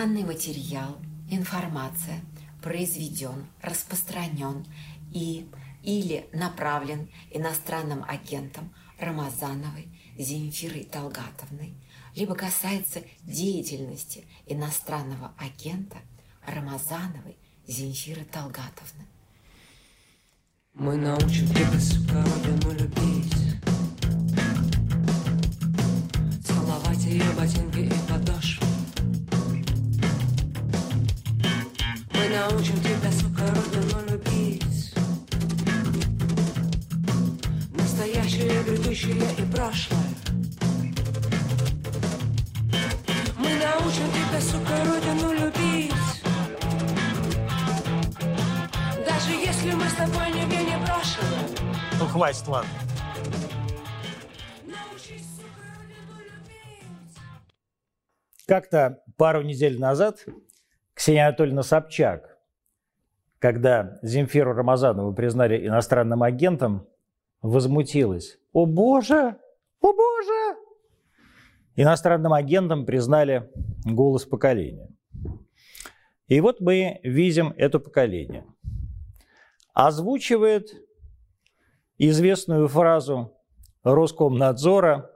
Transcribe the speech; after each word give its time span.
Данный 0.00 0.24
материал, 0.24 0.96
информация 1.28 2.22
произведен, 2.62 3.44
распространен 3.60 4.64
и 5.12 5.46
или 5.82 6.26
направлен 6.32 7.10
иностранным 7.30 8.02
агентом 8.08 8.72
Рамазановой 8.98 9.88
Земфирой 10.16 10.84
Талгатовной, 10.84 11.74
либо 12.16 12.34
касается 12.34 13.02
деятельности 13.24 14.24
иностранного 14.46 15.34
агента 15.36 15.98
Рамазановой 16.46 17.36
Земфиры 17.66 18.24
Талгатовны. 18.24 19.04
Мы 20.72 20.96
научим 20.96 21.46
тебя, 21.46 22.24
родину 22.24 22.72
любить 22.72 23.34
Целовать 26.42 27.04
ее 27.04 27.30
ботинки 27.36 27.80
и 27.80 28.08
подошвы 28.10 28.69
научим 32.40 32.76
тебя, 32.80 33.12
сука, 33.12 33.42
родину 33.54 34.00
любить. 34.08 34.94
Настоящее, 37.72 38.62
грядущее 38.62 39.14
и 39.38 39.52
прошлое. 39.52 40.00
Мы 43.36 43.50
научим 43.56 44.08
тебя, 44.16 44.40
сука, 44.40 44.84
родину 44.86 45.32
любить. 45.32 45.92
Даже 49.06 49.32
если 49.32 49.72
мы 49.72 49.84
с 49.84 49.94
тобой 49.94 50.30
нигде 50.32 50.64
не 50.64 50.76
брошены 50.84 51.76
Ну, 51.98 52.06
хватит, 52.06 52.48
ладно. 52.48 52.70
Научись, 54.64 55.26
сука, 55.36 55.62
родину 55.76 56.20
любить. 56.24 57.18
Как-то 58.46 59.02
пару 59.18 59.42
недель 59.42 59.78
назад 59.78 60.24
Ксения 60.94 61.28
Анатольевна 61.28 61.62
Собчак, 61.62 62.29
когда 63.40 63.98
Земфиру 64.02 64.52
Рамазанову 64.52 65.14
признали 65.14 65.66
иностранным 65.66 66.22
агентом, 66.22 66.86
возмутилась. 67.42 68.38
«О 68.52 68.66
боже! 68.66 69.36
О 69.80 69.92
боже!» 69.92 70.56
Иностранным 71.74 72.34
агентом 72.34 72.84
признали 72.84 73.50
голос 73.84 74.26
поколения. 74.26 74.88
И 76.26 76.40
вот 76.40 76.60
мы 76.60 77.00
видим 77.02 77.54
это 77.56 77.80
поколение. 77.80 78.44
Озвучивает 79.72 80.68
известную 81.96 82.68
фразу 82.68 83.32
Роскомнадзора 83.82 85.10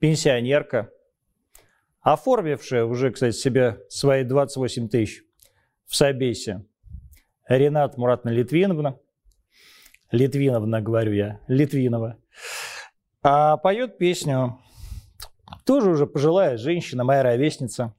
пенсионерка, 0.00 0.90
оформившая 2.00 2.84
уже, 2.84 3.12
кстати, 3.12 3.36
себе 3.36 3.78
свои 3.88 4.24
28 4.24 4.88
тысяч 4.88 5.22
в 5.86 5.94
Собесе, 5.94 6.66
Ренат 7.58 7.96
Муратовна 7.96 8.30
Литвиновна, 8.30 8.98
Литвиновна, 10.10 10.80
говорю 10.80 11.12
я, 11.12 11.40
Литвинова, 11.48 12.18
а 13.22 13.56
поет 13.56 13.98
песню, 13.98 14.60
тоже 15.64 15.90
уже 15.90 16.06
пожилая 16.06 16.56
женщина, 16.56 17.04
моя 17.04 17.22
ровесница, 17.22 17.94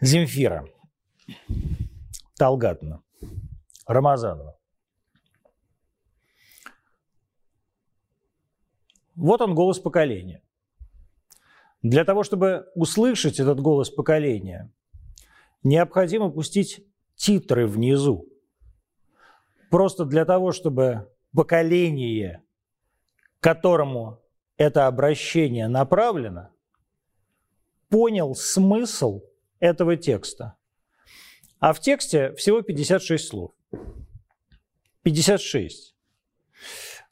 Земфира 0.00 0.66
Талгатовна, 2.36 3.02
Рамазанова. 3.86 4.56
Вот 9.16 9.40
он 9.40 9.56
голос 9.56 9.80
поколения. 9.80 10.42
Для 11.82 12.04
того, 12.04 12.22
чтобы 12.22 12.70
услышать 12.76 13.40
этот 13.40 13.60
голос 13.60 13.90
поколения, 13.90 14.72
необходимо 15.62 16.30
пустить 16.30 16.84
титры 17.14 17.66
внизу. 17.66 18.28
Просто 19.70 20.04
для 20.04 20.24
того, 20.24 20.52
чтобы 20.52 21.12
поколение, 21.34 22.42
к 23.40 23.42
которому 23.42 24.20
это 24.56 24.86
обращение 24.86 25.68
направлено, 25.68 26.50
понял 27.88 28.34
смысл 28.34 29.22
этого 29.60 29.96
текста. 29.96 30.56
А 31.58 31.72
в 31.72 31.80
тексте 31.80 32.32
всего 32.34 32.62
56 32.62 33.28
слов. 33.28 33.52
56. 35.02 35.96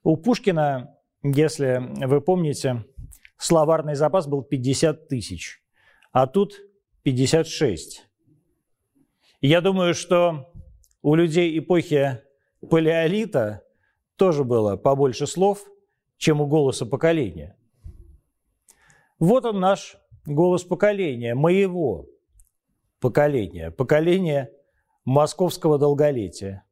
У 0.02 0.16
Пушкина, 0.16 0.96
если 1.22 1.82
вы 2.04 2.20
помните, 2.20 2.84
словарный 3.38 3.94
запас 3.94 4.26
был 4.26 4.42
50 4.42 5.08
тысяч, 5.08 5.62
а 6.12 6.26
тут 6.26 6.60
56. 7.02 8.06
Я 9.41 9.60
думаю, 9.60 9.94
что 9.94 10.52
у 11.02 11.14
людей 11.14 11.58
эпохи 11.58 12.22
палеолита 12.69 13.62
тоже 14.16 14.44
было 14.44 14.76
побольше 14.76 15.26
слов, 15.26 15.64
чем 16.16 16.41
у 16.41 16.47
голоса 16.47 16.86
поколения. 16.86 17.56
Вот 19.19 19.44
он 19.44 19.60
наш 19.60 19.97
голос 20.24 20.64
поколения, 20.64 21.34
моего 21.34 22.06
поколения, 23.00 23.70
поколения 23.70 24.50
московского 25.04 25.78
долголетия. 25.78 26.64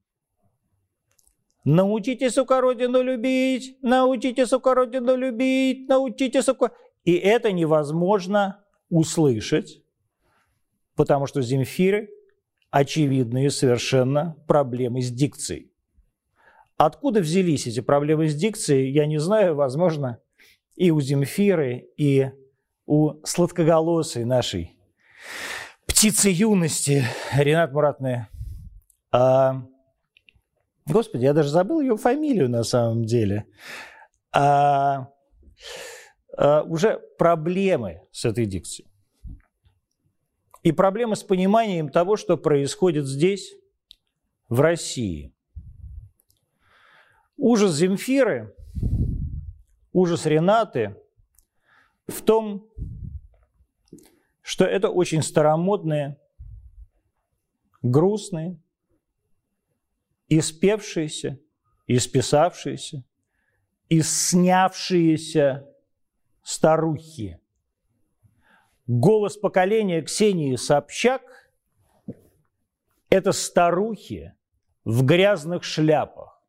Научите, 1.65 2.31
сука, 2.31 2.61
родину 2.61 3.03
любить, 3.03 3.79
научите, 3.81 4.47
сука, 4.47 4.75
родину 4.75 5.17
любить, 5.17 5.89
научите, 5.89 6.43
сука. 6.43 6.73
И 7.05 7.15
это 7.15 7.53
невозможно 7.53 8.65
услышать, 8.91 9.83
потому 10.95 11.27
что 11.27 11.41
Земфиры 11.41 12.11
очевидные 12.75 13.53
совершенно 13.53 14.35
проблемы 14.49 15.01
с 15.01 15.09
дикцией. 15.09 15.71
Откуда 16.77 17.21
взялись 17.21 17.69
эти 17.69 17.79
проблемы 17.79 18.27
с 18.27 18.35
дикцией, 18.35 18.91
я 18.91 19.07
не 19.07 19.19
знаю, 19.19 19.55
возможно, 19.55 20.19
и 20.75 20.91
у 20.91 21.01
Земфиры, 21.01 21.87
и 21.97 22.33
у 22.85 23.25
сладкоголосой 23.25 24.25
нашей 24.25 24.77
птицы 25.87 26.31
юности 26.31 27.05
Ренат 27.33 27.73
Муратны. 27.73 28.27
А, 29.13 29.63
господи, 30.85 31.23
я 31.23 31.33
даже 31.33 31.51
забыл 31.51 31.81
ее 31.81 31.97
фамилию 31.97 32.51
на 32.51 32.65
самом 32.65 33.05
деле. 33.05 33.47
А, 34.33 35.11
а, 36.37 36.63
уже 36.65 36.99
проблемы 37.19 38.03
с 38.11 38.25
этой 38.25 38.47
дикцией. 38.47 38.91
И 40.65 40.73
проблемы 40.73 41.15
с 41.15 41.23
пониманием 41.23 41.91
того, 41.91 42.17
что 42.17 42.37
происходит 42.37 43.07
здесь, 43.07 43.55
в 44.49 44.61
России. 44.61 45.35
Ужас 47.37 47.75
Земфиры, 47.75 48.55
ужас 49.93 50.25
Ренаты 50.27 50.97
в 52.07 52.23
том, 52.23 52.71
что 54.41 54.65
это 54.65 54.89
очень 54.89 55.23
старомодные, 55.23 56.19
грустные, 57.83 58.59
испевшиеся, 60.29 61.41
исписавшиеся, 61.87 63.05
исснявшиеся 63.91 65.67
старухи. 66.43 67.39
Голос 68.87 69.39
поколения 69.39 70.03
Ксении 70.03 70.57
Собчак– 70.57 71.23
это 73.09 73.33
старухи 73.33 74.35
в 74.85 75.05
грязных 75.07 75.65
шляпах. 75.65 76.43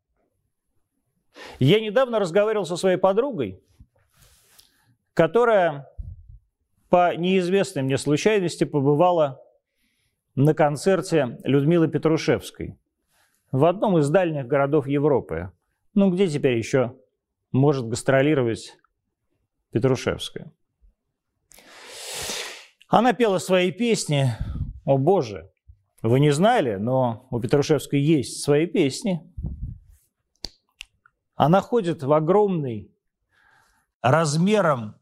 Я 1.60 1.80
недавно 1.80 2.20
разговаривал 2.20 2.66
со 2.66 2.76
своей 2.76 2.98
подругой, 2.98 3.64
которая 5.14 5.88
по 6.90 7.16
неизвестной 7.16 7.84
мне 7.84 7.98
случайности 7.98 8.66
побывала 8.66 9.42
на 10.36 10.54
концерте 10.54 11.40
Людмилы 11.46 11.88
Петрушевской 11.88 12.78
в 13.54 13.64
одном 13.64 13.98
из 13.98 14.10
дальних 14.10 14.46
городов 14.46 14.88
Европы. 14.88 15.52
Ну, 15.94 16.12
где 16.12 16.28
теперь 16.28 16.58
еще 16.58 16.98
может 17.54 17.88
гастролировать 17.88 18.78
Петрушевская? 19.72 20.52
Она 22.88 23.14
пела 23.14 23.40
свои 23.40 23.72
песни. 23.72 24.36
О 24.86 24.98
боже, 24.98 25.52
вы 26.02 26.20
не 26.20 26.32
знали, 26.32 26.76
но 26.76 27.28
у 27.32 27.40
Петрушевской 27.40 28.00
есть 28.00 28.44
свои 28.44 28.68
песни. 28.68 29.22
Она 31.36 31.62
ходит 31.62 32.04
в 32.04 32.14
огромный 32.14 32.96
размером 34.02 34.96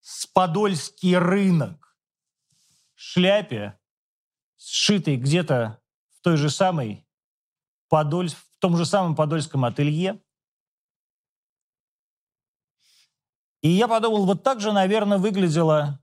с 0.00 0.26
подольский 0.26 1.16
рынок 1.16 1.96
шляпе, 2.94 3.78
сшитой 4.56 5.16
где-то 5.16 5.80
в 6.10 6.20
той 6.22 6.36
же 6.36 6.50
самой 6.50 7.06
Подоль, 7.88 8.28
в 8.28 8.58
том 8.60 8.76
же 8.76 8.86
самом 8.86 9.16
подольском 9.16 9.64
ателье. 9.64 10.22
И 13.62 13.68
я 13.68 13.88
подумал, 13.88 14.26
вот 14.26 14.44
так 14.44 14.60
же, 14.60 14.70
наверное, 14.70 15.18
выглядела 15.18 16.00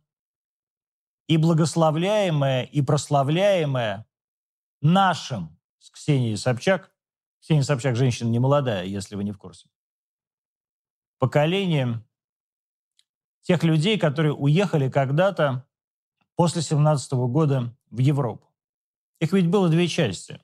и 1.27 1.37
благословляемое, 1.37 2.63
и 2.63 2.81
прославляемое 2.81 4.05
нашим 4.81 5.59
с 5.79 5.89
Ксенией 5.89 6.37
Собчак. 6.37 6.93
Ксения 7.41 7.63
Собчак 7.63 7.95
женщина 7.95 8.29
не 8.29 8.39
молодая, 8.39 8.85
если 8.85 9.15
вы 9.15 9.23
не 9.23 9.31
в 9.31 9.37
курсе. 9.37 9.69
Поколением 11.19 12.05
тех 13.41 13.63
людей, 13.63 13.97
которые 13.97 14.33
уехали 14.33 14.89
когда-то 14.89 15.67
после 16.35 16.61
17 16.61 17.13
года 17.13 17.75
в 17.89 17.99
Европу. 17.99 18.53
Их 19.19 19.33
ведь 19.33 19.47
было 19.47 19.69
две 19.69 19.87
части. 19.87 20.39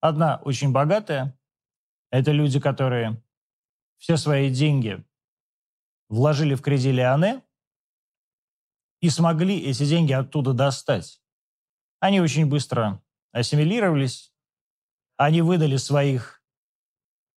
Одна 0.00 0.40
очень 0.44 0.72
богатая. 0.72 1.38
Это 2.10 2.32
люди, 2.32 2.60
которые 2.60 3.22
все 3.98 4.16
свои 4.16 4.52
деньги 4.52 5.04
вложили 6.08 6.54
в 6.54 6.62
кредит 6.62 6.94
Леоне 6.94 7.42
и 9.02 9.10
смогли 9.10 9.58
эти 9.60 9.84
деньги 9.84 10.12
оттуда 10.12 10.54
достать. 10.54 11.20
Они 11.98 12.20
очень 12.20 12.46
быстро 12.46 13.02
ассимилировались, 13.32 14.32
они 15.16 15.42
выдали 15.42 15.76
своих 15.76 16.42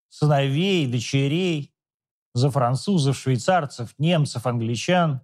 сыновей, 0.09 0.87
дочерей 0.87 1.75
за 2.33 2.51
французов, 2.51 3.17
швейцарцев, 3.17 3.95
немцев, 3.97 4.45
англичан 4.45 5.21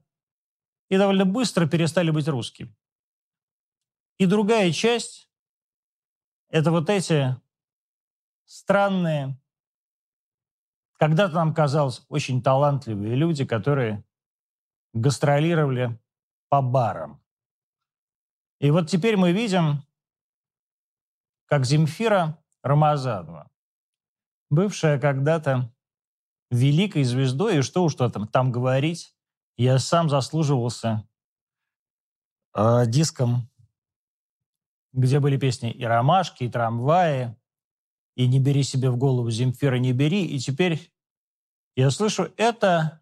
и 0.89 0.97
довольно 0.97 1.25
быстро 1.25 1.67
перестали 1.67 2.09
быть 2.09 2.27
русскими. 2.27 2.75
И 4.17 4.25
другая 4.25 4.71
часть– 4.71 5.29
это 6.49 6.71
вот 6.71 6.89
эти 6.89 7.39
странные, 8.45 9.39
когда-то 10.97 11.35
нам 11.35 11.53
казалось, 11.53 12.03
очень 12.09 12.41
талантливые 12.41 13.15
люди, 13.15 13.45
которые 13.45 14.03
гастролировали 14.93 15.99
по 16.51 16.61
барам. 16.61 17.23
И 18.59 18.71
вот 18.71 18.89
теперь 18.89 19.15
мы 19.15 19.31
видим, 19.31 19.85
как 21.45 21.65
Земфира 21.65 22.43
Рамазанова, 22.61 23.49
бывшая 24.49 24.99
когда-то 24.99 25.73
великой 26.49 27.05
звездой, 27.05 27.59
и 27.59 27.61
что 27.61 27.85
уж 27.85 27.95
там, 27.95 28.27
там 28.27 28.51
говорить, 28.51 29.15
я 29.55 29.79
сам 29.79 30.09
заслуживался 30.09 31.07
э, 32.53 32.85
диском, 32.85 33.49
где 34.91 35.21
были 35.21 35.37
песни 35.37 35.71
и 35.71 35.85
«Ромашки», 35.85 36.43
и 36.43 36.49
«Трамваи», 36.49 37.33
и 38.17 38.27
«Не 38.27 38.41
бери 38.41 38.63
себе 38.63 38.89
в 38.89 38.97
голову, 38.97 39.31
Земфира, 39.31 39.77
не 39.77 39.93
бери». 39.93 40.25
И 40.25 40.37
теперь 40.37 40.93
я 41.77 41.89
слышу 41.91 42.29
это, 42.35 43.01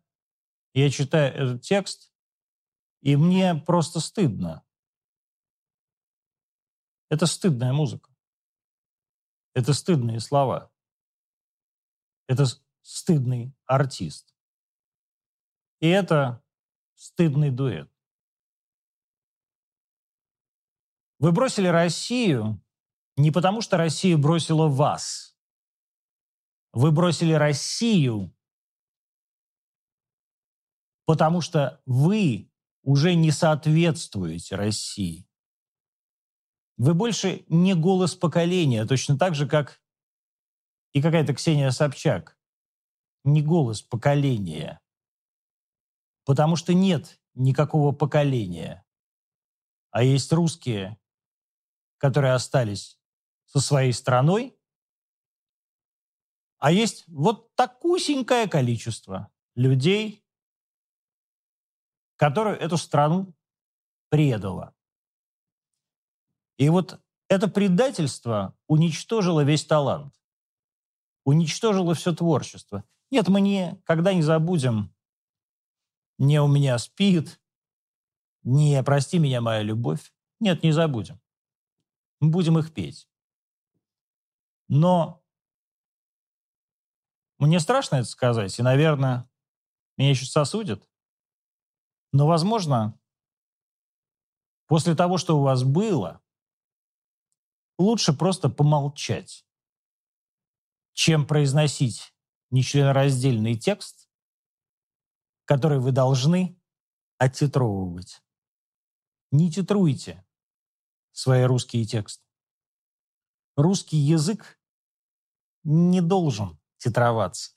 я 0.76 0.92
читаю 0.92 1.34
этот 1.34 1.64
текст, 1.64 2.09
и 3.02 3.16
мне 3.16 3.56
просто 3.56 4.00
стыдно. 4.00 4.66
Это 7.10 7.26
стыдная 7.26 7.74
музыка. 7.74 8.14
Это 9.54 9.74
стыдные 9.74 10.20
слова. 10.20 10.72
Это 12.28 12.46
стыдный 12.82 13.56
артист. 13.66 14.36
И 15.80 15.88
это 15.88 16.44
стыдный 16.96 17.50
дуэт. 17.50 17.92
Вы 21.20 21.32
бросили 21.32 21.68
Россию 21.68 22.62
не 23.18 23.32
потому, 23.32 23.62
что 23.62 23.76
Россия 23.76 24.18
бросила 24.18 24.68
вас. 24.68 25.36
Вы 26.72 26.92
бросили 26.92 27.34
Россию, 27.34 28.34
потому 31.06 31.42
что 31.42 31.82
вы 31.86 32.49
уже 32.90 33.14
не 33.14 33.30
соответствуете 33.30 34.56
России. 34.56 35.30
Вы 36.78 36.96
больше 36.96 37.46
не 37.48 37.76
голос 37.76 38.16
поколения, 38.16 38.84
точно 38.84 39.16
так 39.16 39.36
же, 39.36 39.48
как 39.48 39.80
и 40.94 41.00
какая-то 41.00 41.36
Ксения 41.36 41.70
Собчак 41.70 42.36
не 43.24 43.44
голос 43.44 43.84
поколения. 43.84 44.82
Потому 46.26 46.56
что 46.56 46.74
нет 46.74 47.22
никакого 47.36 47.92
поколения. 47.92 48.84
А 49.92 50.02
есть 50.02 50.34
русские, 50.34 51.00
которые 52.00 52.34
остались 52.34 53.00
со 53.46 53.60
своей 53.60 53.94
страной, 53.94 54.58
а 56.58 56.72
есть 56.72 57.04
вот 57.08 57.54
такусенькое 57.54 58.48
количество 58.48 59.32
людей, 59.54 60.19
которое 62.20 62.56
эту 62.56 62.78
страну 62.78 63.34
предало. 64.10 64.76
И 66.58 66.70
вот 66.70 67.00
это 67.30 67.48
предательство 67.48 68.56
уничтожило 68.68 69.44
весь 69.44 69.66
талант, 69.66 70.14
уничтожило 71.24 71.96
все 71.96 72.14
творчество– 72.14 72.84
нет, 73.12 73.28
мы 73.28 73.42
никогда 73.42 74.14
не 74.14 74.22
забудем 74.22 74.94
«Не 76.18 76.42
у 76.42 76.48
меня 76.48 76.78
спит», 76.78 77.42
«Не 78.44 78.82
прости 78.84 79.20
меня, 79.20 79.42
моя 79.42 79.62
любовь». 79.62 80.14
Нет, 80.40 80.64
не 80.64 80.72
забудем. 80.72 81.20
Мы 82.20 82.30
будем 82.30 82.58
их 82.58 82.74
петь. 82.74 83.10
Но 84.70 85.22
мне 87.40 87.60
страшно 87.60 87.98
это 87.98 88.08
сказать, 88.08 88.58
и, 88.58 88.62
наверное, 88.62 89.30
меня 89.98 90.12
еще 90.12 90.26
сосудят. 90.26 90.89
Но, 92.12 92.28
возможно, 92.28 93.00
после 94.68 94.96
того, 94.96 95.18
что 95.18 95.38
у 95.38 95.44
вас 95.44 95.64
было, 95.64 96.22
лучше 97.78 98.14
просто 98.14 98.50
помолчать, 98.50 99.46
чем 100.94 101.26
произносить 101.26 102.14
нечленораздельный 102.52 103.58
текст, 103.58 104.10
который 105.46 105.80
вы 105.80 105.92
должны 105.92 106.60
оттитровывать. 107.18 108.24
Не 109.32 109.52
титруйте 109.52 110.26
свои 111.12 111.44
русские 111.44 111.86
тексты. 111.86 112.24
Русский 113.56 113.98
язык 113.98 114.60
не 115.64 116.02
должен 116.02 116.60
титроваться. 116.78 117.54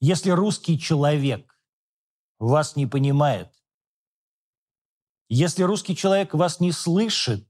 Если 0.00 0.30
русский 0.30 0.78
человек 0.78 1.60
вас 2.38 2.74
не 2.74 2.86
понимает, 2.86 3.59
если 5.32 5.62
русский 5.62 5.94
человек 5.94 6.34
вас 6.34 6.58
не 6.58 6.72
слышит, 6.72 7.46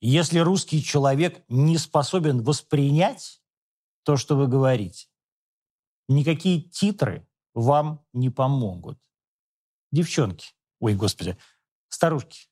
если 0.00 0.38
русский 0.38 0.82
человек 0.82 1.44
не 1.48 1.76
способен 1.78 2.42
воспринять 2.44 3.42
то, 4.04 4.16
что 4.16 4.36
вы 4.36 4.46
говорите. 4.46 5.08
Никакие 6.08 6.62
титры 6.62 7.28
вам 7.54 8.06
не 8.12 8.30
помогут. 8.30 8.98
Девчонки, 9.90 10.54
ой, 10.78 10.94
господи, 10.94 11.36
старушки, 11.88 12.48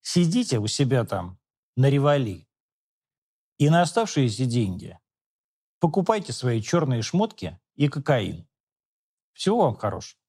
сидите 0.00 0.58
у 0.58 0.66
себя 0.66 1.04
там 1.04 1.38
на 1.76 1.88
ревали 1.88 2.48
и 3.58 3.70
на 3.70 3.82
оставшиеся 3.82 4.46
деньги 4.46 4.98
покупайте 5.78 6.32
свои 6.32 6.60
черные 6.60 7.02
шмотки 7.02 7.60
и 7.76 7.88
кокаин. 7.88 8.48
Всего 9.32 9.62
вам 9.62 9.76
хорошего. 9.76 10.23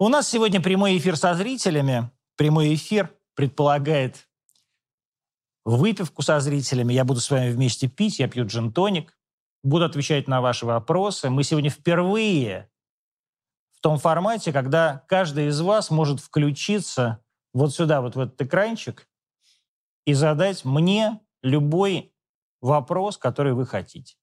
У 0.00 0.08
нас 0.08 0.28
сегодня 0.28 0.62
прямой 0.62 0.96
эфир 0.96 1.16
со 1.16 1.34
зрителями. 1.34 2.08
Прямой 2.36 2.72
эфир 2.72 3.12
предполагает 3.34 4.28
выпивку 5.64 6.22
со 6.22 6.38
зрителями. 6.38 6.92
Я 6.92 7.04
буду 7.04 7.18
с 7.18 7.28
вами 7.28 7.50
вместе 7.50 7.88
пить, 7.88 8.20
я 8.20 8.28
пью 8.28 8.46
джин-тоник. 8.46 9.18
Буду 9.64 9.86
отвечать 9.86 10.28
на 10.28 10.40
ваши 10.40 10.66
вопросы. 10.66 11.30
Мы 11.30 11.42
сегодня 11.42 11.68
впервые 11.68 12.70
в 13.72 13.80
том 13.80 13.98
формате, 13.98 14.52
когда 14.52 15.04
каждый 15.08 15.48
из 15.48 15.60
вас 15.60 15.90
может 15.90 16.20
включиться 16.20 17.20
вот 17.52 17.74
сюда, 17.74 18.00
вот 18.00 18.14
в 18.14 18.20
этот 18.20 18.40
экранчик, 18.40 19.08
и 20.04 20.14
задать 20.14 20.64
мне 20.64 21.20
любой 21.42 22.14
вопрос, 22.60 23.18
который 23.18 23.52
вы 23.52 23.66
хотите. 23.66 24.14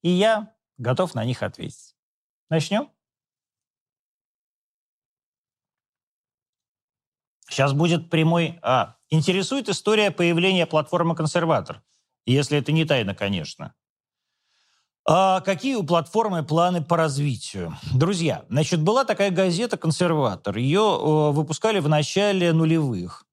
И 0.00 0.08
я 0.08 0.54
готов 0.78 1.14
на 1.14 1.26
них 1.26 1.42
ответить. 1.42 1.94
Начнем? 2.48 2.90
Сейчас 7.48 7.72
будет 7.72 8.10
прямой... 8.10 8.58
А, 8.62 8.96
интересует 9.10 9.68
история 9.68 10.10
появления 10.10 10.66
платформы 10.66 11.14
«Консерватор». 11.14 11.82
Если 12.26 12.58
это 12.58 12.72
не 12.72 12.84
тайна, 12.84 13.14
конечно. 13.14 13.74
А 15.06 15.40
какие 15.40 15.74
у 15.74 15.82
платформы 15.82 16.44
планы 16.44 16.82
по 16.82 16.98
развитию? 16.98 17.74
Друзья, 17.94 18.44
значит, 18.50 18.82
была 18.82 19.04
такая 19.04 19.30
газета 19.30 19.78
«Консерватор». 19.78 20.58
Ее 20.58 21.32
выпускали 21.32 21.78
в 21.78 21.88
начале 21.88 22.52
нулевых. 22.52 23.24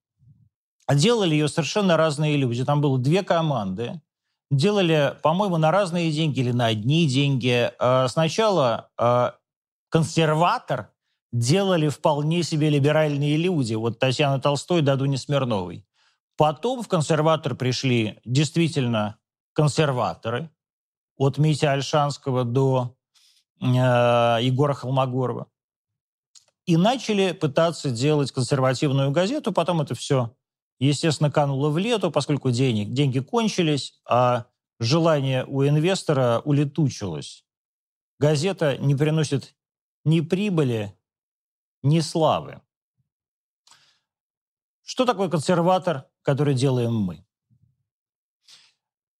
Делали 0.89 1.33
ее 1.33 1.49
совершенно 1.49 1.97
разные 1.97 2.37
люди. 2.37 2.63
Там 2.63 2.79
было 2.79 2.97
две 2.97 3.23
команды. 3.23 4.01
Делали, 4.49 5.17
по-моему, 5.21 5.57
на 5.57 5.71
разные 5.71 6.11
деньги 6.11 6.39
или 6.39 6.51
на 6.51 6.67
одни 6.67 7.07
деньги. 7.07 7.71
А 7.79 8.07
сначала 8.07 8.89
э, 8.97 9.31
«Консерватор» 9.89 10.91
делали 11.39 11.89
вполне 11.89 12.43
себе 12.43 12.69
либеральные 12.69 13.35
люди. 13.37 13.73
Вот 13.73 13.99
Татьяна 13.99 14.39
Толстой 14.39 14.81
да 14.81 14.95
Дуня 14.95 15.17
Смирновой. 15.17 15.85
Потом 16.37 16.81
в 16.81 16.87
консерватор 16.87 17.55
пришли 17.55 18.19
действительно 18.25 19.17
консерваторы, 19.53 20.49
от 21.17 21.37
Мити 21.37 21.65
Альшанского 21.65 22.43
до 22.43 22.97
э, 23.61 23.65
Егора 23.65 24.73
Холмогорова. 24.73 25.47
И 26.65 26.77
начали 26.77 27.31
пытаться 27.31 27.89
делать 27.89 28.31
консервативную 28.31 29.11
газету. 29.11 29.53
Потом 29.53 29.81
это 29.81 29.95
все, 29.95 30.35
естественно, 30.79 31.31
кануло 31.31 31.69
в 31.69 31.77
лету, 31.77 32.11
поскольку 32.11 32.51
денег, 32.51 32.91
деньги 32.91 33.19
кончились, 33.19 34.01
а 34.09 34.47
желание 34.79 35.45
у 35.45 35.65
инвестора 35.65 36.41
улетучилось. 36.43 37.45
Газета 38.19 38.77
не 38.77 38.95
приносит 38.95 39.55
ни 40.03 40.21
прибыли, 40.21 40.94
ни 41.85 41.99
славы. 42.01 42.61
Что 44.81 45.05
такое 45.05 45.29
консерватор, 45.29 46.09
который 46.21 46.55
делаем 46.55 46.93
мы? 46.93 47.25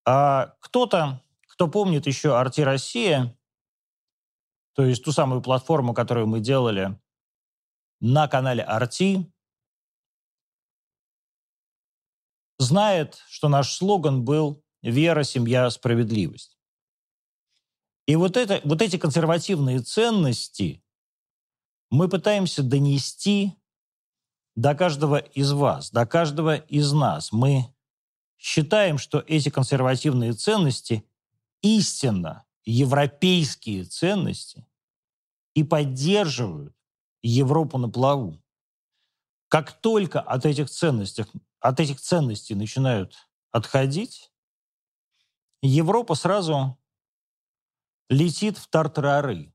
А 0.03 0.55
кто-то, 0.59 1.23
кто 1.47 1.67
помнит 1.67 2.05
еще 2.07 2.37
«Арти 2.37 2.61
Россия», 2.61 3.37
то 4.73 4.83
есть 4.83 5.03
ту 5.03 5.11
самую 5.11 5.41
платформу, 5.41 5.93
которую 5.93 6.27
мы 6.27 6.39
делали 6.39 6.99
на 7.99 8.27
канале 8.27 8.63
«Арти», 8.63 9.31
знает, 12.57 13.23
что 13.27 13.47
наш 13.47 13.73
слоган 13.73 14.25
был 14.25 14.63
«Вера, 14.81 15.23
семья, 15.23 15.69
справедливость». 15.69 16.57
И 18.05 18.15
вот, 18.15 18.37
это, 18.37 18.61
вот 18.63 18.81
эти 18.81 18.97
консервативные 18.97 19.79
ценности 19.79 20.84
мы 21.89 22.09
пытаемся 22.09 22.63
донести 22.63 23.53
до 24.55 24.75
каждого 24.75 25.17
из 25.17 25.51
вас, 25.51 25.91
до 25.91 26.05
каждого 26.05 26.55
из 26.55 26.91
нас. 26.93 27.31
Мы 27.31 27.73
считаем, 28.37 28.97
что 28.97 29.23
эти 29.27 29.49
консервативные 29.49 30.33
ценности 30.33 31.03
истинно 31.61 32.45
европейские 32.63 33.85
ценности 33.85 34.67
и 35.53 35.63
поддерживают 35.63 36.75
Европу 37.21 37.77
на 37.77 37.89
плаву. 37.89 38.41
Как 39.47 39.79
только 39.81 40.19
от 40.19 40.45
этих 40.45 40.69
ценностей, 40.69 41.25
от 41.59 41.79
этих 41.79 42.01
ценностей 42.01 42.55
начинают 42.55 43.15
отходить, 43.51 44.31
Европа 45.61 46.15
сразу 46.15 46.77
летит 48.09 48.57
в 48.57 48.67
тартарары. 48.67 49.54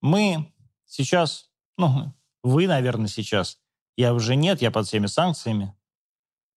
Мы 0.00 0.52
сейчас, 0.84 1.50
ну, 1.76 2.14
вы, 2.42 2.66
наверное, 2.66 3.08
сейчас, 3.08 3.58
я 3.96 4.14
уже 4.14 4.36
нет, 4.36 4.62
я 4.62 4.70
под 4.70 4.86
всеми 4.86 5.06
санкциями, 5.06 5.74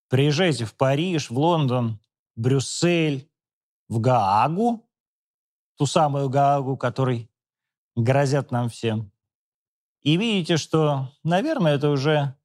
приезжаете 0.10 0.66
в 0.66 0.76
Париж, 0.76 1.30
в 1.30 1.38
Лондон, 1.38 2.00
Брюссель, 2.36 3.30
в 3.88 4.00
Гаагу, 4.00 4.88
ту 5.78 5.86
самую 5.86 6.30
Гаагу, 6.30 6.78
которой 6.78 7.30
грозят 7.96 8.52
нам 8.52 8.70
всем, 8.70 9.12
и 10.02 10.18
видите, 10.18 10.58
что, 10.58 11.12
наверное, 11.24 11.76
это 11.76 11.90
уже 11.90 12.36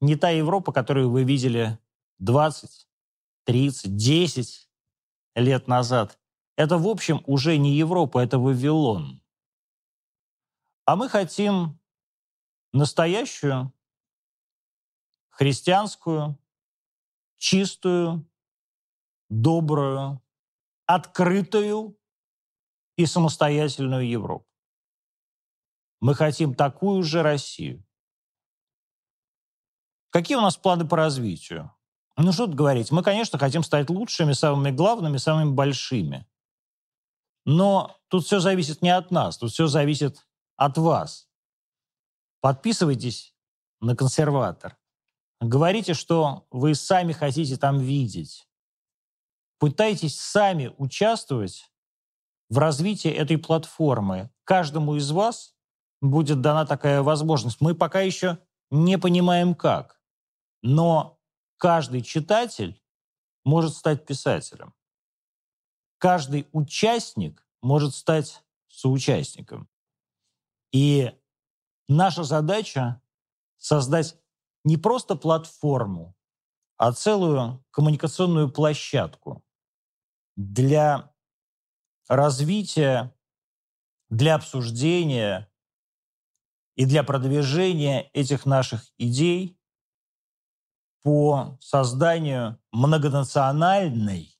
не 0.00 0.16
та 0.16 0.30
Европа, 0.30 0.72
которую 0.72 1.10
вы 1.10 1.24
видели 1.24 1.78
20, 2.18 2.88
30, 3.44 3.96
10 3.96 4.68
лет 5.36 5.68
назад. 5.68 6.18
Это, 6.56 6.78
в 6.78 6.88
общем, 6.88 7.22
уже 7.26 7.58
не 7.58 7.76
Европа, 7.76 8.18
это 8.18 8.38
Вавилон. 8.38 9.20
А 10.86 10.94
мы 10.94 11.08
хотим 11.08 11.80
настоящую, 12.72 13.72
христианскую, 15.30 16.38
чистую, 17.38 18.24
добрую, 19.28 20.22
открытую 20.86 21.98
и 22.96 23.04
самостоятельную 23.04 24.08
Европу. 24.08 24.46
Мы 26.00 26.14
хотим 26.14 26.54
такую 26.54 27.02
же 27.02 27.22
Россию. 27.22 27.84
Какие 30.10 30.36
у 30.36 30.40
нас 30.40 30.56
планы 30.56 30.86
по 30.86 30.96
развитию? 30.96 31.74
Ну, 32.16 32.30
что 32.30 32.46
тут 32.46 32.54
говорить. 32.54 32.92
Мы, 32.92 33.02
конечно, 33.02 33.40
хотим 33.40 33.64
стать 33.64 33.90
лучшими, 33.90 34.32
самыми 34.34 34.70
главными, 34.70 35.16
самыми 35.16 35.52
большими. 35.52 36.28
Но 37.44 37.98
тут 38.06 38.24
все 38.24 38.38
зависит 38.38 38.82
не 38.82 38.90
от 38.90 39.10
нас, 39.10 39.36
тут 39.36 39.50
все 39.50 39.66
зависит 39.66 40.26
от 40.56 40.78
вас. 40.78 41.28
Подписывайтесь 42.40 43.34
на 43.80 43.96
консерватор. 43.96 44.76
Говорите, 45.40 45.94
что 45.94 46.46
вы 46.50 46.74
сами 46.74 47.12
хотите 47.12 47.56
там 47.56 47.78
видеть. 47.78 48.48
Пытайтесь 49.58 50.18
сами 50.18 50.74
участвовать 50.78 51.70
в 52.48 52.58
развитии 52.58 53.10
этой 53.10 53.38
платформы. 53.38 54.30
Каждому 54.44 54.96
из 54.96 55.10
вас 55.10 55.54
будет 56.00 56.40
дана 56.40 56.66
такая 56.66 57.02
возможность. 57.02 57.60
Мы 57.60 57.74
пока 57.74 58.00
еще 58.00 58.38
не 58.70 58.98
понимаем 58.98 59.54
как. 59.54 60.00
Но 60.62 61.20
каждый 61.58 62.02
читатель 62.02 62.80
может 63.44 63.74
стать 63.74 64.06
писателем 64.06 64.76
каждый 65.98 66.46
участник 66.52 67.46
может 67.62 67.94
стать 67.94 68.42
соучастником. 68.68 69.68
И 70.72 71.12
наша 71.88 72.24
задача 72.24 73.00
создать 73.56 74.18
не 74.64 74.76
просто 74.76 75.16
платформу, 75.16 76.14
а 76.76 76.92
целую 76.92 77.64
коммуникационную 77.70 78.50
площадку 78.50 79.44
для 80.36 81.12
развития, 82.08 83.14
для 84.10 84.34
обсуждения 84.34 85.50
и 86.74 86.84
для 86.84 87.02
продвижения 87.02 88.10
этих 88.12 88.44
наших 88.44 88.90
идей 88.98 89.58
по 91.02 91.56
созданию 91.60 92.60
многонациональной 92.72 94.36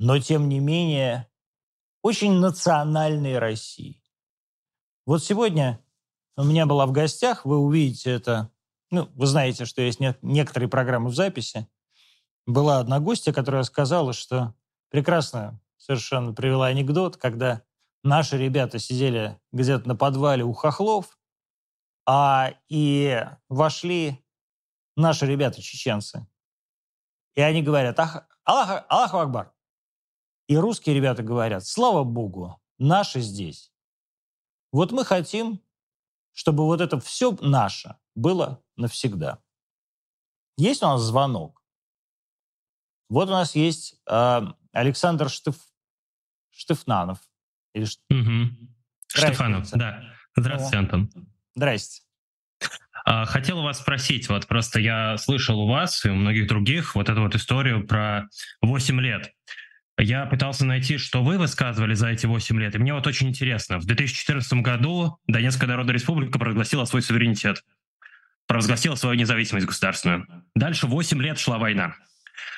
но 0.00 0.18
тем 0.18 0.48
не 0.48 0.60
менее 0.60 1.28
очень 2.00 2.32
национальной 2.32 3.38
России. 3.38 3.99
Вот 5.10 5.24
сегодня 5.24 5.84
у 6.36 6.44
меня 6.44 6.66
была 6.66 6.86
в 6.86 6.92
гостях, 6.92 7.44
вы 7.44 7.58
увидите 7.58 8.12
это, 8.12 8.48
ну, 8.92 9.08
вы 9.16 9.26
знаете, 9.26 9.64
что 9.64 9.82
есть 9.82 9.98
некоторые 10.22 10.68
программы 10.68 11.10
в 11.10 11.16
записи. 11.16 11.66
Была 12.46 12.78
одна 12.78 13.00
гостья, 13.00 13.32
которая 13.32 13.64
сказала, 13.64 14.12
что 14.12 14.54
прекрасно 14.88 15.60
совершенно 15.78 16.32
привела 16.32 16.68
анекдот, 16.68 17.16
когда 17.16 17.64
наши 18.04 18.38
ребята 18.38 18.78
сидели 18.78 19.36
где-то 19.50 19.88
на 19.88 19.96
подвале 19.96 20.44
у 20.44 20.52
хохлов, 20.52 21.18
а 22.06 22.52
и 22.68 23.26
вошли 23.48 24.24
наши 24.96 25.26
ребята, 25.26 25.60
чеченцы. 25.60 26.24
И 27.34 27.40
они 27.40 27.62
говорят, 27.62 27.98
Ах, 27.98 28.28
Аллах, 28.44 28.84
Аллаху 28.88 29.18
Акбар. 29.18 29.52
И 30.46 30.56
русские 30.56 30.94
ребята 30.94 31.24
говорят, 31.24 31.66
слава 31.66 32.04
богу, 32.04 32.62
наши 32.78 33.18
здесь. 33.18 33.69
Вот 34.72 34.92
мы 34.92 35.04
хотим, 35.04 35.60
чтобы 36.32 36.64
вот 36.64 36.80
это 36.80 37.00
все 37.00 37.36
наше 37.40 37.96
было 38.14 38.62
навсегда. 38.76 39.42
Есть 40.56 40.82
у 40.82 40.86
нас 40.86 41.00
звонок. 41.00 41.62
Вот 43.08 43.28
у 43.28 43.32
нас 43.32 43.56
есть 43.56 44.00
э, 44.08 44.40
Александр 44.72 45.28
Штеф... 45.28 45.56
Штефнанов. 46.50 47.18
Или... 47.74 47.86
Угу. 48.10 48.56
Штефанов, 49.08 49.70
да. 49.72 50.02
Здравствуйте, 50.36 50.76
О. 50.76 50.80
Антон. 50.80 51.10
Здрасте. 51.54 52.02
А, 53.04 53.24
хотел 53.24 53.62
вас 53.62 53.80
спросить, 53.80 54.28
вот 54.28 54.46
просто 54.46 54.78
я 54.78 55.16
слышал 55.16 55.60
у 55.60 55.68
вас 55.68 56.04
и 56.04 56.10
у 56.10 56.14
многих 56.14 56.46
других 56.46 56.94
вот 56.94 57.08
эту 57.08 57.22
вот 57.22 57.34
историю 57.34 57.86
про 57.86 58.28
8 58.60 59.00
лет. 59.00 59.32
Я 60.00 60.24
пытался 60.24 60.64
найти, 60.64 60.96
что 60.96 61.22
вы 61.22 61.36
высказывали 61.36 61.92
за 61.92 62.08
эти 62.08 62.24
8 62.24 62.58
лет, 62.58 62.74
и 62.74 62.78
мне 62.78 62.94
вот 62.94 63.06
очень 63.06 63.28
интересно. 63.28 63.78
В 63.78 63.84
2014 63.84 64.54
году 64.54 65.18
Донецкая 65.26 65.68
Народная 65.68 65.92
Республика 65.92 66.38
провозгласила 66.38 66.86
свой 66.86 67.02
суверенитет, 67.02 67.62
провозгласила 68.46 68.94
свою 68.94 69.18
независимость 69.18 69.66
государственную. 69.66 70.26
Дальше 70.54 70.86
8 70.86 71.20
лет 71.20 71.38
шла 71.38 71.58
война. 71.58 71.96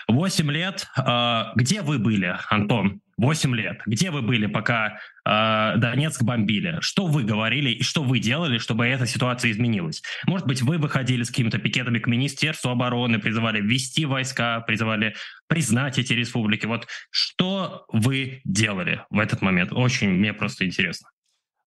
8 0.07 0.51
лет. 0.53 0.87
Э, 0.97 1.47
где 1.57 1.83
вы 1.83 1.99
были, 1.99 2.37
Антон? 2.49 3.01
8 3.23 3.55
лет. 3.55 3.81
Где 3.87 4.11
вы 4.11 4.21
были, 4.21 4.47
пока 4.47 4.99
э, 5.25 5.77
Донецк 5.77 6.23
бомбили? 6.23 6.79
Что 6.81 7.07
вы 7.07 7.23
говорили 7.23 7.71
и 7.71 7.83
что 7.83 8.03
вы 8.03 8.19
делали, 8.19 8.59
чтобы 8.59 8.85
эта 8.85 9.07
ситуация 9.07 9.53
изменилась? 9.53 10.03
Может 10.27 10.49
быть, 10.49 10.61
вы 10.63 10.77
выходили 10.77 11.23
с 11.23 11.29
какими-то 11.29 11.59
пикетами 11.59 12.01
к 12.01 12.09
Министерству 12.09 12.71
обороны, 12.71 13.21
призывали 13.21 13.61
ввести 13.61 14.07
войска, 14.07 14.61
призывали 14.61 15.15
признать 15.47 16.01
эти 16.01 16.13
республики. 16.15 16.67
Вот 16.67 16.89
что 17.11 17.85
вы 17.93 18.41
делали 18.45 19.05
в 19.09 19.21
этот 19.21 19.41
момент? 19.41 19.73
Очень 19.73 20.11
мне 20.11 20.33
просто 20.33 20.67
интересно. 20.67 21.09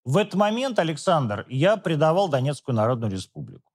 в 0.04 0.18
этот 0.18 0.36
момент, 0.36 0.78
Александр, 0.78 1.46
я 1.48 1.78
предавал 1.78 2.28
Донецкую 2.28 2.76
Народную 2.76 3.12
Республику. 3.12 3.72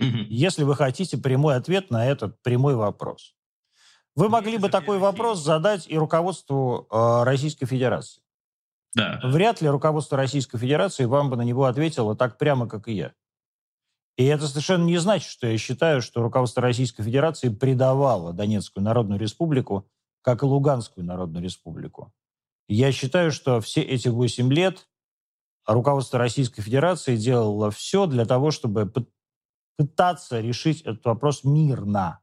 Если 0.00 0.64
вы 0.64 0.74
хотите 0.74 1.16
прямой 1.16 1.54
ответ 1.54 1.90
на 1.90 2.04
этот 2.06 2.42
прямой 2.42 2.74
вопрос. 2.74 3.34
Вы 4.16 4.28
могли 4.28 4.58
бы 4.58 4.68
такой 4.68 4.98
вопрос 4.98 5.42
задать 5.42 5.88
и 5.88 5.98
руководству 5.98 6.86
э, 6.90 7.22
Российской 7.24 7.66
Федерации. 7.66 8.22
Да. 8.94 9.20
Вряд 9.24 9.60
ли 9.60 9.68
руководство 9.68 10.16
Российской 10.16 10.58
Федерации 10.58 11.04
вам 11.04 11.30
бы 11.30 11.36
на 11.36 11.42
него 11.42 11.64
ответило 11.64 12.14
так 12.14 12.38
прямо, 12.38 12.68
как 12.68 12.86
и 12.86 12.92
я. 12.92 13.12
И 14.16 14.24
это 14.24 14.46
совершенно 14.46 14.84
не 14.84 14.98
значит, 14.98 15.28
что 15.28 15.48
я 15.48 15.58
считаю, 15.58 16.00
что 16.00 16.22
руководство 16.22 16.62
Российской 16.62 17.02
Федерации 17.02 17.48
предавало 17.48 18.32
Донецкую 18.32 18.84
Народную 18.84 19.18
Республику, 19.18 19.88
как 20.22 20.42
и 20.42 20.46
Луганскую 20.46 21.04
Народную 21.04 21.42
Республику. 21.42 22.12
Я 22.68 22.92
считаю, 22.92 23.32
что 23.32 23.60
все 23.60 23.82
эти 23.82 24.06
8 24.06 24.52
лет 24.52 24.88
руководство 25.66 26.18
Российской 26.18 26.62
Федерации 26.62 27.16
делало 27.16 27.72
все 27.72 28.06
для 28.06 28.24
того, 28.24 28.52
чтобы 28.52 28.82
пы- 28.82 29.06
пытаться 29.76 30.40
решить 30.40 30.82
этот 30.82 31.04
вопрос 31.04 31.42
мирно. 31.42 32.20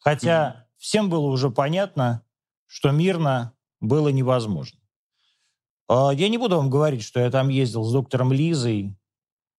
Хотя 0.00 0.66
всем 0.76 1.10
было 1.10 1.26
уже 1.26 1.50
понятно, 1.50 2.24
что 2.66 2.90
мирно 2.90 3.54
было 3.80 4.08
невозможно. 4.08 4.80
А, 5.88 6.10
Я 6.10 6.28
не 6.28 6.38
буду 6.38 6.56
вам 6.56 6.70
говорить, 6.70 7.02
что 7.02 7.20
я 7.20 7.30
там 7.30 7.48
ездил 7.48 7.84
с 7.84 7.92
доктором 7.92 8.32
Лизой 8.32 8.96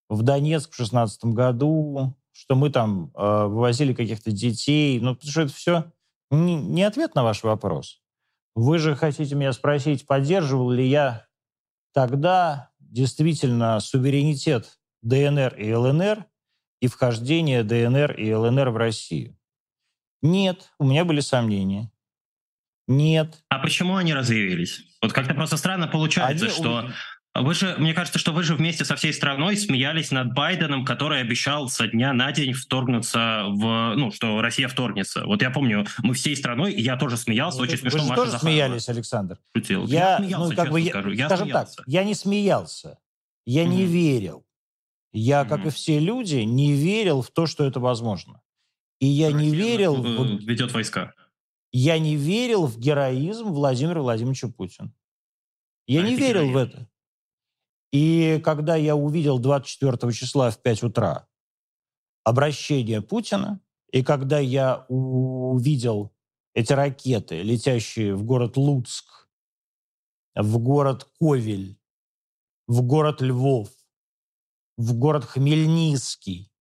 в 0.09 0.23
Донецк 0.23 0.73
в 0.73 0.75
2016 0.75 1.25
году, 1.25 2.15
что 2.31 2.55
мы 2.55 2.69
там 2.69 3.11
э, 3.15 3.45
вывозили 3.45 3.93
каких-то 3.93 4.31
детей. 4.31 4.99
Ну, 4.99 5.15
потому 5.15 5.31
что 5.31 5.41
это 5.41 5.53
все 5.53 5.91
не, 6.31 6.55
не 6.55 6.83
ответ 6.83 7.15
на 7.15 7.23
ваш 7.23 7.43
вопрос. 7.43 8.01
Вы 8.55 8.79
же 8.79 8.95
хотите 8.95 9.35
меня 9.35 9.53
спросить, 9.53 10.05
поддерживал 10.05 10.71
ли 10.71 10.87
я 10.87 11.27
тогда 11.93 12.71
действительно 12.79 13.79
суверенитет 13.79 14.79
ДНР 15.01 15.55
и 15.55 15.73
ЛНР 15.73 16.25
и 16.81 16.87
вхождение 16.87 17.63
ДНР 17.63 18.13
и 18.13 18.33
ЛНР 18.33 18.69
в 18.71 18.77
Россию? 18.77 19.37
Нет, 20.21 20.71
у 20.79 20.85
меня 20.85 21.05
были 21.05 21.19
сомнения. 21.19 21.91
Нет. 22.87 23.43
А 23.49 23.59
почему 23.59 23.95
они 23.95 24.13
разъявились? 24.13 24.81
Вот 25.01 25.13
как-то 25.13 25.33
просто 25.33 25.57
странно 25.57 25.87
получается, 25.87 26.45
Они- 26.45 26.53
что 26.53 26.89
вы 27.33 27.53
же, 27.53 27.75
мне 27.77 27.93
кажется, 27.93 28.19
что 28.19 28.33
вы 28.33 28.43
же 28.43 28.55
вместе 28.55 28.83
со 28.83 28.95
всей 28.97 29.13
страной 29.13 29.55
смеялись 29.55 30.11
над 30.11 30.33
Байденом, 30.33 30.83
который 30.83 31.21
обещал 31.21 31.69
со 31.69 31.87
дня 31.87 32.11
на 32.11 32.31
день 32.33 32.51
вторгнуться 32.53 33.45
в, 33.47 33.95
ну, 33.95 34.11
что 34.11 34.41
Россия 34.41 34.67
вторгнется. 34.67 35.25
Вот 35.25 35.41
я 35.41 35.49
помню, 35.49 35.85
мы 35.99 36.13
всей 36.13 36.35
страной, 36.35 36.73
и 36.73 36.81
я 36.81 36.97
тоже 36.97 37.15
смеялся, 37.17 37.57
Вы- 37.59 37.63
очень 37.63 37.73
вы 37.75 37.79
смешно. 37.91 37.99
же 37.99 38.05
Маша 38.09 38.15
тоже 38.15 38.31
Захарова 38.31 38.51
смеялись, 38.53 38.89
Александр. 38.89 39.39
шутила. 39.55 39.85
Я, 39.87 40.17
смеялся, 40.17 40.49
ну, 40.49 40.55
как 40.57 40.71
бы, 40.71 40.81
я- 40.81 40.89
скажу. 40.89 41.09
Я 41.11 41.25
скажем 41.27 41.45
смеялся. 41.47 41.75
так, 41.77 41.87
я 41.87 42.03
не 42.03 42.13
смеялся, 42.15 42.97
я 43.45 43.63
не 43.63 43.83
Мгм. 43.83 43.91
верил. 43.91 44.45
Я, 45.13 45.45
как 45.45 45.59
Мгм. 45.59 45.67
и 45.69 45.71
все 45.71 45.99
люди, 45.99 46.37
не 46.37 46.73
верил 46.73 47.21
в 47.21 47.31
то, 47.31 47.45
что 47.47 47.65
это 47.65 47.79
возможно. 47.79 48.41
И 49.01 49.07
я 49.07 49.33
не 49.33 49.49
Россия, 49.49 49.51
верил, 49.51 50.05
э, 50.05 50.17
в, 50.17 50.45
ведет 50.45 50.71
войска. 50.73 51.13
я 51.73 51.99
не 51.99 52.15
верил 52.15 52.67
в 52.67 52.77
героизм 52.77 53.49
Владимира 53.49 54.01
Владимировича 54.01 54.47
Путина. 54.47 54.93
Я 55.87 56.01
А 56.01 56.03
не 56.03 56.15
верил 56.15 56.45
в 56.45 56.51
героизм. 56.51 56.57
это. 56.57 56.89
И 57.91 58.39
когда 58.45 58.77
я 58.77 58.95
увидел 58.95 59.39
24 59.39 60.13
числа 60.13 60.51
в 60.51 60.61
5 60.61 60.83
утра 60.83 61.27
обращение 62.23 63.01
Путина, 63.01 63.59
и 63.91 64.03
когда 64.03 64.39
я 64.39 64.85
увидел 64.87 66.13
эти 66.53 66.71
ракеты, 66.71 67.41
летящие 67.41 68.15
в 68.15 68.23
город 68.23 68.55
Луцк, 68.55 69.29
в 70.35 70.59
город 70.59 71.09
Ковель, 71.19 71.77
в 72.67 72.83
город 72.83 73.21
Львов, 73.21 73.69
в 74.77 74.93
город 74.93 75.25
Хмельницкий, 75.25 76.51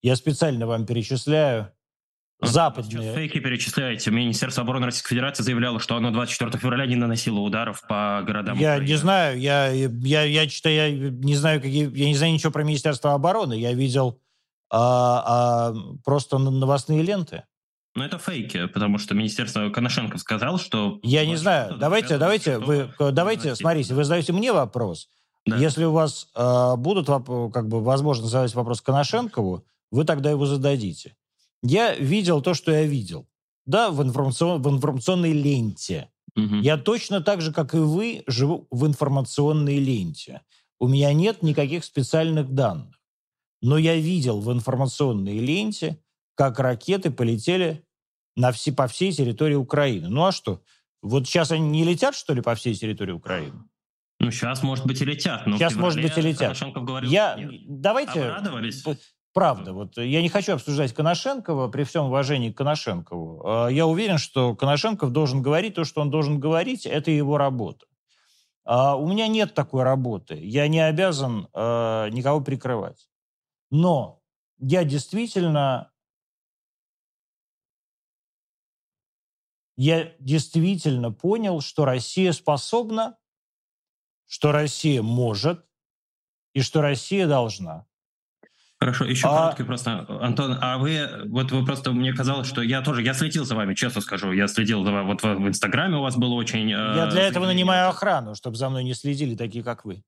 я 0.00 0.16
специально 0.16 0.66
вам 0.66 0.86
перечисляю 0.86 1.74
западные... 2.40 3.02
Сейчас 3.02 3.14
фейки 3.14 3.38
перечисляете. 3.40 4.10
Министерство 4.10 4.62
обороны 4.62 4.86
Российской 4.86 5.10
Федерации 5.10 5.42
заявляло, 5.42 5.80
что 5.80 5.96
оно 5.96 6.10
24 6.10 6.58
февраля 6.58 6.86
не 6.86 6.96
наносило 6.96 7.40
ударов 7.40 7.82
по 7.88 8.22
городам 8.24 8.58
Я 8.58 8.74
Украины. 8.74 8.88
не 8.88 8.96
знаю, 8.96 9.40
я, 9.40 9.68
я, 9.68 10.22
я, 10.22 10.46
читаю, 10.46 10.74
я 10.76 11.10
не 11.10 11.36
знаю, 11.36 11.60
какие, 11.60 11.90
я 11.96 12.06
не 12.06 12.14
знаю 12.14 12.32
ничего 12.32 12.52
про 12.52 12.62
Министерство 12.62 13.14
обороны. 13.14 13.54
Я 13.54 13.72
видел 13.72 14.20
а, 14.70 15.70
а, 15.70 15.74
просто 16.04 16.38
новостные 16.38 17.02
ленты. 17.02 17.44
Но 17.94 18.04
это 18.04 18.18
фейки, 18.18 18.66
потому 18.66 18.98
что 18.98 19.14
Министерство 19.14 19.70
Коношенко 19.70 20.18
сказал, 20.18 20.58
что... 20.58 21.00
Я 21.02 21.26
не 21.26 21.36
знаю. 21.36 21.78
24 21.78 21.80
Давайте, 21.80 22.18
давайте, 22.18 22.58
вы, 22.58 23.12
давайте, 23.12 23.44
наносить. 23.44 23.60
смотрите, 23.60 23.94
вы 23.94 24.04
задаете 24.04 24.32
мне 24.32 24.52
вопрос. 24.52 25.08
Да. 25.46 25.56
Если 25.56 25.84
у 25.84 25.92
вас 25.92 26.28
а, 26.34 26.76
будут 26.76 27.06
как 27.06 27.66
бы 27.68 27.82
возможность 27.82 28.30
задать 28.30 28.54
вопрос 28.54 28.80
Коношенкову, 28.80 29.64
вы 29.90 30.04
тогда 30.04 30.30
его 30.30 30.46
зададите. 30.46 31.16
Я 31.62 31.94
видел 31.94 32.40
то, 32.42 32.54
что 32.54 32.72
я 32.72 32.84
видел. 32.84 33.28
Да, 33.66 33.90
в, 33.90 34.00
информацион- 34.02 34.62
в 34.62 34.68
информационной 34.68 35.32
ленте. 35.32 36.08
Мгм. 36.34 36.60
Я 36.60 36.76
точно 36.76 37.20
так 37.20 37.40
же, 37.40 37.52
как 37.52 37.74
и 37.74 37.78
вы, 37.78 38.22
живу 38.26 38.66
в 38.70 38.86
информационной 38.86 39.78
ленте. 39.78 40.42
У 40.78 40.88
меня 40.88 41.12
нет 41.12 41.42
никаких 41.42 41.84
специальных 41.84 42.54
данных. 42.54 42.94
Но 43.60 43.76
я 43.76 43.96
видел 43.96 44.40
в 44.40 44.52
информационной 44.52 45.38
ленте, 45.38 45.98
как 46.36 46.60
ракеты 46.60 47.10
полетели 47.10 47.84
на 48.36 48.52
все, 48.52 48.72
по 48.72 48.86
всей 48.86 49.12
территории 49.12 49.56
Украины. 49.56 50.08
Ну 50.08 50.24
а 50.24 50.32
что? 50.32 50.62
Вот 51.02 51.26
сейчас 51.26 51.50
они 51.50 51.68
не 51.68 51.84
летят, 51.84 52.14
что 52.14 52.34
ли, 52.34 52.40
по 52.40 52.54
всей 52.54 52.74
территории 52.74 53.12
Украины? 53.12 53.64
Ну, 54.20 54.30
сейчас, 54.32 54.62
может 54.62 54.84
быть, 54.86 55.00
и 55.00 55.04
летят. 55.04 55.46
Но 55.46 55.56
Сейчас, 55.56 55.74
может 55.76 56.00
быть, 56.00 56.16
и 56.16 56.20
летят. 56.20 56.56
Говорил, 56.74 57.08
Я, 57.10 57.38
давайте... 57.68 58.22
Обрадовались? 58.24 58.84
Правда, 59.34 59.72
вот 59.72 59.98
я 59.98 60.22
не 60.22 60.28
хочу 60.28 60.54
обсуждать 60.54 60.94
Коношенкова 60.94 61.68
при 61.68 61.84
всем 61.84 62.06
уважении 62.06 62.50
к 62.50 62.56
Коношенкову. 62.56 63.42
А, 63.46 63.68
Я 63.68 63.86
уверен, 63.86 64.18
что 64.18 64.56
Коношенков 64.56 65.12
должен 65.12 65.42
говорить 65.42 65.74
то, 65.74 65.84
что 65.84 66.00
он 66.00 66.10
должен 66.10 66.40
говорить, 66.40 66.86
это 66.86 67.10
его 67.10 67.38
работа. 67.38 67.86
А 68.64 68.96
У 68.96 69.08
меня 69.08 69.28
нет 69.28 69.54
такой 69.54 69.82
работы. 69.82 70.34
Я 70.34 70.68
не 70.68 70.80
обязан 70.80 71.48
э, 71.54 72.08
никого 72.10 72.40
прикрывать. 72.40 73.08
Но 73.70 74.22
я 74.58 74.84
действительно... 74.84 75.90
Я 79.76 80.12
действительно 80.18 81.12
понял, 81.12 81.60
что 81.60 81.84
Россия 81.84 82.32
способна, 82.32 83.16
что 84.26 84.50
Россия 84.50 85.02
может 85.02 85.64
и 86.52 86.60
что 86.62 86.82
Россия 86.82 87.28
должна. 87.28 87.86
Хорошо, 88.80 89.04
еще 89.06 89.26
А- 89.26 89.36
короткий 89.36 89.64
просто. 89.64 90.06
Антон, 90.20 90.56
а 90.60 90.78
вы, 90.78 91.08
вот 91.26 91.50
вы 91.50 91.64
просто, 91.64 91.90
мне 91.92 92.12
казалось, 92.12 92.46
что 92.46 92.62
я 92.62 92.80
тоже, 92.80 93.02
я 93.02 93.12
следил 93.12 93.44
за 93.44 93.56
вами, 93.56 93.74
честно 93.74 94.00
скажу, 94.00 94.30
я 94.30 94.46
следил 94.46 94.84
за 94.84 94.92
вами, 94.92 95.06
вот 95.06 95.20
в, 95.22 95.24
в 95.34 95.48
Инстаграме 95.48 95.96
у 95.96 96.02
вас 96.02 96.16
было 96.16 96.34
очень... 96.34 96.66
э, 96.72 96.76
Я 96.76 97.06
для 97.06 97.22
этого 97.22 97.44
заявление. 97.44 97.46
нанимаю 97.54 97.88
охрану, 97.88 98.36
чтобы 98.36 98.56
за 98.56 98.68
мной 98.68 98.84
не 98.84 98.94
следили 98.94 99.34
такие, 99.34 99.64
как 99.64 99.84
вы. 99.84 100.02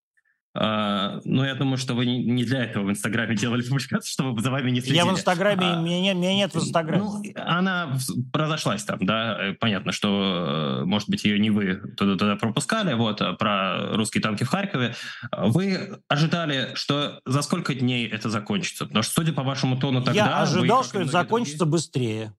А, 0.52 1.20
ну, 1.24 1.44
я 1.44 1.54
думаю, 1.54 1.76
что 1.76 1.94
вы 1.94 2.06
не, 2.06 2.44
для 2.44 2.64
этого 2.64 2.84
в 2.84 2.90
Инстаграме 2.90 3.36
делали 3.36 3.62
публикацию, 3.62 4.10
чтобы 4.10 4.40
за 4.40 4.50
вами 4.50 4.70
не 4.70 4.80
следили. 4.80 4.96
Я 4.96 5.04
в 5.04 5.10
Инстаграме, 5.12 5.64
А, 5.64 5.80
меня, 5.80 6.00
нет, 6.00 6.16
меня 6.16 6.34
нет 6.34 6.54
в 6.54 6.58
Инстаграме. 6.58 7.02
Ну, 7.02 7.22
она 7.36 7.96
разошлась 8.32 8.82
там, 8.84 8.98
да, 9.06 9.38
э, 9.40 9.52
понятно, 9.54 9.92
что, 9.92 10.80
э, 10.80 10.84
может 10.84 11.08
быть, 11.08 11.24
ее 11.24 11.38
не 11.38 11.50
вы 11.50 11.76
туда, 11.96 12.16
туда 12.16 12.34
пропускали, 12.34 12.94
вот, 12.94 13.22
а 13.22 13.34
про 13.34 13.94
русские 13.94 14.22
танки 14.22 14.42
в 14.42 14.48
Харькове. 14.48 14.96
Вы 15.30 16.00
ожидали, 16.08 16.70
что 16.74 17.20
за 17.24 17.42
сколько 17.42 17.74
дней 17.74 18.08
это 18.08 18.28
закончится? 18.28 18.86
Потому 18.86 19.04
что, 19.04 19.14
судя 19.14 19.32
по 19.32 19.44
вашему 19.44 19.78
тону 19.78 20.02
тогда... 20.02 20.12
Я 20.12 20.26
вы, 20.26 20.42
ожидал, 20.42 20.82
и 20.82 20.84
что 20.84 21.00
это 21.00 21.10
закончится 21.10 21.64
быстрее. 21.64 22.34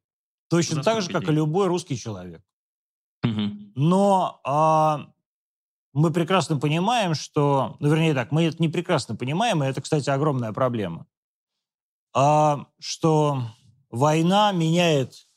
Точно 0.50 0.76
За 0.76 0.84
так 0.84 0.96
же, 0.98 1.04
сколько 1.04 1.20
как 1.20 1.24
и 1.24 1.26
дней? 1.28 1.38
любой 1.38 1.68
русский 1.68 1.98
человек. 1.98 2.42
другие. 3.24 3.48
Мгм. 3.48 3.72
Но 3.76 4.42
а, 4.44 5.08
мы 5.94 6.12
прекрасно 6.12 6.58
понимаем, 6.58 7.14
что... 7.16 7.76
Ну, 7.80 7.90
вернее 7.90 8.14
так, 8.14 8.32
мы 8.32 8.44
это 8.44 8.58
не 8.60 8.70
прекрасно 8.70 9.16
понимаем, 9.16 9.64
и 9.64 9.68
это, 9.68 9.82
кстати, 9.82 10.10
огромная 10.10 10.54
проблема. 10.54 11.06
А, 12.14 12.68
что 12.80 13.44
война 13.90 14.52
меняет 14.52 15.28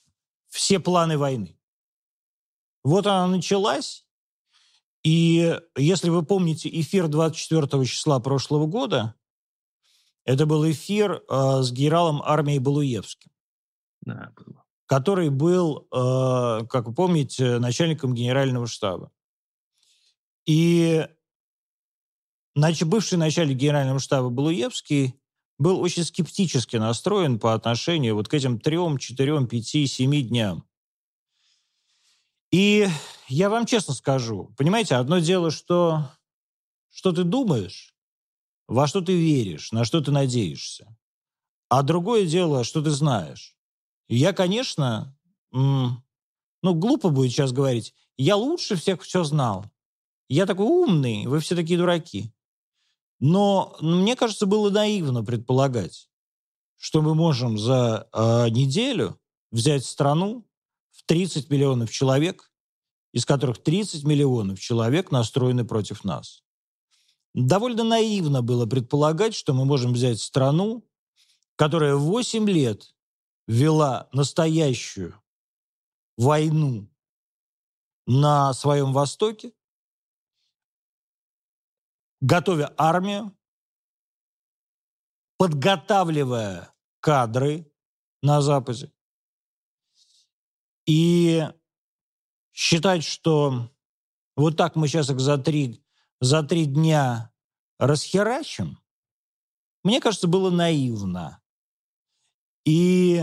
все 0.49 0.79
планы 0.79 1.19
войны. 1.19 1.59
Вот 2.85 3.07
она 3.07 3.27
началась, 3.27 4.07
и 5.03 5.61
если 5.77 6.11
вы 6.11 6.25
помните 6.25 6.69
эфир 6.69 7.09
24 7.09 7.85
числа 7.85 8.21
прошлого 8.21 8.67
года, 8.67 9.15
это 10.25 10.47
был 10.47 10.71
эфир 10.71 11.23
э, 11.29 11.63
с 11.63 11.71
генералом 11.71 12.23
армии 12.25 12.59
Балуевским 12.59 13.31
Да, 14.03 14.33
который 14.87 15.29
был, 15.29 15.87
э, 15.93 16.67
как 16.69 16.87
вы 16.87 16.95
помните, 16.95 17.59
начальником 17.59 18.15
генерального 18.15 18.67
штаба. 18.67 19.11
И 20.47 21.07
бывший 22.85 23.19
начальник 23.19 23.57
генерального 23.57 23.99
штаба 23.99 24.29
Балуевский 24.29 25.15
был 25.59 25.81
очень 25.81 26.05
скептически 26.05 26.77
настроен 26.77 27.39
по 27.39 27.55
отношению 27.55 28.17
вот 28.17 28.29
к 28.29 28.35
этим 28.35 28.59
трем, 28.59 28.99
четырем, 28.99 29.47
пяти, 29.47 29.87
семи 29.87 30.23
дням. 30.23 30.65
И 32.51 32.89
я 33.29 33.51
вам 33.51 33.67
честно 33.67 33.95
скажу, 33.95 34.55
понимаете, 34.57 34.97
одно 34.97 35.19
дело, 35.19 35.51
что, 35.51 36.11
что 36.91 37.13
ты 37.13 37.25
думаешь, 37.25 37.95
во 38.69 38.87
что 38.87 39.01
ты 39.01 39.13
веришь, 39.17 39.73
на 39.73 39.85
что 39.85 40.01
ты 40.01 40.11
надеешься. 40.11 40.97
А 41.69 41.83
другое 41.83 42.27
дело, 42.27 42.63
что 42.63 42.83
ты 42.83 42.91
знаешь. 42.91 43.57
Я, 44.07 44.33
конечно, 44.33 45.17
ну, 45.51 46.03
глупо 46.63 47.09
будет 47.09 47.33
сейчас 47.33 47.53
говорить, 47.53 47.95
я 48.17 48.37
лучше 48.37 48.77
всех 48.77 49.03
все 49.03 49.25
знал. 49.25 49.67
Я 50.29 50.47
такой 50.47 50.67
умный, 50.67 51.27
вы 51.27 51.41
все 51.41 51.55
такие 51.55 51.79
дураки. 51.79 52.33
Но 53.21 53.77
мне 53.81 54.17
кажется, 54.17 54.47
было 54.47 54.71
наивно 54.71 55.25
предполагать, 55.25 56.09
что 56.77 57.03
мы 57.03 57.15
можем 57.15 57.59
за 57.59 58.09
э, 58.13 58.49
неделю 58.51 59.19
взять 59.51 59.85
страну 59.85 60.47
в 60.91 61.05
30 61.05 61.51
миллионов 61.51 61.91
человек, 61.91 62.51
из 63.13 63.25
которых 63.25 63.63
30 63.63 64.05
миллионов 64.05 64.59
человек 64.61 65.11
настроены 65.11 65.65
против 65.65 66.05
нас. 66.05 66.43
Довольно 67.35 67.85
наивно 67.85 68.43
было 68.43 68.67
предполагать, 68.67 69.35
что 69.35 69.55
мы 69.55 69.65
можем 69.65 69.93
взять 69.93 70.21
страну, 70.21 70.85
которая 71.57 71.97
8 71.97 72.49
лет 72.49 72.95
вела 73.47 74.09
настоящую 74.13 75.21
войну 76.17 76.89
на 78.07 78.53
своем 78.55 78.93
Востоке, 78.93 79.53
готовя 82.25 82.73
армию, 82.79 83.37
подготавливая 85.37 86.75
кадры 87.01 87.71
на 88.23 88.41
Западе. 88.41 88.91
И 90.87 91.47
считать, 92.53 93.05
что 93.05 93.71
вот 94.37 94.57
так 94.57 94.75
мы 94.75 94.89
сейчас 94.89 95.11
их 95.11 95.21
за 95.21 95.37
три, 95.37 95.85
за 96.21 96.43
три 96.43 96.65
дня 96.65 97.31
расхерачим, 97.79 98.79
мне 99.83 100.01
кажется, 100.01 100.27
было 100.27 100.51
наивно. 100.51 101.43
И 102.65 103.23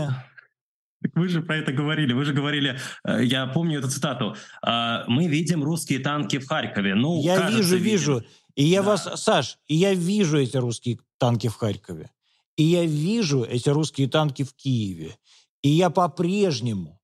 вы 1.14 1.28
же 1.28 1.42
про 1.42 1.56
это 1.56 1.72
говорили. 1.72 2.12
Вы 2.12 2.24
же 2.24 2.32
говорили, 2.32 2.78
э, 3.04 3.24
я 3.24 3.46
помню 3.46 3.80
эту 3.80 3.90
цитату. 3.90 4.36
«А, 4.62 5.04
Мы 5.08 5.26
видим 5.26 5.64
русские 5.64 5.98
танки 5.98 6.38
в 6.38 6.46
Харькове. 6.46 6.94
Ну, 6.94 7.20
я 7.20 7.36
кажется, 7.36 7.56
вижу, 7.56 7.76
видим. 7.76 7.90
вижу. 7.90 8.24
И 8.54 8.64
я 8.64 8.82
Да. 8.82 8.88
вас, 8.88 9.22
Саш, 9.22 9.58
и 9.66 9.74
я 9.74 9.94
вижу 9.94 10.38
эти 10.38 10.56
русские 10.56 10.98
танки 11.18 11.48
в 11.48 11.56
Харькове. 11.56 12.10
И 12.56 12.64
я 12.64 12.84
вижу 12.84 13.44
эти 13.44 13.68
русские 13.70 14.08
танки 14.08 14.42
в 14.44 14.54
Киеве. 14.54 15.16
И 15.62 15.68
я 15.70 15.90
по-прежнему 15.90 17.00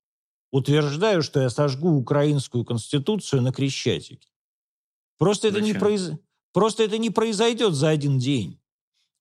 утверждаю, 0.50 1.22
что 1.22 1.40
я 1.40 1.50
сожгу 1.50 1.90
украинскую 1.96 2.64
конституцию 2.64 3.42
на 3.42 3.52
Крещатике. 3.52 4.28
Просто 5.18 5.48
это, 5.48 5.61
не 5.61 5.74
произ... 5.74 6.11
Просто 6.52 6.82
это 6.82 6.98
не 6.98 7.11
произойдет 7.11 7.74
за 7.74 7.88
один 7.88 8.18
день. 8.18 8.61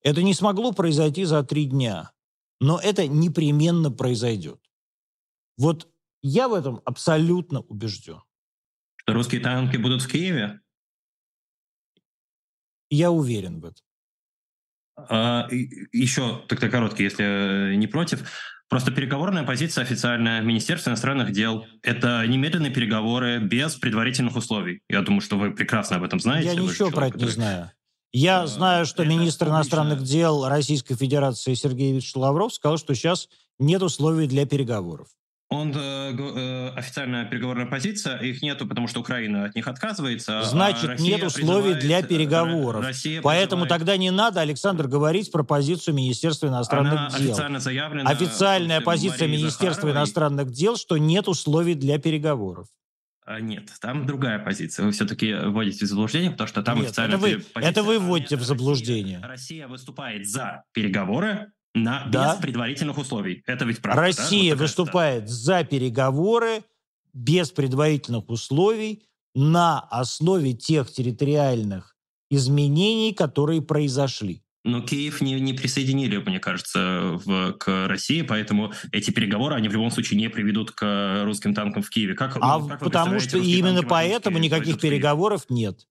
Это 0.02 0.24
не 0.24 0.34
смогло 0.34 0.72
произойти 0.72 1.26
за 1.26 1.44
три 1.44 1.66
дня. 1.66 2.12
Но 2.60 2.80
это 2.80 3.08
непременно 3.08 3.92
произойдет. 3.92 4.60
Вот 5.58 5.88
я 6.22 6.48
в 6.48 6.54
этом 6.54 6.82
абсолютно 6.86 7.62
убежден. 7.62 8.22
Что 8.96 9.14
русские 9.14 9.42
танки 9.42 9.78
будут 9.78 10.02
в 10.02 10.08
Киеве? 10.12 10.62
Я 12.90 13.12
уверен 13.12 13.60
в 13.60 13.66
этом. 13.66 13.84
А, 15.10 15.48
еще 15.92 16.42
тогда 16.48 16.70
короткий, 16.70 17.04
если 17.04 17.72
э, 17.72 17.76
не 17.76 17.88
против. 17.88 18.28
Просто 18.70 18.92
переговорная 18.92 19.44
позиция 19.44 19.84
официальная 19.84 20.42
Министерства 20.42 20.90
иностранных 20.90 21.32
дел– 21.32 21.66
это 21.84 22.26
немедленные 22.28 22.72
переговоры 22.72 23.40
без 23.40 23.76
предварительных 23.76 24.36
условий. 24.36 24.82
Я 24.90 25.02
думаю, 25.04 25.22
что 25.22 25.38
вы 25.38 25.52
прекрасно 25.52 25.98
об 25.98 26.04
этом 26.04 26.20
знаете. 26.20 26.50
Я 26.54 26.62
Вы 26.62 26.70
ничего 26.70 26.90
про 26.90 26.96
человек, 26.96 27.16
это 27.16 27.24
не 27.26 27.30
который- 27.30 27.34
знаю. 27.36 27.72
Я 28.14 28.44
Э, 28.44 28.48
знаю, 28.48 28.86
что 28.86 29.04
это 29.04 29.12
министр 29.12 29.50
иностранных 29.50 30.02
дел 30.04 30.48
Российской 30.48 30.96
Федерации 30.96 31.54
Сергей 31.54 31.94
Викторович 31.94 32.16
Лавров 32.16 32.54
сказал, 32.54 32.78
что 32.78 32.94
сейчас 32.96 33.30
нет 33.60 33.82
условий 33.84 34.28
для 34.28 34.46
переговоров. 34.46 35.08
Он 35.50 35.72
э, 35.74 36.12
э, 36.14 36.70
официальная 36.76 37.24
переговорная 37.24 37.68
позиция, 37.68 38.18
их 38.18 38.42
нету, 38.42 38.68
потому 38.68 38.88
что 38.90 39.00
Украина 39.00 39.46
от 39.46 39.56
них 39.56 39.66
отказывается. 39.70 40.42
а 40.42 40.44
Значит, 40.44 40.84
Россия 40.84 41.16
нет 41.16 41.24
условий 41.26 41.76
для 41.76 42.00
э, 42.00 42.04
переговоров. 42.04 42.84
Россия 42.84 43.22
Поэтому 43.22 43.64
призывает- 43.64 43.70
тогда 43.80 43.96
не 43.98 44.12
надо, 44.12 44.42
Александр, 44.42 44.88
говорить 44.90 45.32
про 45.32 45.44
позицию 45.44 45.96
Министерства 45.96 46.48
иностранных 46.48 46.94
Она 46.94 47.10
дел. 47.18 47.32
официально 47.32 47.60
заявлена. 47.62 48.10
Официальная 48.10 48.82
позиция 48.82 49.28
Марией 49.28 49.38
Министерства 49.42 49.74
Захаровой. 49.84 49.98
иностранных 50.02 50.52
дел, 50.52 50.76
что 50.76 50.98
нет 50.98 51.30
условий 51.30 51.76
для 51.76 51.98
переговоров. 51.98 52.68
А, 53.26 53.40
Нет, 53.42 53.70
там 53.82 54.06
другая 54.06 54.40
позиция. 54.40 54.86
Вы 54.86 54.92
все-таки 54.92 55.34
вводите 55.34 55.86
в 55.86 55.88
заблуждение, 55.88 56.32
потому 56.32 56.48
что 56.48 56.62
там 56.62 56.78
Нет, 56.78 56.88
официальная 56.88 57.18
это 57.18 57.26
вы- 57.26 57.40
позиция. 57.54 57.70
это 57.72 57.84
вы 57.84 57.96
А, 57.96 58.00
вводите 58.00 58.36
в 58.38 58.44
заблуждение. 58.44 59.18
Россия, 59.20 59.28
Россия 59.30 59.68
выступает 59.68 60.30
за 60.30 60.64
переговоры 60.74 61.52
на, 61.76 62.06
Да. 62.08 62.34
без 62.34 62.42
предварительных 62.42 62.98
условий. 62.98 63.44
Это 63.46 63.66
ведь 63.66 63.82
правда. 63.82 64.02
да? 64.02 64.08
Россия 64.08 64.44
Вот 64.44 64.50
такая 64.50 64.68
выступает 64.68 65.30
за 65.30 65.64
переговоры 65.64 66.64
без 67.14 67.52
предварительных 67.52 68.30
условий 68.30 69.04
на 69.36 69.80
основе 69.80 70.54
тех 70.54 70.92
территориальных 70.92 71.96
изменений, 72.30 73.14
которые 73.14 73.62
произошли. 73.62 74.44
Но 74.64 74.82
Киев 74.82 75.22
не, 75.22 75.40
не 75.40 75.54
присоединили, 75.54 76.18
мне 76.18 76.40
кажется, 76.40 77.22
в, 77.24 77.54
к 77.54 77.88
России, 77.88 78.22
поэтому 78.22 78.74
эти 78.92 79.12
переговоры, 79.12 79.56
они 79.56 79.70
в 79.70 79.74
любом 79.74 79.92
случае 79.92 80.20
не 80.20 80.30
приведут 80.30 80.72
к 80.72 81.24
русским 81.24 81.54
танкам 81.54 81.84
в 81.84 81.90
Киеве. 81.90 82.16
Как, 82.16 82.38
А 82.42 82.60
ну, 82.60 82.68
как 82.68 82.80
потому 82.82 83.20
что 83.22 83.38
именно 83.38 83.84
поэтому 83.84 84.40
никаких 84.40 84.80
переговоров 84.80 85.46
нет. 85.50 85.88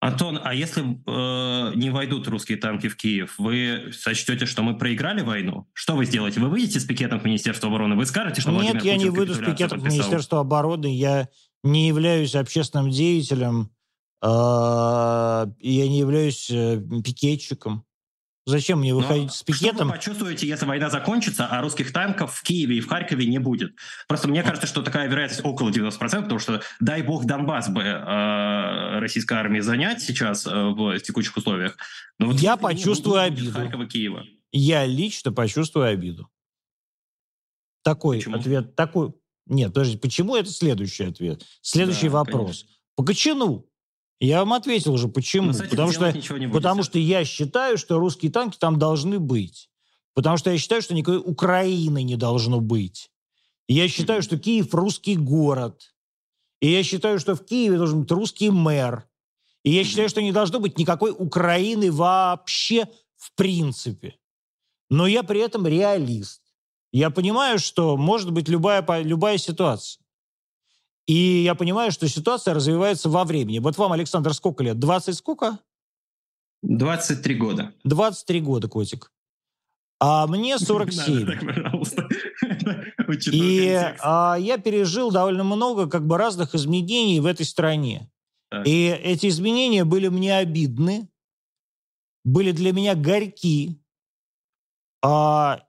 Антон, 0.00 0.40
а 0.42 0.54
если 0.54 0.82
э, 0.82 1.74
не 1.74 1.90
войдут 1.90 2.28
русские 2.28 2.56
танки 2.56 2.86
в 2.88 2.96
Киев, 2.96 3.34
вы 3.38 3.90
сочтете, 3.92 4.46
что 4.46 4.62
мы 4.62 4.78
проиграли 4.78 5.22
войну? 5.22 5.68
Что 5.72 5.96
вы 5.96 6.04
сделаете? 6.04 6.38
Вы 6.38 6.48
выйдете 6.48 6.78
с 6.78 6.84
пикетом 6.84 7.18
к 7.18 7.24
Министерству 7.24 7.66
обороны? 7.66 7.96
Вы 7.96 8.06
скажете, 8.06 8.40
что 8.40 8.52
Нет, 8.52 8.60
Владимир 8.60 8.84
я 8.84 8.94
Путин 8.94 9.04
не 9.04 9.10
выйду 9.10 9.34
с 9.34 9.38
пикетом 9.38 9.80
к 9.80 9.82
подписал? 9.82 9.98
Министерству 9.98 10.36
обороны. 10.38 10.96
Я 10.96 11.28
не 11.64 11.88
являюсь 11.88 12.36
общественным 12.36 12.90
деятелем, 12.90 13.70
э, 14.22 14.26
я 14.26 15.88
не 15.88 15.98
являюсь 15.98 16.48
э, 16.48 16.80
пикетчиком. 17.04 17.84
Зачем 18.48 18.78
мне 18.78 18.94
Но 18.94 19.00
выходить 19.00 19.30
с 19.30 19.42
Что 19.42 19.52
вы 19.52 19.58
пикетом? 19.58 19.90
почувствуете, 19.90 20.48
если 20.48 20.64
война 20.64 20.88
закончится, 20.88 21.46
а 21.48 21.60
русских 21.60 21.92
танков 21.92 22.34
в 22.34 22.42
Киеве 22.42 22.78
и 22.78 22.80
в 22.80 22.88
Харькове 22.88 23.26
не 23.26 23.38
будет? 23.38 23.74
Просто 24.06 24.26
мне 24.26 24.42
кажется, 24.42 24.66
что 24.66 24.80
такая 24.80 25.06
вероятность 25.06 25.44
около 25.44 25.68
90%, 25.68 25.98
потому 25.98 26.38
что, 26.38 26.62
дай 26.80 27.02
бог, 27.02 27.26
Донбасс 27.26 27.68
бы 27.68 27.82
э, 27.82 29.00
российской 29.00 29.34
армии 29.34 29.60
занять 29.60 30.00
сейчас 30.00 30.46
э, 30.46 30.50
в 30.50 30.98
текущих 31.00 31.36
условиях. 31.36 31.76
Но 32.18 32.28
вот 32.28 32.36
Я 32.40 32.56
почувствую 32.56 33.20
обиду. 33.20 33.52
Харькова, 33.52 33.84
Киева. 33.86 34.24
Я 34.50 34.86
лично 34.86 35.30
почувствую 35.30 35.84
обиду. 35.84 36.30
Такой 37.82 38.16
Почему? 38.16 38.36
ответ, 38.36 38.74
такой... 38.74 39.12
Нет, 39.44 39.74
подождите, 39.74 39.98
почему 39.98 40.36
это 40.36 40.48
следующий 40.48 41.04
ответ? 41.04 41.44
Следующий 41.60 42.08
Да, 42.08 42.14
вопрос. 42.14 42.64
По 42.96 43.04
Почему? 43.04 43.68
Я 44.20 44.40
вам 44.40 44.52
ответил 44.52 44.94
уже, 44.94 45.08
почему. 45.08 45.52
Этим 45.52 45.68
Потому 45.70 45.92
что. 45.92 46.12
Потому 46.52 46.82
что 46.82 46.98
я 46.98 47.24
считаю, 47.24 47.78
что 47.78 47.98
русские 47.98 48.32
танки 48.32 48.56
там 48.58 48.78
должны 48.78 49.18
быть. 49.18 49.70
Потому 50.14 50.36
что 50.36 50.50
я 50.50 50.58
считаю, 50.58 50.82
что 50.82 50.94
никакой 50.94 51.18
Украины 51.18 52.02
не 52.02 52.16
должно 52.16 52.60
быть. 52.60 53.10
И 53.68 53.74
я 53.74 53.88
считаю, 53.88 54.22
что 54.22 54.38
Киев 54.38 54.74
русский 54.74 55.16
город. 55.16 55.94
И 56.60 56.68
я 56.70 56.82
считаю, 56.82 57.20
что 57.20 57.36
в 57.36 57.44
Киеве 57.44 57.76
должен 57.76 58.00
быть 58.00 58.10
русский 58.10 58.50
мэр. 58.50 59.06
И 59.62 59.70
я 59.70 59.84
считаю, 59.84 60.08
что 60.08 60.22
не 60.22 60.32
должно 60.32 60.58
быть 60.58 60.78
никакой 60.78 61.12
Украины 61.16 61.92
вообще 61.92 62.88
в 63.16 63.32
принципе. 63.34 64.16
Но 64.90 65.06
я 65.06 65.22
при 65.22 65.40
этом 65.40 65.66
реалист. 65.66 66.42
Я 66.90 67.10
понимаю, 67.10 67.58
что 67.58 67.96
может 67.96 68.32
быть 68.32 68.48
любая, 68.48 68.84
любая 69.02 69.38
ситуация. 69.38 70.02
И 71.08 71.42
я 71.42 71.54
понимаю, 71.54 71.90
что 71.90 72.06
ситуация 72.06 72.52
развивается 72.52 73.08
во 73.08 73.24
времени. 73.24 73.60
Вот 73.60 73.78
вам, 73.78 73.92
Александр, 73.92 74.34
сколько 74.34 74.62
лет? 74.62 74.78
20 74.78 75.16
сколько? 75.16 75.58
23 76.62 77.34
года. 77.34 77.72
23 77.84 78.40
года, 78.42 78.68
котик. 78.68 79.10
А 80.00 80.26
мне 80.26 80.52
Не 80.52 80.58
47. 80.58 81.20
надо 81.20 81.32
так, 81.32 81.46
пожалуйста. 81.46 82.08
И 83.32 83.74
а, 84.00 84.36
я 84.38 84.58
пережил 84.58 85.10
довольно 85.10 85.44
много 85.44 85.88
как 85.88 86.06
бы 86.06 86.18
разных 86.18 86.54
изменений 86.54 87.20
в 87.20 87.26
этой 87.26 87.46
стране. 87.46 88.10
Так. 88.50 88.66
И 88.66 88.88
эти 88.88 89.28
изменения 89.28 89.84
были 89.84 90.08
мне 90.08 90.36
обидны, 90.36 91.08
были 92.22 92.52
для 92.52 92.72
меня 92.74 92.94
горьки. 92.94 93.82
А, 95.02 95.62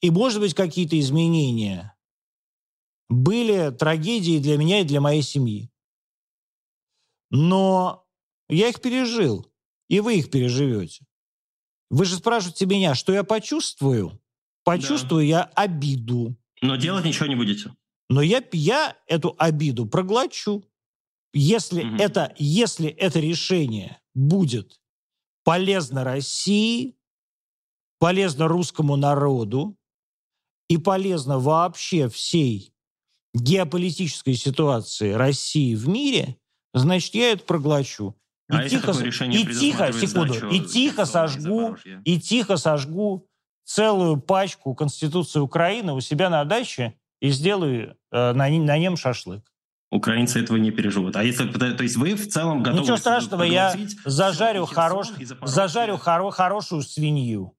и, 0.00 0.10
может 0.10 0.40
быть, 0.40 0.54
какие-то 0.54 0.98
изменения 1.00 1.93
были 3.08 3.70
трагедией 3.70 4.40
для 4.40 4.56
меня 4.56 4.80
и 4.80 4.84
для 4.84 5.00
моей 5.00 5.22
семьи. 5.22 5.70
Но 7.30 8.06
я 8.48 8.68
их 8.68 8.80
пережил, 8.80 9.50
и 9.88 10.00
вы 10.00 10.18
их 10.18 10.30
переживете. 10.30 11.06
Вы 11.90 12.04
же 12.04 12.16
спрашиваете 12.16 12.66
меня, 12.66 12.94
что 12.94 13.12
я 13.12 13.24
почувствую? 13.24 14.20
Почувствую 14.64 15.26
я 15.26 15.42
обиду. 15.42 16.36
Но 16.62 16.76
делать 16.76 17.04
ничего 17.04 17.26
не 17.26 17.36
будете. 17.36 17.74
Но 18.08 18.22
я, 18.22 18.42
я 18.52 18.96
эту 19.06 19.34
обиду 19.38 19.86
проглочу. 19.86 20.64
Если, 21.32 21.82
Мгм. 21.82 21.96
это, 21.96 22.34
если 22.38 22.88
это 22.88 23.20
решение 23.20 24.00
будет 24.14 24.80
полезно 25.42 26.04
России, 26.04 26.96
полезно 27.98 28.48
русскому 28.48 28.96
народу 28.96 29.76
и 30.68 30.78
полезно 30.78 31.38
вообще 31.38 32.08
всей 32.08 32.73
геополитической 33.34 34.34
ситуации 34.34 35.12
России 35.12 35.74
в 35.74 35.88
мире, 35.88 36.36
значит, 36.72 37.14
я 37.14 37.32
это 37.32 37.44
проглочу. 37.44 38.14
И 38.50 38.54
А 38.54 38.62
если 38.62 38.76
тихо, 38.76 38.86
такое 38.88 39.02
с- 39.02 39.06
решение 39.06 39.40
и 39.40 39.46
тихо, 39.46 39.92
секунду, 39.92 40.34
и 40.50 40.60
тихо 40.60 41.02
и 41.02 41.06
сожгу, 41.06 41.76
и 42.04 42.20
тихо 42.20 42.56
сожгу 42.56 43.26
целую 43.64 44.18
пачку 44.18 44.74
Конституции 44.74 45.40
Украины 45.40 45.94
у 45.94 46.00
себя 46.00 46.28
на 46.30 46.44
даче 46.44 46.94
и 47.20 47.30
сделаю 47.30 47.96
э, 48.12 48.32
на, 48.32 48.48
на 48.48 48.78
нем 48.78 48.96
шашлык. 48.96 49.42
Украинцы 49.90 50.40
этого 50.42 50.56
не 50.58 50.70
переживут. 50.72 51.16
А 51.16 51.22
если, 51.24 51.46
то 51.50 51.82
есть 51.82 51.96
вы 51.96 52.14
в 52.14 52.28
целом 52.28 52.62
готовы... 52.62 52.82
Ничего 52.82 52.96
страшного, 52.96 53.44
я 53.44 53.74
зажарю, 54.04 54.66
хорош, 54.66 55.08
и 55.18 55.24
зажарю 55.24 55.94
хоро- 55.94 56.30
хорошую 56.32 56.82
свинью 56.82 57.56